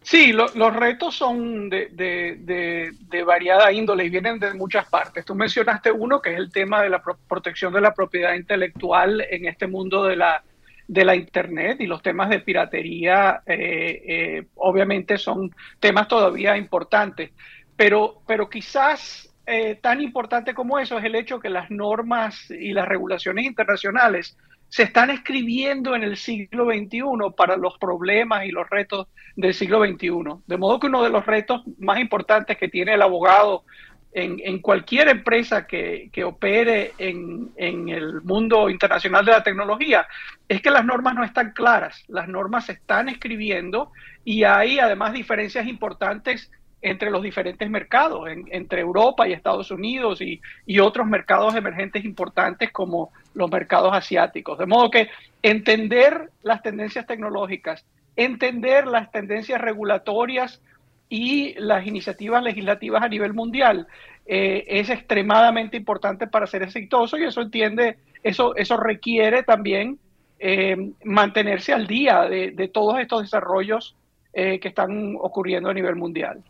Sí, 0.02 0.32
los 0.32 0.74
retos 0.74 1.14
son 1.14 1.68
de, 1.70 2.92
variada 3.24 3.70
índole 3.70 4.06
y 4.06 4.10
vienen 4.10 4.40
de 4.40 4.54
muchas 4.54 4.88
partes. 4.88 5.24
Tú 5.24 5.36
mencionaste 5.36 5.92
uno 5.92 6.20
que 6.20 6.32
es 6.32 6.38
el 6.38 6.50
tema 6.50 6.82
de 6.82 6.90
la 6.90 7.00
protección 7.28 7.72
de 7.72 7.80
la 7.80 7.94
propiedad 7.94 8.34
intelectual 8.34 9.20
en 9.30 9.46
este 9.46 9.68
mundo 9.68 10.02
de 10.04 10.16
la, 10.16 10.42
de 10.88 11.04
la 11.04 11.14
Internet 11.14 11.80
y 11.80 11.86
los 11.86 12.02
temas 12.02 12.28
de 12.28 12.40
piratería 12.40 13.42
eh, 13.46 14.02
eh, 14.08 14.46
obviamente 14.56 15.16
son 15.16 15.54
temas 15.78 16.08
todavía 16.08 16.56
importantes, 16.56 17.30
pero, 17.76 18.22
pero 18.26 18.50
quizás 18.50 19.29
eh, 19.50 19.74
tan 19.82 20.00
importante 20.00 20.54
como 20.54 20.78
eso 20.78 20.96
es 20.96 21.04
el 21.04 21.16
hecho 21.16 21.40
que 21.40 21.50
las 21.50 21.70
normas 21.70 22.50
y 22.50 22.72
las 22.72 22.86
regulaciones 22.86 23.44
internacionales 23.44 24.38
se 24.68 24.84
están 24.84 25.10
escribiendo 25.10 25.96
en 25.96 26.04
el 26.04 26.16
siglo 26.16 26.66
XXI 26.66 27.02
para 27.36 27.56
los 27.56 27.76
problemas 27.78 28.44
y 28.44 28.52
los 28.52 28.70
retos 28.70 29.08
del 29.34 29.52
siglo 29.52 29.84
XXI. 29.84 30.44
De 30.46 30.56
modo 30.56 30.78
que 30.78 30.86
uno 30.86 31.02
de 31.02 31.10
los 31.10 31.26
retos 31.26 31.62
más 31.78 31.98
importantes 31.98 32.56
que 32.56 32.68
tiene 32.68 32.94
el 32.94 33.02
abogado 33.02 33.64
en, 34.12 34.60
cualquier 34.60 35.08
empresa 35.08 35.66
que, 35.66 36.10
opere 36.24 36.92
en, 36.98 37.50
en, 37.56 37.88
el 37.88 38.22
mundo 38.22 38.70
internacional 38.70 39.24
de 39.24 39.32
la 39.32 39.42
tecnología 39.42 40.06
es 40.48 40.62
que 40.62 40.70
las 40.70 40.84
normas 40.84 41.14
no 41.14 41.24
están 41.24 41.52
claras, 41.52 42.04
las 42.08 42.28
normas 42.28 42.66
se 42.66 42.72
están 42.72 43.08
escribiendo 43.08 43.90
y 44.24 44.44
hay 44.44 44.78
además 44.78 45.12
diferencias 45.12 45.66
importantes 45.66 46.50
entre 46.82 47.10
los 47.10 47.22
diferentes 47.22 47.68
mercados, 47.68 48.28
entre 48.50 48.80
Europa 48.80 49.28
y 49.28 49.32
Estados 49.32 49.70
Unidos 49.70 50.20
y, 50.20 50.40
otros 50.80 51.06
mercados 51.06 51.54
emergentes 51.54 52.04
importantes 52.04 52.72
como 52.72 53.12
los 53.34 53.50
mercados 53.50 53.92
asiáticos. 53.92 54.58
De 54.58 54.66
modo 54.66 54.90
que 54.90 55.08
entender 55.42 56.30
las 56.42 56.62
tendencias 56.62 57.06
tecnológicas, 57.06 57.84
entender 58.16 58.86
las 58.86 59.10
tendencias 59.10 59.60
regulatorias 59.60 60.62
y 61.08 61.54
las 61.58 61.86
iniciativas 61.86 62.42
legislativas 62.42 63.02
a 63.02 63.08
nivel 63.08 63.34
mundial 63.34 63.86
eh, 64.26 64.64
es 64.68 64.88
extremadamente 64.90 65.76
importante 65.76 66.26
para 66.26 66.46
ser 66.46 66.62
exitoso 66.62 67.18
y 67.18 67.24
eso 67.24 67.42
entiende, 67.42 67.98
eso, 68.22 68.54
eso 68.54 68.76
requiere 68.76 69.42
también 69.42 69.98
eh, 70.38 70.92
mantenerse 71.04 71.74
al 71.74 71.86
día 71.86 72.22
de, 72.22 72.70
todos 72.72 72.98
estos 73.00 73.22
desarrollos 73.22 73.96
eh, 74.32 74.58
que 74.58 74.68
están 74.68 75.16
ocurriendo 75.20 75.68
a 75.68 75.74
nivel 75.74 75.96
mundial. 75.96 76.42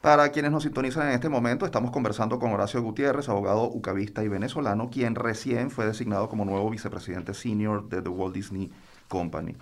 Para 0.00 0.30
quienes 0.30 0.50
nos 0.50 0.62
sintonizan 0.62 1.08
en 1.08 1.12
este 1.12 1.28
momento, 1.28 1.66
estamos 1.66 1.90
conversando 1.90 2.38
con 2.38 2.54
Horacio 2.54 2.82
Gutiérrez, 2.82 3.28
abogado 3.28 3.64
ucavista 3.64 4.24
y 4.24 4.28
venezolano, 4.28 4.88
quien 4.88 5.14
recién 5.14 5.70
fue 5.70 5.84
designado 5.84 6.30
como 6.30 6.46
nuevo 6.46 6.70
vicepresidente 6.70 7.34
senior 7.34 7.86
de 7.86 8.00
The 8.00 8.08
Walt 8.08 8.34
Disney 8.34 8.70
Company. 9.08 9.56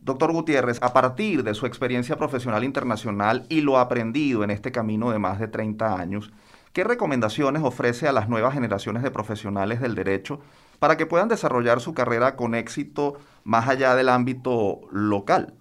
Doctor 0.00 0.30
Gutiérrez, 0.30 0.80
a 0.82 0.92
partir 0.92 1.42
de 1.42 1.52
su 1.54 1.66
experiencia 1.66 2.14
profesional 2.14 2.62
internacional 2.62 3.44
y 3.48 3.60
lo 3.60 3.78
aprendido 3.78 4.44
en 4.44 4.52
este 4.52 4.70
camino 4.70 5.10
de 5.10 5.18
más 5.18 5.40
de 5.40 5.48
30 5.48 5.98
años, 5.98 6.30
¿qué 6.72 6.84
recomendaciones 6.84 7.64
ofrece 7.64 8.06
a 8.06 8.12
las 8.12 8.28
nuevas 8.28 8.54
generaciones 8.54 9.02
de 9.02 9.10
profesionales 9.10 9.80
del 9.80 9.96
derecho 9.96 10.38
para 10.78 10.96
que 10.96 11.06
puedan 11.06 11.26
desarrollar 11.26 11.80
su 11.80 11.92
carrera 11.92 12.36
con 12.36 12.54
éxito 12.54 13.14
más 13.42 13.68
allá 13.68 13.96
del 13.96 14.10
ámbito 14.10 14.82
local? 14.92 15.54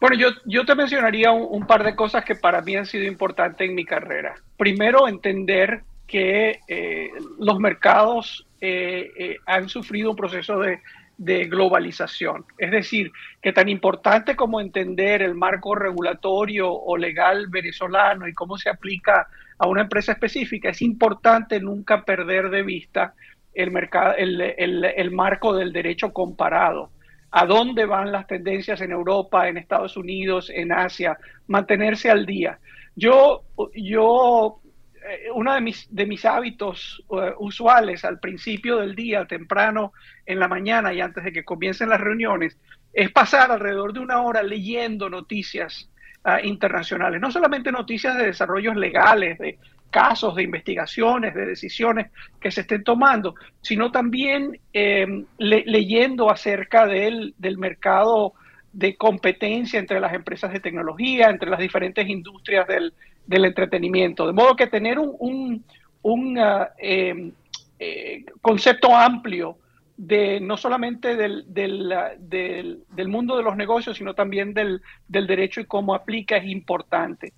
Bueno, 0.00 0.16
yo, 0.16 0.28
yo 0.44 0.64
te 0.64 0.76
mencionaría 0.76 1.32
un, 1.32 1.66
par 1.66 1.82
de 1.82 1.96
cosas 1.96 2.24
que 2.24 2.36
para 2.36 2.62
mí 2.62 2.76
han 2.76 2.86
sido 2.86 3.04
importantes 3.04 3.68
en 3.68 3.74
mi 3.74 3.84
carrera. 3.84 4.36
Primero, 4.56 5.08
entender 5.08 5.82
que 6.06 6.60
eh, 6.68 7.10
los 7.38 7.58
mercados 7.58 8.46
eh, 8.60 9.10
eh, 9.18 9.36
han 9.46 9.68
sufrido 9.68 10.10
un 10.10 10.16
proceso 10.16 10.60
de, 10.60 10.80
de, 11.16 11.46
globalización. 11.46 12.44
Es 12.58 12.70
decir, 12.70 13.10
que 13.42 13.52
tan 13.52 13.68
importante 13.68 14.36
como 14.36 14.60
entender 14.60 15.20
el 15.20 15.34
marco 15.34 15.74
regulatorio 15.74 16.72
o 16.72 16.96
legal 16.96 17.48
venezolano 17.48 18.28
y 18.28 18.34
cómo 18.34 18.56
se 18.56 18.70
aplica 18.70 19.26
a 19.58 19.66
una 19.66 19.82
empresa 19.82 20.12
específica, 20.12 20.70
es 20.70 20.80
importante 20.80 21.58
nunca 21.58 22.04
perder 22.04 22.50
de 22.50 22.62
vista 22.62 23.14
el, 23.52 23.72
mercado, 23.72 24.14
el, 24.16 24.40
el, 24.40 24.84
el 24.84 25.10
marco 25.10 25.56
del 25.56 25.72
derecho 25.72 26.12
comparado 26.12 26.90
a 27.30 27.46
dónde 27.46 27.84
van 27.84 28.12
las 28.12 28.26
tendencias 28.26 28.80
en 28.80 28.90
Europa, 28.90 29.48
en 29.48 29.58
Estados 29.58 29.96
Unidos, 29.96 30.50
en 30.54 30.72
Asia, 30.72 31.18
mantenerse 31.46 32.10
al 32.10 32.24
día. 32.24 32.58
Yo, 32.96 33.44
yo 33.74 34.60
eh, 35.08 35.30
uno 35.32 35.54
de 35.54 35.60
mis, 35.60 35.86
de 35.94 36.06
mis 36.06 36.24
hábitos 36.24 37.02
eh, 37.10 37.32
usuales 37.38 38.04
al 38.04 38.18
principio 38.18 38.78
del 38.78 38.94
día, 38.94 39.26
temprano 39.26 39.92
en 40.26 40.38
la 40.38 40.48
mañana 40.48 40.92
y 40.92 41.00
antes 41.00 41.24
de 41.24 41.32
que 41.32 41.44
comiencen 41.44 41.88
las 41.88 42.00
reuniones, 42.00 42.58
es 42.92 43.10
pasar 43.10 43.50
alrededor 43.50 43.92
de 43.92 44.00
una 44.00 44.22
hora 44.22 44.42
leyendo 44.42 45.08
noticias 45.08 45.90
ah, 46.24 46.40
internacionales, 46.42 47.20
no 47.20 47.30
solamente 47.30 47.70
noticias 47.70 48.16
de 48.16 48.26
desarrollos 48.26 48.76
legales, 48.76 49.38
de 49.38 49.58
casos, 49.90 50.34
de 50.34 50.42
investigaciones, 50.42 51.34
de 51.34 51.46
decisiones 51.46 52.10
que 52.40 52.50
se 52.50 52.62
estén 52.62 52.84
tomando, 52.84 53.34
sino 53.60 53.90
también 53.90 54.58
em, 54.72 55.24
leyendo 55.38 56.30
acerca 56.30 56.86
del, 56.86 57.34
del 57.38 57.58
mercado 57.58 58.34
de 58.72 58.96
competencia 58.96 59.78
entre 59.80 60.00
las 60.00 60.12
empresas 60.12 60.52
de 60.52 60.60
tecnología, 60.60 61.30
entre 61.30 61.50
las 61.50 61.58
diferentes 61.58 62.08
industrias 62.08 62.66
del, 62.68 62.92
del 63.26 63.44
entretenimiento. 63.44 64.26
De 64.26 64.32
modo 64.32 64.56
que 64.56 64.66
tener 64.66 64.98
un, 64.98 65.64
un, 66.02 66.38
ah, 66.38 66.70
em, 66.78 67.32
eh, 67.78 68.24
concepto 68.40 68.94
amplio 68.94 69.58
de 69.96 70.40
no 70.40 70.56
solamente 70.56 71.16
del, 71.16 71.44
del, 71.52 71.92
del, 72.20 73.08
mundo 73.08 73.36
de 73.36 73.42
los 73.42 73.56
negocios, 73.56 73.96
sino 73.98 74.14
también 74.14 74.54
del, 74.54 74.80
derecho 75.08 75.60
y 75.60 75.64
cómo 75.64 75.94
aplica 75.94 76.36
es 76.36 76.46
importante. 76.46 77.32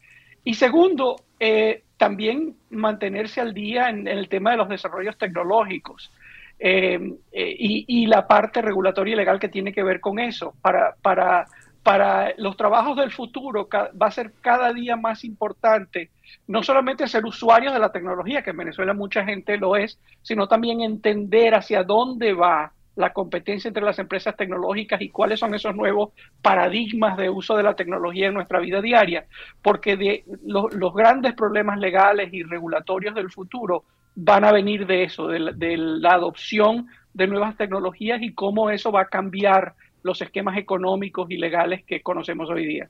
Y 0.45 0.55
segundo, 0.55 1.17
eh, 1.39 1.85
también 2.01 2.57
mantenerse 2.71 3.43
al 3.43 3.53
día 3.53 3.91
en, 3.91 4.09
el 4.09 4.31
tema 4.31 4.53
de 4.53 4.57
los 4.57 4.71
desarrollos 4.71 5.19
tecnológicos 5.19 6.11
eh, 6.59 6.99
y, 7.31 7.85
y, 7.87 8.07
la 8.07 8.27
parte 8.27 8.63
regulatoria 8.63 9.13
y 9.13 9.17
legal 9.19 9.39
que 9.39 9.51
tiene 9.51 9.75
que 9.75 9.83
ver 9.83 10.01
con 10.01 10.19
eso, 10.19 10.55
para, 10.63 10.95
para, 11.03 11.45
para 11.83 12.33
los 12.39 12.57
trabajos 12.57 12.97
del 12.97 13.11
futuro 13.11 13.69
va 13.71 14.07
a 14.07 14.11
ser 14.11 14.33
cada 14.41 14.73
día 14.73 14.97
más 14.97 15.25
importante 15.25 16.09
no 16.47 16.63
solamente 16.63 17.07
ser 17.07 17.27
usuarios 17.27 17.75
de 17.75 17.81
la 17.81 17.93
tecnología, 17.93 18.41
que 18.41 18.51
en 18.51 18.57
Venezuela 18.57 18.95
mucha 18.95 19.23
gente 19.23 19.59
lo 19.59 19.77
es, 19.77 19.99
sino 20.23 20.49
también 20.49 20.81
entender 20.81 21.55
hacia 21.55 21.85
dónde 21.85 22.33
va 22.33 22.73
la 23.01 23.13
competencia 23.13 23.69
entre 23.69 23.83
las 23.83 23.99
empresas 23.99 24.37
tecnológicas 24.37 25.01
y 25.01 25.09
cuáles 25.09 25.41
son 25.41 25.55
esos 25.55 25.75
nuevos 25.75 26.11
paradigmas 26.43 27.17
de 27.17 27.31
uso 27.31 27.57
de 27.57 27.63
la 27.63 27.75
tecnología 27.75 28.29
en 28.29 28.35
nuestra 28.35 28.61
vida 28.61 28.81
diaria, 28.81 29.27
porque 29.63 29.97
de 29.97 30.25
los 30.45 30.95
grandes 30.95 31.35
problemas 31.35 31.79
legales 31.79 32.33
y 32.33 32.43
regulatorios 32.43 33.15
del 33.15 33.31
futuro 33.31 33.85
van 34.15 34.45
a 34.45 34.53
venir 34.53 34.87
de 34.87 35.05
eso, 35.05 35.29
de 35.29 35.53
de 35.55 35.77
la 35.77 36.13
adopción 36.13 36.89
de 37.15 37.27
nuevas 37.27 37.57
tecnologías 37.57 38.23
y 38.23 38.33
cómo 38.35 38.71
eso 38.71 38.93
va 38.93 39.03
a 39.03 39.09
cambiar 39.09 39.75
los 40.03 40.23
esquemas 40.23 40.57
económicos 40.57 41.31
y 41.31 41.37
legales 41.37 41.85
que 41.85 42.03
conocemos 42.03 42.49
hoy 42.51 42.67
día. 42.67 42.89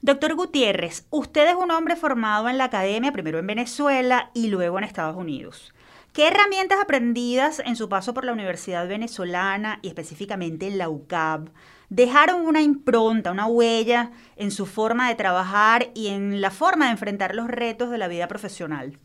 Doctor 0.00 0.34
Gutiérrez, 0.36 1.06
usted 1.10 1.48
es 1.48 1.56
un 1.56 1.70
hombre 1.70 1.96
formado 1.96 2.48
en 2.48 2.56
la 2.56 2.64
academia, 2.64 3.12
primero 3.12 3.38
en 3.38 3.46
Venezuela 3.46 4.30
y 4.32 4.48
luego 4.48 4.78
en 4.78 4.84
Estados 4.84 5.16
Unidos. 5.16 5.74
¿Qué 6.12 6.28
herramientas 6.28 6.80
aprendidas 6.80 7.60
en 7.60 7.76
su 7.76 7.88
paso 7.88 8.14
por 8.14 8.24
la 8.24 8.32
Universidad 8.32 8.88
Venezolana 8.88 9.78
y 9.82 9.88
específicamente 9.88 10.66
en 10.66 10.78
la 10.78 10.88
UCAB 10.88 11.50
dejaron 11.90 12.42
una 12.42 12.60
impronta, 12.60 13.30
una 13.30 13.46
huella 13.46 14.10
en 14.36 14.50
su 14.50 14.66
forma 14.66 15.08
de 15.08 15.14
trabajar 15.14 15.88
y 15.94 16.08
en 16.08 16.40
la 16.40 16.50
forma 16.50 16.86
de 16.86 16.92
enfrentar 16.92 17.34
los 17.34 17.48
retos 17.48 17.90
de 17.90 17.98
la 17.98 18.08
vida 18.08 18.26
profesional? 18.26 18.98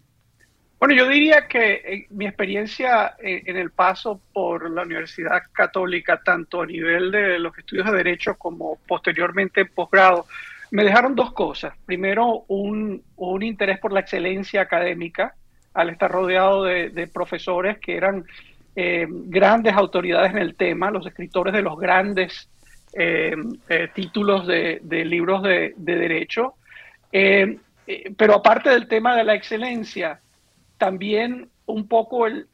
Bueno, 0.80 0.96
yo 0.96 1.08
diría 1.08 1.48
que 1.48 1.74
eh, 1.76 2.08
mi 2.10 2.26
experiencia 2.26 3.16
eh, 3.20 3.44
en 3.46 3.56
el 3.56 3.72
paso 3.72 4.20
por 4.34 4.70
la 4.70 4.82
Universidad 4.82 5.44
Católica, 5.54 6.22
tanto 6.22 6.62
a 6.62 6.66
nivel 6.66 7.10
de 7.10 7.40
los 7.40 7.58
estudios 7.58 7.86
de 7.90 7.98
Derecho 7.98 8.36
como 8.36 8.78
posteriormente 8.86 9.62
en 9.62 9.70
posgrado, 9.70 10.26
me 10.72 10.84
dejaron 10.84 11.16
dos 11.16 11.32
cosas. 11.32 11.74
Primero, 11.86 12.44
un, 12.50 13.02
interés 13.42 13.80
por 13.80 13.94
la 13.94 14.02
excelencia 14.02 14.60
académica, 14.60 15.36
al 15.74 15.90
estar 15.90 16.12
rodeado 16.12 16.64
de, 16.64 17.10
profesores 17.14 17.80
que 17.80 17.96
eran 17.98 18.26
eh, 18.76 19.08
grandes 19.10 19.74
autoridades 19.74 20.32
en 20.32 20.38
el 20.40 20.56
tema, 20.56 20.92
los 20.92 21.06
escritores 21.06 21.54
de 21.54 21.62
los 21.62 21.78
grandes 21.78 22.50
títulos 23.96 24.46
de, 24.46 24.80
libros 25.06 25.42
de, 25.42 25.74
derecho. 25.78 26.54
pero 27.12 28.36
aparte 28.36 28.70
del 28.70 28.88
tema 28.88 29.16
de 29.16 29.24
la 29.24 29.34
excelencia, 29.34 30.20
también 30.78 31.50
un 31.66 31.88
poco 31.88 32.28
el, 32.28 32.46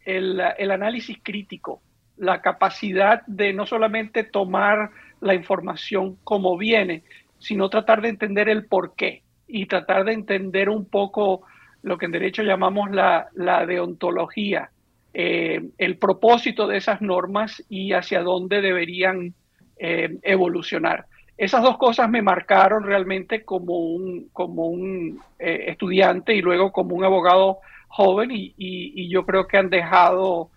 análisis 0.71 1.17
crítico, 1.23 1.81
la 2.17 2.41
capacidad 2.41 3.25
de 3.25 3.53
no 3.53 3.65
solamente 3.65 4.23
tomar 4.23 4.91
la 5.21 5.33
información 5.33 6.17
como 6.23 6.57
viene, 6.57 7.03
sino 7.39 7.69
tratar 7.69 8.01
de 8.01 8.09
entender 8.09 8.49
el 8.49 8.65
por 8.65 8.95
qué 8.95 9.23
y 9.47 9.65
tratar 9.65 10.05
de 10.05 10.13
entender 10.13 10.69
un 10.69 10.85
poco 10.85 11.41
lo 11.81 11.97
que 11.97 12.05
en 12.05 12.11
derecho 12.11 12.43
llamamos 12.43 12.91
la, 12.91 13.29
deontología, 13.65 14.69
eh, 15.13 15.61
el 15.77 15.97
propósito 15.97 16.67
de 16.67 16.77
esas 16.77 17.01
normas 17.01 17.63
y 17.69 17.93
hacia 17.93 18.21
dónde 18.21 18.61
deberían 18.61 19.33
eh, 19.77 20.17
evolucionar. 20.23 21.05
Esas 21.37 21.63
dos 21.63 21.77
cosas 21.77 22.09
me 22.09 22.21
marcaron 22.21 22.83
realmente 22.83 23.43
como 23.43 23.77
un, 23.77 24.29
como 24.33 24.65
un 24.65 25.21
eh, 25.39 25.65
estudiante 25.67 26.35
y 26.35 26.41
luego 26.41 26.71
como 26.71 26.95
un 26.95 27.05
abogado 27.05 27.59
joven 27.87 28.29
y, 28.31 29.09
yo 29.09 29.25
creo 29.25 29.47
que 29.47 29.57
han 29.57 29.69
dejado 29.69 30.51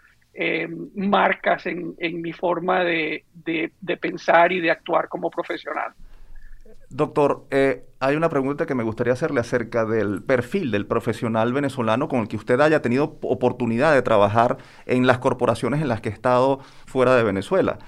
marcas 0.94 1.66
en, 1.66 2.22
mi 2.22 2.32
forma 2.32 2.84
de, 2.84 3.24
pensar 4.00 4.52
y 4.52 4.60
de 4.60 4.70
actuar 4.70 5.08
como 5.08 5.30
profesional. 5.30 5.92
Doctor, 6.95 7.47
eh, 7.51 7.86
hay 8.01 8.16
una 8.16 8.28
pregunta 8.28 8.66
que 8.66 8.74
me 8.74 8.82
gustaría 8.82 9.14
hacerle 9.14 9.40
acerca 9.40 9.84
del 9.86 10.22
perfil 10.22 10.70
del 10.70 10.86
profesional 10.86 11.53
venezolano 11.53 12.09
con 12.09 12.20
el 12.20 12.28
que 12.28 12.36
usted 12.36 12.61
haya 12.61 12.82
tenido 12.82 13.18
oportunidad 13.22 13.95
de 13.95 14.03
trabajar 14.03 14.59
en 14.86 15.07
las 15.07 15.18
corporaciones 15.18 15.80
en 15.80 15.88
las 15.88 16.01
que 16.01 16.11
ha 16.11 16.12
estado 16.12 16.61
fuera 16.86 17.16
de 17.16 17.22
Venezuela. 17.22 17.78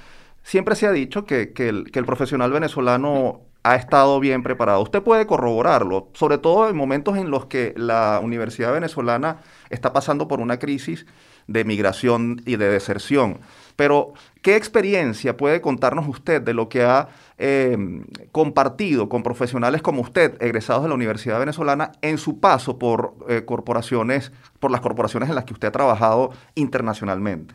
Siempre 0.43 0.75
se 0.75 0.87
ha 0.87 0.93
dicho 0.93 1.25
que, 1.25 1.53
el, 1.57 1.91
que 1.91 1.99
el 1.99 2.07
profesional 2.07 2.51
venezolano 2.51 3.43
ha 3.63 3.77
estado 3.77 4.21
bien 4.21 4.43
preparado. 4.43 4.83
Usted 4.83 5.03
puede 5.03 5.27
corroborarlo, 5.27 6.11
sobre 6.13 6.39
todo 6.39 6.69
en 6.69 6.77
momentos 6.77 7.17
en 7.17 7.31
los 7.31 7.47
que 7.47 7.73
la 7.77 8.21
Universidad 8.23 8.75
Venezolana 8.75 9.39
está 9.71 9.93
pasando 9.93 10.29
por 10.29 10.41
una 10.41 10.59
crisis 10.59 11.07
de 11.47 11.65
migración 11.65 12.43
y 12.45 12.57
de 12.57 12.69
deserción. 12.69 13.41
Pero, 13.77 14.13
¿qué 14.43 14.57
experiencia 14.57 15.37
puede 15.37 15.61
contarnos 15.61 16.07
usted 16.09 16.41
de 16.41 16.55
lo 16.55 16.69
que 16.69 16.83
ha 16.83 17.09
em, 17.39 18.05
compartido 18.31 19.09
con 19.09 19.23
profesionales 19.23 19.83
como 19.83 20.03
usted, 20.03 20.41
egresados 20.41 20.83
de 20.85 20.89
la 20.89 20.95
Universidad 20.95 21.41
Venezolana, 21.41 21.93
en 22.03 22.19
su 22.19 22.41
paso 22.41 22.79
por 22.79 23.15
eh, 23.29 23.45
corporaciones, 23.45 24.33
por 24.61 24.71
las 24.71 24.81
corporaciones 24.81 25.29
en 25.29 25.35
las 25.35 25.45
que 25.45 25.55
usted 25.55 25.69
ha 25.69 25.73
trabajado 25.73 26.31
internacionalmente? 26.55 27.55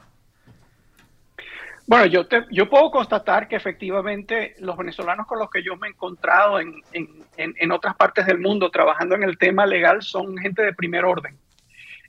Bueno, 1.90 2.06
yo, 2.06 2.28
te, 2.28 2.46
yo 2.52 2.70
puedo 2.70 2.92
constatar 2.92 3.48
que 3.48 3.56
efectivamente 3.56 4.54
los 4.60 4.78
venezolanos 4.78 5.26
con 5.26 5.40
los 5.40 5.50
que 5.50 5.64
yo 5.64 5.76
me 5.76 5.88
he 5.88 5.90
encontrado 5.90 6.60
en, 6.60 6.84
en, 6.94 7.08
en, 7.36 7.72
otras 7.72 7.96
partes 7.96 8.28
del 8.28 8.38
mundo 8.38 8.70
trabajando 8.70 9.16
en 9.16 9.24
el 9.24 9.40
tema 9.40 9.66
legal 9.66 10.04
son 10.04 10.38
gente 10.38 10.62
de 10.62 10.74
primer 10.74 11.04
orden. 11.04 11.36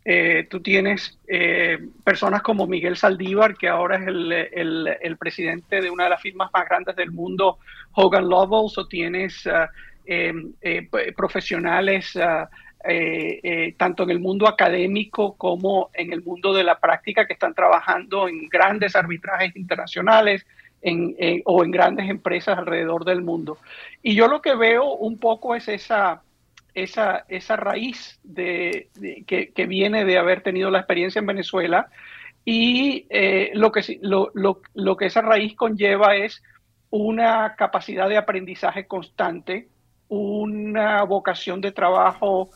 Eh, 0.02 0.46
tú 0.48 0.60
tienes 0.60 1.18
eh, 1.28 1.78
personas 2.02 2.42
como 2.42 2.66
Miguel 2.66 2.96
Saldívar, 2.96 3.54
que 3.56 3.68
ahora 3.68 3.96
es 3.96 4.06
el, 4.06 4.96
el, 5.00 5.16
presidente 5.18 5.82
de 5.82 5.90
una 5.90 6.04
de 6.04 6.10
las 6.10 6.22
firmas 6.22 6.50
más 6.54 6.66
grandes 6.66 6.96
del 6.96 7.10
mundo, 7.10 7.58
Hogan 7.92 8.28
Lovells, 8.28 8.78
o 8.78 8.86
tienes 8.86 9.46
ah, 9.46 9.68
em, 10.06 10.52
eh, 10.62 10.88
profesionales 11.14 12.16
ah, 12.16 12.48
tanto 13.76 14.04
en 14.04 14.10
el 14.10 14.20
mundo 14.20 14.48
académico 14.48 15.34
como 15.36 15.90
en 15.92 16.14
el 16.14 16.22
mundo 16.22 16.54
de 16.54 16.64
la 16.64 16.80
práctica 16.80 17.26
que 17.26 17.34
están 17.34 17.52
trabajando 17.52 18.26
en 18.26 18.48
grandes 18.48 18.96
arbitrajes 18.96 19.54
internacionales 19.54 20.46
o 21.44 21.62
en 21.62 21.70
grandes 21.70 22.08
empresas 22.08 22.56
alrededor 22.56 23.04
del 23.04 23.20
mundo. 23.20 23.58
Y 24.02 24.14
yo 24.14 24.28
lo 24.28 24.40
que 24.40 24.54
veo 24.54 24.94
un 24.94 25.18
poco 25.18 25.54
es 25.54 25.68
esa, 25.68 26.22
esa, 26.74 27.24
esa 27.28 27.56
raíz 27.56 28.18
de, 28.22 28.88
que, 29.26 29.66
viene 29.66 30.04
de 30.04 30.18
haber 30.18 30.42
tenido 30.42 30.70
la 30.70 30.78
experiencia 30.78 31.18
en 31.18 31.26
Venezuela. 31.26 31.88
Y 32.44 33.06
eh, 33.10 33.50
lo, 33.54 33.70
que, 33.70 33.98
lo, 34.02 34.32
lo 34.34 34.96
que 34.96 35.06
esa 35.06 35.20
raíz 35.20 35.54
conlleva 35.56 36.16
es 36.16 36.42
una 36.90 37.54
capacidad 37.56 38.08
de 38.08 38.16
aprendizaje 38.16 38.86
constante, 38.86 39.68
una 40.08 41.04
vocación 41.04 41.60
de 41.60 41.72
trabajo 41.72 42.50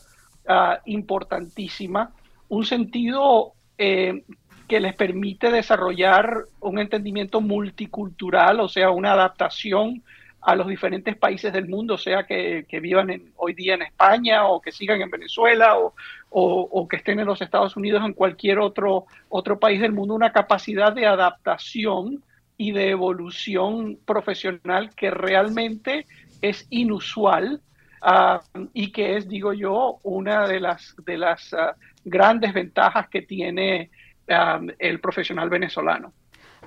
Ah, 0.47 0.79
importantísima, 0.85 2.11
un 2.49 2.65
sentido 2.65 3.53
eh, 3.79 4.23
que 4.67 4.79
les 4.79 4.93
permite 4.93 5.49
desarrollar 5.49 6.45
un 6.59 6.77
entendimiento 6.77 7.41
multicultural, 7.41 8.59
o 8.59 8.69
sea, 8.69 8.91
una 8.91 9.13
adaptación 9.13 10.03
a 10.45 10.55
los 10.55 10.67
diferentes 10.67 11.17
países 11.17 11.51
del 11.51 11.67
mundo, 11.67 11.97
sea 11.97 12.23
que, 12.23 12.65
vivan 12.79 13.09
hoy 13.35 13.55
día 13.55 13.73
en 13.73 13.81
España 13.81 14.45
o 14.45 14.61
que 14.61 14.71
sigan 14.71 15.01
en 15.01 15.09
Venezuela 15.09 15.79
o, 15.79 15.95
o, 16.29 16.87
que 16.87 16.97
estén 16.97 17.19
en 17.19 17.25
los 17.25 17.41
Estados 17.41 17.75
Unidos 17.75 18.03
o 18.03 18.05
en 18.05 18.13
cualquier 18.13 18.59
otro, 18.59 19.05
otro 19.29 19.59
país 19.59 19.81
del 19.81 19.91
mundo, 19.91 20.13
una 20.13 20.31
capacidad 20.31 20.93
de 20.93 21.07
adaptación 21.07 22.23
y 22.57 22.73
de 22.73 22.91
evolución 22.91 23.97
profesional 24.05 24.91
que 24.95 25.09
realmente 25.09 26.05
es 26.43 26.67
inusual 26.69 27.59
ah, 28.03 28.41
y 28.71 28.91
que 28.91 29.17
es, 29.17 29.27
digo 29.27 29.51
yo, 29.51 29.97
una 30.03 30.47
de 30.47 30.59
las, 30.59 30.95
de 31.03 31.17
las 31.17 31.55
ah, 31.55 31.75
grandes 32.03 32.53
ventajas 32.53 33.09
que 33.09 33.23
tiene 33.23 33.89
ah, 34.29 34.61
el 34.77 34.99
profesional 34.99 35.49
venezolano. 35.49 36.13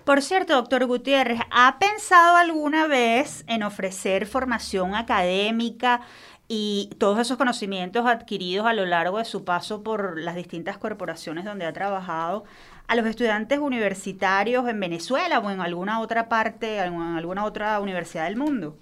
Por 0.08 0.22
cierto, 0.22 0.54
doctor 0.54 0.86
Gutiérrez, 0.86 1.38
¿ha 1.50 1.78
pensado 1.78 2.38
alguna 2.38 2.86
vez 2.86 3.44
en 3.46 3.62
ofrecer 3.62 4.24
formación 4.24 4.94
académica 4.94 6.00
y 6.48 6.88
todos 6.96 7.18
esos 7.18 7.36
conocimientos 7.36 8.06
adquiridos 8.06 8.66
a 8.66 8.72
lo 8.72 8.86
largo 8.86 9.18
de 9.18 9.26
su 9.26 9.44
paso 9.44 9.82
por 9.82 10.18
las 10.18 10.34
distintas 10.34 10.78
corporaciones 10.78 11.44
donde 11.44 11.66
ha 11.66 11.74
trabajado 11.74 12.44
a 12.86 12.94
los 12.94 13.04
estudiantes 13.04 13.58
universitarios 13.58 14.66
en 14.66 14.80
Venezuela 14.80 15.40
o 15.40 15.50
en 15.50 15.60
alguna 15.60 16.00
otra 16.00 16.30
parte, 16.30 16.78
en 16.78 16.94
alguna 16.94 17.44
otra 17.44 17.78
universidad 17.78 18.24
del 18.24 18.36
mundo? 18.36 18.78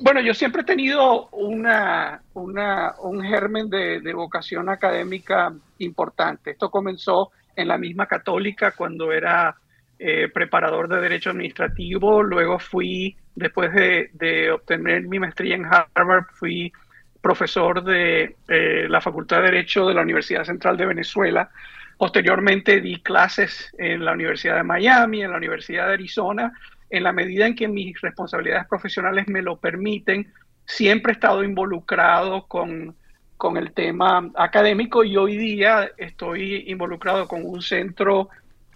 Bueno, 0.00 0.20
yo 0.20 0.34
siempre 0.34 0.60
he 0.60 0.66
tenido 0.66 1.30
una, 1.32 2.20
un 2.34 3.22
germen 3.22 3.70
de, 3.70 4.02
de, 4.02 4.12
vocación 4.12 4.68
académica 4.68 5.50
importante. 5.78 6.50
Esto 6.50 6.70
comenzó 6.70 7.30
en 7.56 7.68
la 7.68 7.78
misma 7.78 8.06
católica 8.06 8.72
cuando 8.72 9.12
era 9.12 9.56
eh, 9.98 10.28
preparador 10.32 10.88
de 10.88 11.00
Derecho 11.00 11.30
Administrativo, 11.30 12.22
luego 12.22 12.58
fui, 12.58 13.16
después 13.34 13.72
de, 13.72 14.50
obtener 14.50 15.02
mi 15.02 15.18
maestría 15.18 15.56
en 15.56 15.66
Harvard, 15.66 16.24
fui 16.32 16.72
profesor 17.20 17.84
de 17.84 18.36
eh, 18.48 18.86
la 18.88 19.00
Facultad 19.00 19.38
de 19.38 19.50
Derecho 19.50 19.86
de 19.86 19.94
la 19.94 20.00
Universidad 20.00 20.44
Central 20.44 20.76
de 20.76 20.86
Venezuela. 20.86 21.50
Posteriormente 21.98 22.80
di 22.80 23.02
clases 23.02 23.74
en 23.76 24.04
la 24.04 24.12
Universidad 24.12 24.56
de 24.56 24.62
Miami, 24.62 25.22
en 25.22 25.32
la 25.32 25.36
Universidad 25.36 25.88
de 25.88 25.92
Arizona. 25.92 26.52
En 26.88 27.02
la 27.02 27.12
medida 27.12 27.46
en 27.46 27.54
que 27.54 27.68
mis 27.68 28.00
responsabilidades 28.00 28.66
profesionales 28.66 29.28
me 29.28 29.42
lo 29.42 29.58
permiten, 29.58 30.32
siempre 30.64 31.12
he 31.12 31.14
estado 31.14 31.44
involucrado 31.44 32.46
con 32.48 32.96
con 33.40 33.56
el 33.56 33.72
tema 33.72 34.30
académico 34.34 35.02
y 35.02 35.16
hoy 35.16 35.38
día 35.38 35.92
estoy 35.96 36.64
involucrado 36.66 37.26
con 37.26 37.42
un 37.42 37.62
centro 37.62 38.28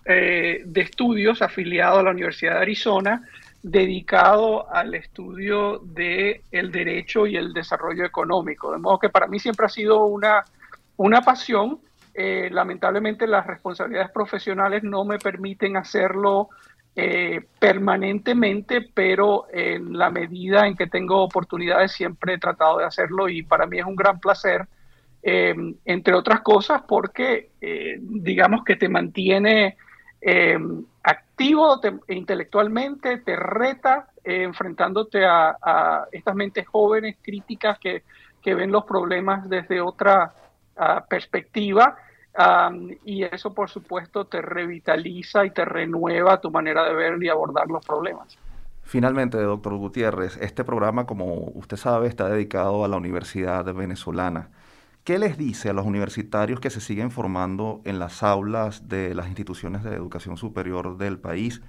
eh, 0.06 0.62
de 0.64 0.80
estudios 0.80 1.42
afiliado 1.42 1.98
a 1.98 2.02
la 2.02 2.12
Universidad 2.12 2.54
de 2.54 2.60
Arizona 2.62 3.22
dedicado 3.62 4.66
al 4.72 4.94
estudio 4.94 5.80
del 5.84 6.40
el 6.50 6.72
derecho 6.72 7.26
y 7.26 7.36
el 7.36 7.52
desarrollo 7.52 8.06
económico. 8.06 8.72
De 8.72 8.78
modo 8.78 8.98
que 8.98 9.10
para 9.10 9.26
mí 9.26 9.38
siempre 9.38 9.66
ha 9.66 9.68
sido 9.68 10.06
una, 10.06 10.42
una 10.96 11.20
pasión. 11.20 11.80
Eh, 12.14 12.48
lamentablemente 12.50 13.26
las 13.26 13.46
responsabilidades 13.46 14.12
profesionales 14.12 14.82
no 14.82 15.04
me 15.04 15.18
permiten 15.18 15.76
hacerlo 15.76 16.48
eh, 16.96 17.40
permanentemente, 17.58 18.88
pero 18.94 19.46
en 19.52 19.98
la 19.98 20.10
medida 20.10 20.68
en 20.68 20.76
que 20.76 20.86
tengo 20.86 21.24
oportunidades 21.24 21.90
siempre 21.90 22.34
he 22.34 22.38
tratado 22.38 22.78
de 22.78 22.84
hacerlo 22.84 23.28
y 23.28 23.42
para 23.42 23.66
mí 23.66 23.80
es 23.80 23.84
un 23.84 23.96
gran 23.96 24.20
placer, 24.20 24.68
eh, 25.20 25.56
entre 25.84 26.14
otras 26.14 26.42
cosas 26.42 26.82
porque 26.86 27.50
eh, 27.60 27.96
digamos 28.00 28.62
que 28.62 28.76
te 28.76 28.88
mantiene 28.88 29.76
activo 31.02 31.80
intelectualmente, 32.08 33.18
te 33.18 33.36
reta 33.36 34.08
enfrentándote 34.22 35.26
a, 35.26 36.06
estas 36.12 36.34
mentes 36.34 36.66
jóvenes, 36.66 37.16
críticas 37.20 37.78
que, 37.78 38.04
que 38.40 38.54
ven 38.54 38.72
los 38.72 38.84
problemas 38.84 39.46
desde 39.50 39.82
otra 39.82 40.32
ah, 40.76 41.04
perspectiva 41.06 41.98
y 43.04 43.22
eso, 43.22 43.54
por 43.54 43.70
supuesto, 43.70 44.26
te 44.26 44.42
revitaliza 44.42 45.44
y 45.46 45.50
te 45.50 45.64
renueva 45.64 46.40
tu 46.40 46.50
manera 46.50 46.84
de 46.84 46.94
ver 46.94 47.22
y 47.22 47.28
abordar 47.28 47.68
los 47.68 47.84
problemas. 47.84 48.36
Finalmente, 48.82 49.38
doctor 49.38 49.76
Gutiérrez, 49.76 50.36
este 50.38 50.62
programa, 50.64 51.06
como 51.06 51.34
usted 51.54 51.76
sabe, 51.76 52.06
está 52.08 52.28
dedicado 52.28 52.84
a 52.84 52.88
la 52.88 52.96
Universidad 52.96 53.64
Venezolana. 53.72 54.50
¿Qué 55.04 55.18
les 55.18 55.38
dice 55.38 55.70
a 55.70 55.72
los 55.72 55.86
universitarios 55.86 56.60
que 56.60 56.70
se 56.70 56.80
siguen 56.80 57.10
formando 57.10 57.82
en 57.84 57.98
las 57.98 58.22
aulas 58.22 58.88
de 58.88 59.14
las 59.14 59.28
instituciones 59.28 59.82
de 59.82 59.94
educación 59.94 60.36
superior 60.36 60.96
del 60.96 61.18
país 61.18 61.62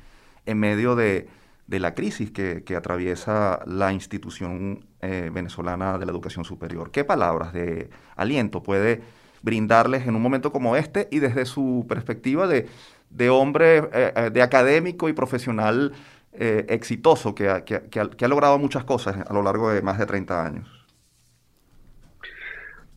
en 0.45 0.59
medio 0.59 0.95
de, 0.95 1.27
la 1.67 1.93
crisis 1.95 2.31
que, 2.31 2.75
atraviesa 2.75 3.59
la 3.65 3.91
institución 3.91 4.85
eh, 5.01 5.29
venezolana 5.33 5.97
de 5.97 6.05
la 6.05 6.11
educación 6.11 6.45
superior? 6.45 6.91
¿Qué 6.91 7.03
palabras 7.03 7.53
de 7.53 7.89
aliento 8.15 8.63
puede 8.63 9.03
brindarles 9.45 10.07
en 10.07 10.15
un 10.15 10.21
momento 10.23 10.51
como 10.51 10.75
este 10.75 11.07
y 11.11 11.19
desde 11.19 11.45
su 11.45 11.85
perspectiva 11.87 12.47
de, 12.47 12.67
de 13.11 13.29
hombre, 13.29 13.77
eh, 13.77 14.13
eh, 14.15 14.29
de 14.31 14.41
académico 14.41 15.07
y 15.07 15.13
profesional 15.13 15.93
eh, 16.33 16.65
exitoso 16.67 17.35
que 17.35 17.47
ha, 17.47 17.63
que, 17.63 17.99
ha, 17.99 18.27
logrado 18.27 18.57
muchas 18.57 18.83
cosas 18.83 19.15
a 19.25 19.33
lo 19.33 19.43
largo 19.43 19.69
de 19.69 19.83
más 19.83 19.99
de 19.99 20.07
30 20.07 20.45
años? 20.45 20.67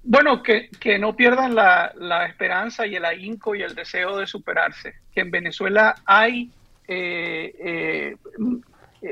Bueno, 0.02 0.42
que, 0.42 0.70
que 0.80 0.98
no 0.98 1.14
pierdan 1.14 1.54
la, 1.54 1.92
la, 1.96 2.24
esperanza 2.24 2.86
y 2.86 2.96
el 2.96 3.04
ahínco 3.04 3.54
y 3.54 3.60
el 3.60 3.74
deseo 3.74 4.16
de 4.16 4.26
superarse. 4.26 4.94
Que 5.12 5.20
en 5.20 5.30
Venezuela 5.30 5.96
hay 6.06 6.50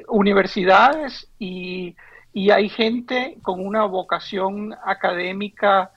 universidades 0.09 1.29
y, 1.39 1.95
y, 2.33 2.51
hay 2.51 2.71
gente 2.71 3.37
con 3.43 3.65
una 3.65 3.85
vocación 3.85 4.75
académica 4.87 5.91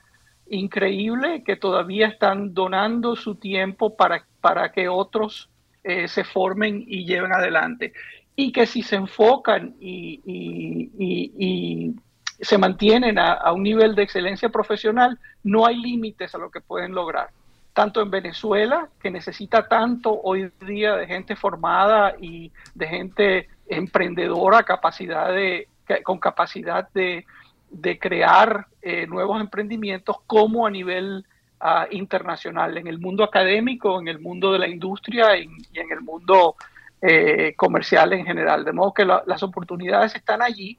increíble 0.49 1.43
que 1.43 1.55
todavía 1.55 2.07
están 2.07 2.53
donando 2.53 3.15
su 3.15 3.35
tiempo 3.35 3.95
para, 3.95 4.25
para 4.41 4.71
que 4.71 4.87
otros 4.87 5.49
eh, 5.83 6.07
se 6.07 6.23
formen 6.23 6.83
y 6.87 7.05
lleven 7.05 7.33
adelante. 7.33 7.93
Y 8.35 8.51
que 8.51 8.65
si 8.65 8.83
se 8.83 8.95
enfocan 8.95 9.75
y, 9.79 11.95
se 12.41 12.57
mantienen 12.57 13.19
a, 13.19 13.51
un 13.51 13.63
nivel 13.63 13.95
de 13.95 14.03
excelencia 14.03 14.47
profesional, 14.47 15.19
no 15.43 15.65
hay 15.65 15.75
límites 15.75 16.33
a 16.33 16.37
lo 16.37 16.49
que 16.49 16.61
pueden 16.61 16.93
lograr. 16.93 17.29
Tanto 17.73 18.01
en 18.01 18.09
Venezuela, 18.09 18.87
que 19.01 19.11
necesita 19.11 19.67
tanto 19.67 20.21
hoy 20.23 20.49
día 20.65 20.95
de 20.95 21.05
gente 21.05 21.35
formada 21.35 22.15
y 22.19 22.51
de 22.75 22.87
gente 22.87 23.49
emprendedora, 23.67 24.63
capacidad 24.63 25.33
de, 25.33 25.67
con 26.03 26.17
capacidad 26.17 26.87
de, 26.93 27.25
de 27.69 27.99
crear 27.99 28.67
eh, 28.81 29.07
nuevos 29.07 29.39
emprendimientos 29.39 30.17
como 30.25 30.65
a 30.65 30.71
nivel 30.71 31.25
ah, 31.59 31.87
internacional, 31.91 32.77
en 32.77 32.87
el 32.87 32.99
mundo 32.99 33.23
académico, 33.23 33.99
en 33.99 34.07
el 34.07 34.19
mundo 34.19 34.51
de 34.51 34.59
la 34.59 34.67
industria 34.67 35.37
y, 35.37 35.49
en 35.73 35.91
el 35.91 36.01
mundo 36.01 36.55
eh, 37.01 37.53
comercial 37.55 38.13
en 38.13 38.25
general. 38.25 38.65
De 38.65 38.73
modo 38.73 38.93
que 38.93 39.05
las 39.05 39.43
oportunidades 39.43 40.15
están 40.15 40.41
allí 40.41 40.77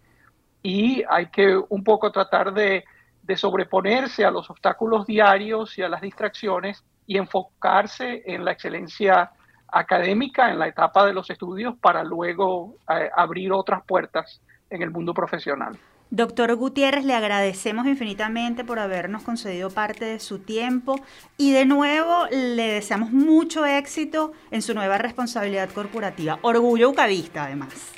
y 0.63 1.03
hay 1.09 1.27
que 1.27 1.59
un 1.69 1.83
poco 1.83 2.11
tratar 2.11 2.53
de, 2.53 2.85
de 3.23 3.37
sobreponerse 3.37 4.25
a 4.25 4.31
los 4.31 4.51
obstáculos 4.51 5.07
diarios 5.07 5.79
y 5.79 5.83
a 5.83 5.89
las 5.89 6.01
distracciones 6.01 6.85
y 7.07 7.17
enfocarse 7.17 8.23
en 8.27 8.45
la 8.45 8.53
excelencia 8.53 9.33
académica 9.73 10.51
en 10.51 10.59
la 10.59 10.69
etapa 10.69 11.07
de 11.07 11.13
los 11.13 11.31
estudios 11.31 11.77
para 11.81 12.03
luego 12.03 12.77
eh, 12.89 13.11
abrir 13.15 13.53
otras 13.53 13.83
puertas 13.85 14.41
en 14.69 14.83
el 14.83 14.91
mundo 14.91 15.15
profesional. 15.15 15.79
Doctor 16.13 16.57
Gutiérrez, 16.57 17.05
le 17.05 17.15
agradecemos 17.15 17.87
infinitamente 17.87 18.65
por 18.65 18.81
habernos 18.81 19.23
concedido 19.23 19.71
parte 19.71 20.05
de 20.05 20.19
su 20.19 20.41
tiempo 20.41 21.01
y 21.37 21.53
de 21.53 21.65
nuevo 21.67 22.27
le 22.33 22.65
deseamos 22.65 23.13
mucho 23.13 23.65
éxito 23.65 24.33
en 24.51 24.61
su 24.61 24.75
nueva 24.75 24.99
responsabilidad 24.99 25.71
corporativa. 25.71 26.41
Orgullo 26.43 26.91
ucavista, 26.91 27.45
además. 27.45 27.93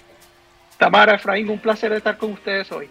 Tamara, 0.77 1.15
Efraín, 1.15 1.49
un 1.49 1.59
placer 1.59 1.91
estar 1.93 2.19
con 2.19 2.33
ustedes 2.33 2.71
hoy. 2.71 2.91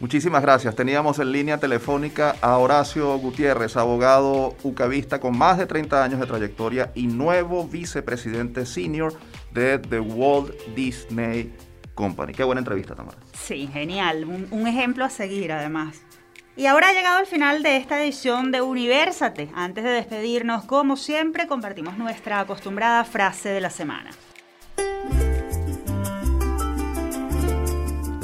Muchísimas 0.00 0.42
gracias. 0.42 0.74
Teníamos 0.74 1.20
en 1.20 1.30
línea 1.30 1.58
telefónica 1.58 2.34
a 2.40 2.58
Horacio 2.58 3.16
Gutiérrez, 3.18 3.76
abogado 3.76 4.56
ucavista 4.64 5.20
con 5.20 5.38
más 5.38 5.58
de 5.58 5.66
30 5.66 6.02
años 6.02 6.18
de 6.18 6.26
trayectoria 6.26 6.90
y 6.96 7.06
nuevo 7.06 7.68
vicepresidente 7.68 8.66
senior 8.66 9.12
de 9.52 9.78
The 9.78 10.00
Walt 10.00 10.50
Disney 10.74 11.52
Company. 11.94 12.32
Qué 12.32 12.42
buena 12.42 12.60
entrevista, 12.60 12.96
Tamara. 12.96 13.18
Sí, 13.42 13.68
genial. 13.72 14.24
Un, 14.24 14.66
ejemplo 14.66 15.04
a 15.04 15.10
seguir, 15.10 15.52
además. 15.52 16.02
Y 16.56 16.66
ahora 16.66 16.88
ha 16.88 16.92
llegado 16.92 17.18
el 17.18 17.26
final 17.26 17.62
de 17.62 17.76
esta 17.76 18.02
edición 18.02 18.52
de 18.52 18.60
Universate. 18.60 19.48
Antes 19.54 19.84
de 19.84 19.90
despedirnos, 19.90 20.64
como 20.64 20.96
siempre, 20.96 21.46
compartimos 21.46 21.96
nuestra 21.96 22.40
acostumbrada 22.40 23.04
frase 23.04 23.48
de 23.48 23.60
la 23.60 23.70
semana. 23.70 24.10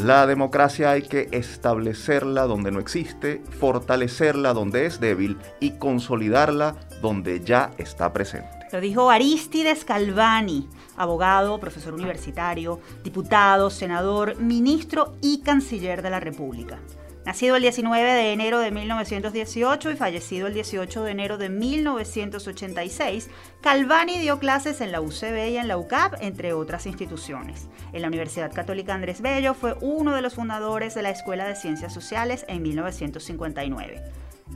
La 0.05 0.27
democracia 0.27 0.93
hay 0.93 1.03
que 1.03 1.29
establecerla 1.33 2.43
donde 2.43 2.71
no 2.71 2.79
existe, 2.79 3.43
fortalecerla 3.59 4.53
donde 4.53 4.87
es 4.87 5.01
débil 5.01 5.39
y 5.59 5.73
consolidarla 5.79 6.77
donde 7.03 7.41
ya 7.41 7.73
está 7.79 8.13
presente. 8.13 8.49
Lo 8.71 8.81
dijo 8.81 9.11
Aristides 9.11 9.85
Calvani, 9.85 10.69
abogado, 10.97 11.59
profesor 11.61 11.95
universitario, 11.95 12.81
diputado, 13.05 13.71
senador, 13.71 14.37
ministro 14.41 15.17
y 15.21 15.43
canciller 15.43 16.03
de 16.03 16.11
la 16.11 16.21
República. 16.21 16.79
Nacido 17.27 17.57
el 17.57 17.63
19 17.63 18.09
de 18.09 18.33
enero 18.33 18.61
de 18.61 18.71
1918 18.71 19.91
y 19.91 19.97
fallecido 19.97 20.47
el 20.47 20.55
18 20.55 21.03
de 21.03 21.11
enero 21.11 21.39
de 21.39 21.49
1986, 21.49 23.29
Calvani 23.61 24.21
dio 24.21 24.39
clases 24.39 24.81
en 24.81 24.93
la 24.93 25.01
UCB 25.01 25.49
y 25.51 25.57
en 25.57 25.67
la 25.67 25.77
UCAP, 25.77 26.15
entre 26.21 26.53
otras 26.53 26.87
instituciones. 26.87 27.67
En 27.93 28.03
la 28.03 28.09
Universidad 28.09 28.53
Católica 28.55 28.95
Andrés 28.95 29.23
Bello 29.23 29.55
fue 29.55 29.77
uno 29.81 30.15
de 30.15 30.23
los 30.23 30.35
fundadores 30.35 30.95
de 30.95 31.03
la 31.03 31.11
Escuela 31.11 31.49
de 31.49 31.57
Ciencias 31.57 31.93
Sociales 31.93 32.45
en 32.47 32.63
1959. 32.63 34.05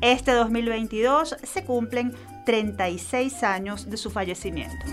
Este 0.00 0.30
2022 0.30 1.38
se 1.42 1.64
cumplen 1.64 2.14
36 2.46 3.42
años 3.42 3.90
de 3.90 3.96
su 3.96 4.12
fallecimiento. 4.12 4.86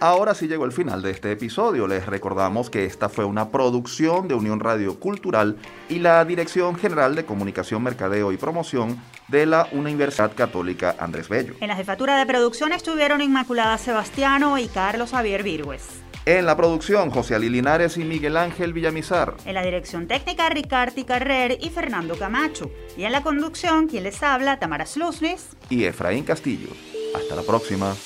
Ahora 0.00 0.34
sí 0.34 0.46
llegó 0.46 0.64
el 0.64 0.70
final 0.70 1.02
de 1.02 1.10
este 1.10 1.32
episodio. 1.32 1.88
Les 1.88 2.06
recordamos 2.06 2.70
que 2.70 2.84
esta 2.84 3.08
fue 3.08 3.24
una 3.24 3.50
producción 3.50 4.28
de 4.28 4.34
Unión 4.34 4.60
Radio 4.60 5.00
Cultural 5.00 5.56
y 5.88 5.98
la 5.98 6.24
Dirección 6.24 6.76
General 6.76 7.16
de 7.16 7.24
Comunicación, 7.24 7.82
Mercadeo 7.82 8.30
y 8.30 8.36
Promoción 8.36 9.02
de 9.26 9.46
la 9.46 9.66
Universidad 9.72 10.36
Católica 10.36 10.94
Andrés 11.00 11.28
Bello. 11.28 11.54
En 11.60 11.66
la 11.66 11.74
jefatura 11.74 12.16
de 12.16 12.26
producción 12.26 12.72
estuvieron 12.72 13.20
Inmaculada 13.20 13.76
Sebastiano 13.76 14.56
y 14.58 14.68
Carlos 14.68 15.10
Javier 15.10 15.42
Virgües. 15.42 16.00
En 16.26 16.46
la 16.46 16.56
producción, 16.56 17.10
José 17.10 17.34
Ali 17.34 17.48
Linares 17.48 17.96
y 17.96 18.04
Miguel 18.04 18.36
Ángel 18.36 18.72
Villamizar. 18.72 19.34
En 19.46 19.54
la 19.54 19.62
dirección 19.62 20.06
técnica, 20.06 20.48
Ricardo 20.48 21.04
Carrer 21.06 21.58
y 21.60 21.70
Fernando 21.70 22.16
Camacho. 22.16 22.70
Y 22.96 23.02
en 23.02 23.12
la 23.12 23.22
conducción, 23.22 23.88
quien 23.88 24.04
les 24.04 24.22
habla, 24.22 24.60
Tamara 24.60 24.86
Slusnis 24.86 25.56
y 25.70 25.84
Efraín 25.84 26.22
Castillo. 26.22 26.68
Hasta 27.16 27.34
la 27.34 27.42
próxima. 27.42 27.96